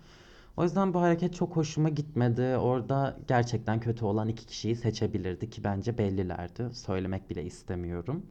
O 0.56 0.64
yüzden 0.64 0.94
bu 0.94 1.00
hareket 1.00 1.34
çok 1.34 1.56
hoşuma 1.56 1.88
gitmedi. 1.88 2.56
Orada 2.56 3.18
gerçekten 3.28 3.80
kötü 3.80 4.04
olan 4.04 4.28
iki 4.28 4.46
kişiyi 4.46 4.76
seçebilirdi 4.76 5.50
ki 5.50 5.64
bence 5.64 5.98
bellilerdi. 5.98 6.68
Söylemek 6.72 7.30
bile 7.30 7.44
istemiyorum. 7.44 8.26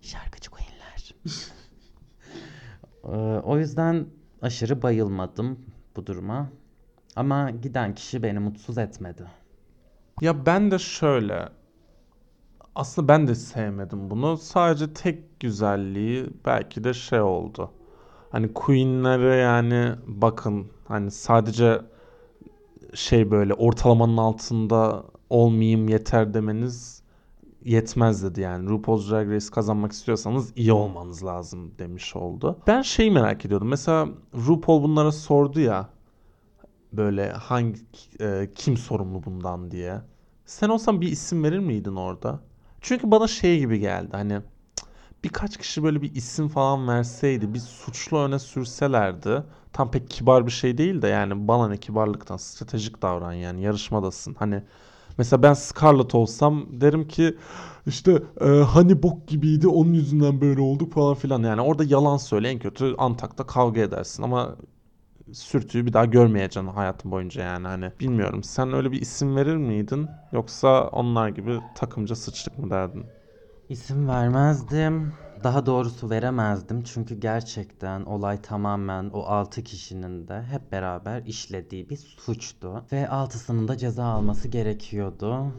Şarkıcı 0.00 0.50
Queen'ler. 0.50 1.14
Ee, 3.04 3.08
o 3.44 3.58
yüzden 3.58 4.06
aşırı 4.42 4.82
bayılmadım 4.82 5.58
bu 5.96 6.06
duruma. 6.06 6.48
Ama 7.16 7.50
giden 7.50 7.94
kişi 7.94 8.22
beni 8.22 8.38
mutsuz 8.38 8.78
etmedi. 8.78 9.24
Ya 10.20 10.46
ben 10.46 10.70
de 10.70 10.78
şöyle 10.78 11.48
aslında 12.74 13.08
ben 13.08 13.28
de 13.28 13.34
sevmedim 13.34 14.10
bunu. 14.10 14.36
Sadece 14.36 14.92
tek 14.92 15.40
güzelliği 15.40 16.26
belki 16.46 16.84
de 16.84 16.94
şey 16.94 17.20
oldu. 17.20 17.70
Hani 18.30 18.52
Queen'lere 18.54 19.36
yani 19.36 19.94
bakın 20.06 20.66
hani 20.88 21.10
sadece 21.10 21.80
şey 22.94 23.30
böyle 23.30 23.54
ortalamanın 23.54 24.16
altında 24.16 25.04
olmayayım 25.30 25.88
yeter 25.88 26.34
demeniz 26.34 27.02
yetmez 27.68 28.22
dedi 28.24 28.40
yani. 28.40 28.68
RuPaul's 28.68 29.10
Drag 29.10 29.30
Race 29.30 29.46
kazanmak 29.50 29.92
istiyorsanız 29.92 30.52
iyi 30.56 30.72
olmanız 30.72 31.24
lazım 31.24 31.78
demiş 31.78 32.16
oldu. 32.16 32.58
Ben 32.66 32.82
şeyi 32.82 33.10
merak 33.10 33.44
ediyordum. 33.44 33.68
Mesela 33.68 34.08
RuPaul 34.46 34.82
bunlara 34.82 35.12
sordu 35.12 35.60
ya 35.60 35.88
böyle 36.92 37.32
hangi 37.32 37.80
e, 38.20 38.50
kim 38.54 38.76
sorumlu 38.76 39.24
bundan 39.24 39.70
diye. 39.70 40.00
Sen 40.46 40.68
olsan 40.68 41.00
bir 41.00 41.08
isim 41.08 41.44
verir 41.44 41.58
miydin 41.58 41.96
orada? 41.96 42.40
Çünkü 42.80 43.10
bana 43.10 43.26
şey 43.26 43.58
gibi 43.58 43.78
geldi 43.78 44.08
hani 44.12 44.40
birkaç 45.24 45.56
kişi 45.56 45.82
böyle 45.82 46.02
bir 46.02 46.14
isim 46.14 46.48
falan 46.48 46.88
verseydi 46.88 47.54
bir 47.54 47.58
suçlu 47.58 48.18
öne 48.18 48.38
sürselerdi 48.38 49.42
tam 49.72 49.90
pek 49.90 50.10
kibar 50.10 50.46
bir 50.46 50.50
şey 50.50 50.78
değil 50.78 51.02
de 51.02 51.08
yani 51.08 51.48
bana 51.48 51.68
ne 51.68 51.76
kibarlıktan 51.76 52.36
stratejik 52.36 53.02
davran 53.02 53.32
yani 53.32 53.62
yarışmadasın 53.62 54.36
hani 54.38 54.62
Mesela 55.18 55.42
ben 55.42 55.54
Scarlett 55.54 56.14
olsam 56.14 56.80
derim 56.80 57.08
ki 57.08 57.36
işte 57.86 58.22
e, 58.40 58.44
hani 58.48 59.02
bok 59.02 59.28
gibiydi 59.28 59.68
onun 59.68 59.92
yüzünden 59.94 60.40
böyle 60.40 60.60
olduk 60.60 60.92
falan 60.92 61.14
filan. 61.14 61.42
Yani 61.42 61.60
orada 61.60 61.84
yalan 61.84 62.16
söyle 62.16 62.48
en 62.48 62.58
kötü 62.58 62.94
Antak'ta 62.98 63.46
kavga 63.46 63.80
edersin 63.80 64.22
ama 64.22 64.56
sürtüyü 65.32 65.86
bir 65.86 65.92
daha 65.92 66.04
görmeyeceksin 66.04 66.68
hayatın 66.68 67.10
boyunca 67.10 67.42
yani 67.44 67.66
hani 67.68 67.92
bilmiyorum 68.00 68.42
sen 68.44 68.72
öyle 68.72 68.92
bir 68.92 69.00
isim 69.02 69.36
verir 69.36 69.56
miydin 69.56 70.10
yoksa 70.32 70.88
onlar 70.88 71.28
gibi 71.28 71.60
takımca 71.74 72.16
sıçtık 72.16 72.58
mı 72.58 72.70
derdin? 72.70 73.06
İsim 73.68 74.08
vermezdim. 74.08 75.18
Daha 75.44 75.66
doğrusu 75.66 76.10
veremezdim 76.10 76.82
çünkü 76.82 77.20
gerçekten 77.20 78.04
olay 78.04 78.42
tamamen 78.42 79.10
o 79.12 79.22
6 79.22 79.62
kişinin 79.62 80.28
de 80.28 80.42
hep 80.42 80.72
beraber 80.72 81.22
işlediği 81.22 81.90
bir 81.90 81.96
suçtu. 81.96 82.84
Ve 82.92 83.08
altısının 83.08 83.68
da 83.68 83.76
ceza 83.76 84.04
alması 84.04 84.48
gerekiyordu. 84.48 85.52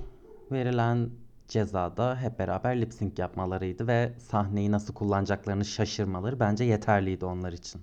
Verilen 0.52 1.10
cezada 1.48 2.16
hep 2.22 2.40
beraber 2.40 2.82
lip 2.82 2.94
sync 2.94 3.20
yapmalarıydı 3.20 3.88
ve 3.88 4.14
sahneyi 4.18 4.72
nasıl 4.72 4.94
kullanacaklarını 4.94 5.66
şaşırmaları 5.66 6.40
bence 6.40 6.64
yeterliydi 6.64 7.26
onlar 7.26 7.54
için. 7.54 7.82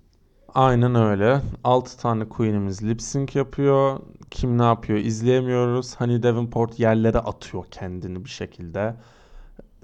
Aynen 0.54 0.94
öyle. 0.94 1.40
6 1.64 1.98
tane 1.98 2.28
queen'imiz 2.28 2.82
lip 2.82 3.02
sync 3.02 3.36
yapıyor. 3.36 4.00
Kim 4.30 4.58
ne 4.58 4.62
yapıyor 4.62 4.98
izleyemiyoruz. 4.98 5.94
Hani 5.94 6.22
Davenport 6.22 6.78
yerlere 6.78 7.18
atıyor 7.18 7.64
kendini 7.70 8.24
bir 8.24 8.30
şekilde. 8.30 8.94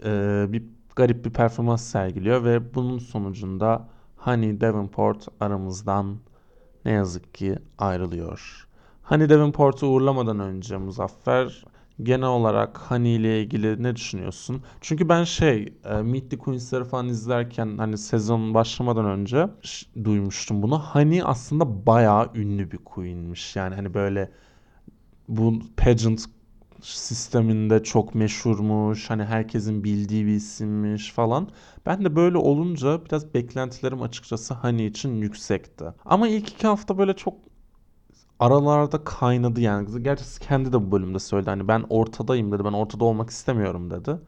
Ee, 0.05 0.47
bir 0.49 0.65
garip 0.97 1.25
bir 1.25 1.31
performans 1.31 1.85
sergiliyor 1.85 2.45
ve 2.45 2.75
bunun 2.75 2.99
sonucunda 2.99 3.89
Hani 4.23 4.61
Davenport 4.61 5.29
aramızdan 5.41 6.19
ne 6.85 6.93
yazık 6.93 7.35
ki 7.35 7.59
ayrılıyor. 7.79 8.69
Hani 9.03 9.29
Davenport'u 9.29 9.87
uğurlamadan 9.87 10.41
önce 10.41 10.77
Muzaffer 10.77 11.65
genel 12.03 12.29
olarak 12.29 12.79
Hani 12.79 13.09
ile 13.09 13.43
ilgili 13.43 13.83
ne 13.83 13.97
düşünüyorsun? 13.97 14.63
Çünkü 14.81 15.09
ben 15.09 15.25
şey 15.25 15.75
e, 15.85 15.95
Meet 15.95 16.31
the 16.31 16.39
Queens'leri 16.39 16.85
falan 16.85 17.09
izlerken 17.09 17.79
hani 17.79 17.99
sezon 17.99 18.55
başlamadan 18.55 19.05
önce 19.05 19.49
duymuştum 20.05 20.63
bunu. 20.63 20.79
Hani 20.79 21.25
aslında 21.25 21.87
bayağı 21.87 22.31
ünlü 22.35 22.71
bir 22.71 22.79
queen'miş. 22.79 23.57
Yani 23.57 23.75
hani 23.75 23.95
böyle 23.95 24.31
bu 25.29 25.59
pageant 25.77 26.25
sisteminde 26.83 27.83
çok 27.83 28.15
meşhurmuş. 28.15 29.11
Hani 29.11 29.25
herkesin 29.25 29.85
bildiği 29.85 30.27
bir 30.27 30.33
isimmiş 30.35 31.13
falan. 31.13 31.49
Ben 31.87 32.05
de 32.05 32.17
böyle 32.17 32.39
olunca 32.39 33.05
biraz 33.05 33.35
beklentilerim 33.35 34.03
açıkçası 34.03 34.55
Hani 34.55 34.87
için 34.87 35.15
yüksekti. 35.15 35.85
Ama 36.05 36.29
ilk 36.29 36.49
iki 36.49 36.67
hafta 36.67 36.99
böyle 36.99 37.17
çok 37.17 37.35
aralarda 38.41 39.05
kaynadı 39.05 39.61
yani. 39.61 40.03
Gerçi 40.03 40.25
kendi 40.41 40.73
de 40.73 40.87
bu 40.87 40.93
bölümde 40.93 41.19
söyledi. 41.19 41.51
Hani 41.51 41.69
ben 41.69 41.85
ortadayım 41.89 42.53
dedi. 42.53 42.65
Ben 42.65 42.73
ortada 42.73 43.05
olmak 43.05 43.31
istemiyorum 43.31 43.91
dedi. 43.91 44.19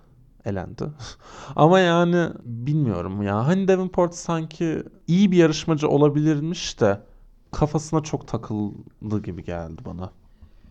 Elendi. 0.44 0.84
Ama 1.56 1.80
yani 1.80 2.28
bilmiyorum 2.44 3.22
ya. 3.22 3.46
Hani 3.46 3.68
Davenport 3.68 4.14
sanki 4.14 4.82
iyi 5.06 5.32
bir 5.32 5.36
yarışmacı 5.36 5.88
olabilirmiş 5.88 6.80
de 6.80 7.00
kafasına 7.52 8.02
çok 8.02 8.28
takıldı 8.28 9.22
gibi 9.22 9.44
geldi 9.44 9.82
bana. 9.84 10.10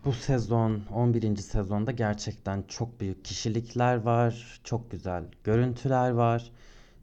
Bu 0.06 0.14
sezon 0.14 0.82
11. 0.93 1.36
sezonda 1.38 1.91
gerçekten 1.91 2.64
çok 2.68 2.99
büyük 2.99 3.26
kişilikler 3.26 3.95
var, 3.95 4.62
çok 4.64 4.91
güzel 4.91 5.24
görüntüler 5.43 6.12
var 6.12 6.51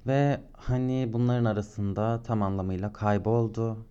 ve 0.06 0.40
hani 0.52 1.10
bunların 1.12 1.44
arasında 1.44 2.22
tam 2.22 2.42
anlamıyla 2.42 2.92
kayboldu 2.92 3.86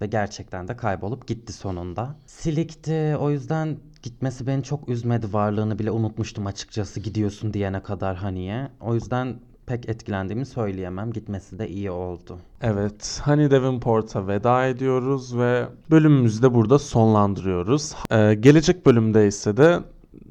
ve 0.00 0.06
gerçekten 0.06 0.68
de 0.68 0.76
kaybolup 0.76 1.26
gitti 1.26 1.52
sonunda. 1.52 2.16
Silikti 2.26 3.16
o 3.20 3.30
yüzden 3.30 3.78
gitmesi 4.02 4.46
beni 4.46 4.62
çok 4.62 4.88
üzmedi 4.88 5.32
varlığını 5.32 5.78
bile 5.78 5.90
unutmuştum 5.90 6.46
açıkçası 6.46 7.00
gidiyorsun 7.00 7.52
diyene 7.52 7.82
kadar 7.82 8.16
Hani'ye. 8.16 8.68
O 8.80 8.94
yüzden 8.94 9.36
pek 9.66 9.88
etkilendiğimi 9.88 10.46
söyleyemem 10.46 11.12
gitmesi 11.12 11.58
de 11.58 11.68
iyi 11.68 11.90
oldu. 11.90 12.38
Evet, 12.62 13.20
Honey 13.24 13.50
Davenport'a 13.50 14.26
veda 14.26 14.66
ediyoruz 14.66 15.38
ve 15.38 15.66
bölümümüzü 15.90 16.42
de 16.42 16.54
burada 16.54 16.78
sonlandırıyoruz. 16.78 17.94
Ee, 18.10 18.34
gelecek 18.34 18.86
bölümde 18.86 19.26
ise 19.26 19.56
de 19.56 19.80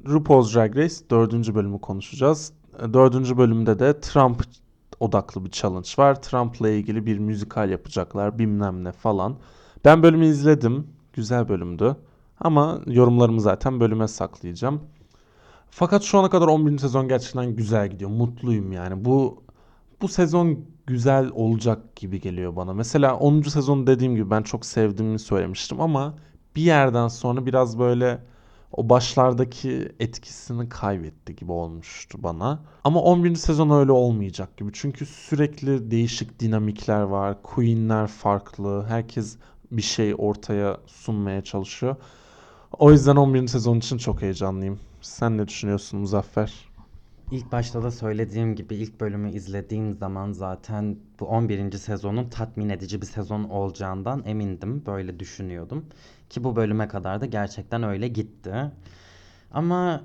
RuPaul's 0.07 0.55
Drag 0.55 0.77
Race 0.77 0.95
4. 1.09 1.55
bölümü 1.55 1.81
konuşacağız. 1.81 2.51
Ee, 2.79 2.93
4. 2.93 3.37
bölümde 3.37 3.79
de 3.79 3.99
Trump 3.99 4.43
odaklı 4.99 5.45
bir 5.45 5.51
challenge 5.51 5.89
var. 5.97 6.21
Trump'la 6.21 6.69
ilgili 6.69 7.05
bir 7.05 7.19
müzikal 7.19 7.69
yapacaklar 7.69 8.39
bilmem 8.39 8.83
ne 8.83 8.91
falan. 8.91 9.35
Ben 9.85 10.03
bölümü 10.03 10.25
izledim. 10.25 10.87
Güzel 11.13 11.49
bölümdü. 11.49 11.95
Ama 12.39 12.81
yorumlarımı 12.85 13.41
zaten 13.41 13.79
bölüme 13.79 14.07
saklayacağım. 14.07 14.81
Fakat 15.77 16.03
şu 16.03 16.19
ana 16.19 16.29
kadar 16.29 16.47
11. 16.47 16.77
sezon 16.77 17.07
gerçekten 17.07 17.55
güzel 17.55 17.87
gidiyor. 17.89 18.09
Mutluyum 18.09 18.71
yani. 18.71 19.05
Bu 19.05 19.43
bu 20.01 20.07
sezon 20.07 20.59
güzel 20.87 21.29
olacak 21.33 21.95
gibi 21.95 22.21
geliyor 22.21 22.55
bana. 22.55 22.73
Mesela 22.73 23.15
10. 23.17 23.41
sezon 23.41 23.87
dediğim 23.87 24.15
gibi 24.15 24.29
ben 24.29 24.41
çok 24.41 24.65
sevdiğimi 24.65 25.19
söylemiştim 25.19 25.81
ama 25.81 26.15
bir 26.55 26.61
yerden 26.61 27.07
sonra 27.07 27.45
biraz 27.45 27.79
böyle 27.79 28.23
o 28.71 28.89
başlardaki 28.89 29.91
etkisini 29.99 30.69
kaybetti 30.69 31.35
gibi 31.35 31.51
olmuştu 31.51 32.17
bana. 32.23 32.59
Ama 32.83 33.01
11. 33.01 33.35
sezon 33.35 33.69
öyle 33.69 33.91
olmayacak 33.91 34.57
gibi. 34.57 34.69
Çünkü 34.73 35.05
sürekli 35.05 35.91
değişik 35.91 36.39
dinamikler 36.39 37.01
var. 37.01 37.43
Queen'ler 37.43 38.07
farklı. 38.07 38.85
Herkes 38.87 39.37
bir 39.71 39.81
şey 39.81 40.15
ortaya 40.17 40.77
sunmaya 40.87 41.43
çalışıyor. 41.43 41.95
O 42.79 42.91
yüzden 42.91 43.15
11. 43.15 43.47
sezon 43.47 43.77
için 43.77 43.97
çok 43.97 44.21
heyecanlıyım. 44.21 44.79
Sen 45.05 45.37
ne 45.37 45.47
düşünüyorsun 45.47 45.99
Muzaffer? 45.99 46.69
İlk 47.31 47.51
başta 47.51 47.83
da 47.83 47.91
söylediğim 47.91 48.55
gibi 48.55 48.75
ilk 48.75 48.99
bölümü 49.01 49.31
izlediğim 49.31 49.93
zaman 49.93 50.31
zaten 50.31 50.97
bu 51.19 51.25
11. 51.25 51.71
sezonun 51.71 52.29
tatmin 52.29 52.69
edici 52.69 53.01
bir 53.01 53.05
sezon 53.05 53.43
olacağından 53.43 54.23
emindim. 54.25 54.85
Böyle 54.85 55.19
düşünüyordum. 55.19 55.85
Ki 56.29 56.43
bu 56.43 56.55
bölüme 56.55 56.87
kadar 56.87 57.21
da 57.21 57.25
gerçekten 57.25 57.83
öyle 57.83 58.07
gitti. 58.07 58.71
Ama 59.51 60.03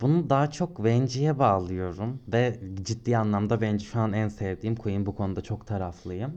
bunu 0.00 0.30
daha 0.30 0.50
çok 0.50 0.84
Venge'ye 0.84 1.38
bağlıyorum. 1.38 2.20
Ve 2.32 2.60
ciddi 2.82 3.16
anlamda 3.16 3.60
Venge 3.60 3.84
şu 3.84 4.00
an 4.00 4.12
en 4.12 4.28
sevdiğim 4.28 4.76
Queen. 4.76 5.06
Bu 5.06 5.14
konuda 5.14 5.40
çok 5.40 5.66
taraflıyım. 5.66 6.32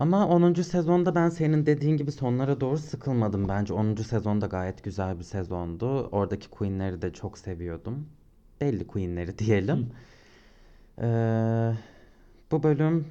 Ama 0.00 0.28
10. 0.28 0.62
sezonda 0.62 1.14
ben 1.14 1.28
senin 1.28 1.66
dediğin 1.66 1.96
gibi 1.96 2.12
sonlara 2.12 2.60
doğru 2.60 2.78
sıkılmadım 2.78 3.48
bence. 3.48 3.74
10. 3.74 3.94
sezonda 3.96 4.46
gayet 4.46 4.84
güzel 4.84 5.18
bir 5.18 5.24
sezondu. 5.24 6.06
Oradaki 6.06 6.50
Queen'leri 6.50 7.02
de 7.02 7.12
çok 7.12 7.38
seviyordum. 7.38 8.08
Belli 8.60 8.86
Queen'leri 8.86 9.38
diyelim. 9.38 9.92
Ee, 10.98 11.72
bu 12.50 12.62
bölüm 12.62 13.06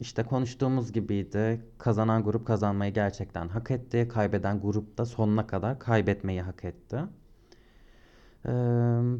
işte 0.00 0.22
konuştuğumuz 0.22 0.92
gibiydi. 0.92 1.60
Kazanan 1.78 2.24
grup 2.24 2.46
kazanmayı 2.46 2.94
gerçekten 2.94 3.48
hak 3.48 3.70
etti. 3.70 4.08
Kaybeden 4.08 4.60
grup 4.60 4.98
da 4.98 5.06
sonuna 5.06 5.46
kadar 5.46 5.78
kaybetmeyi 5.78 6.42
hak 6.42 6.64
etti. 6.64 6.98
Ee, 8.46 8.50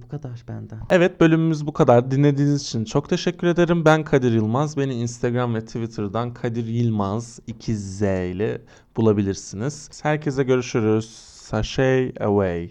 bu 0.03 0.09
kadar 0.09 0.45
benden. 0.49 0.79
Evet 0.91 1.21
bölümümüz 1.21 1.67
bu 1.67 1.73
kadar. 1.73 2.11
Dinlediğiniz 2.11 2.63
için 2.63 2.85
çok 2.85 3.09
teşekkür 3.09 3.47
ederim. 3.47 3.85
Ben 3.85 4.05
Kadir 4.05 4.33
Yılmaz. 4.33 4.77
Beni 4.77 4.95
Instagram 4.95 5.55
ve 5.55 5.61
Twitter'dan 5.65 6.35
Kadir 6.35 6.67
Yılmaz 6.67 7.41
2Z 7.49 8.27
ile 8.27 8.63
bulabilirsiniz. 8.97 9.91
Herkese 10.03 10.43
görüşürüz. 10.43 11.11
Sashay 11.35 12.13
away. 12.21 12.71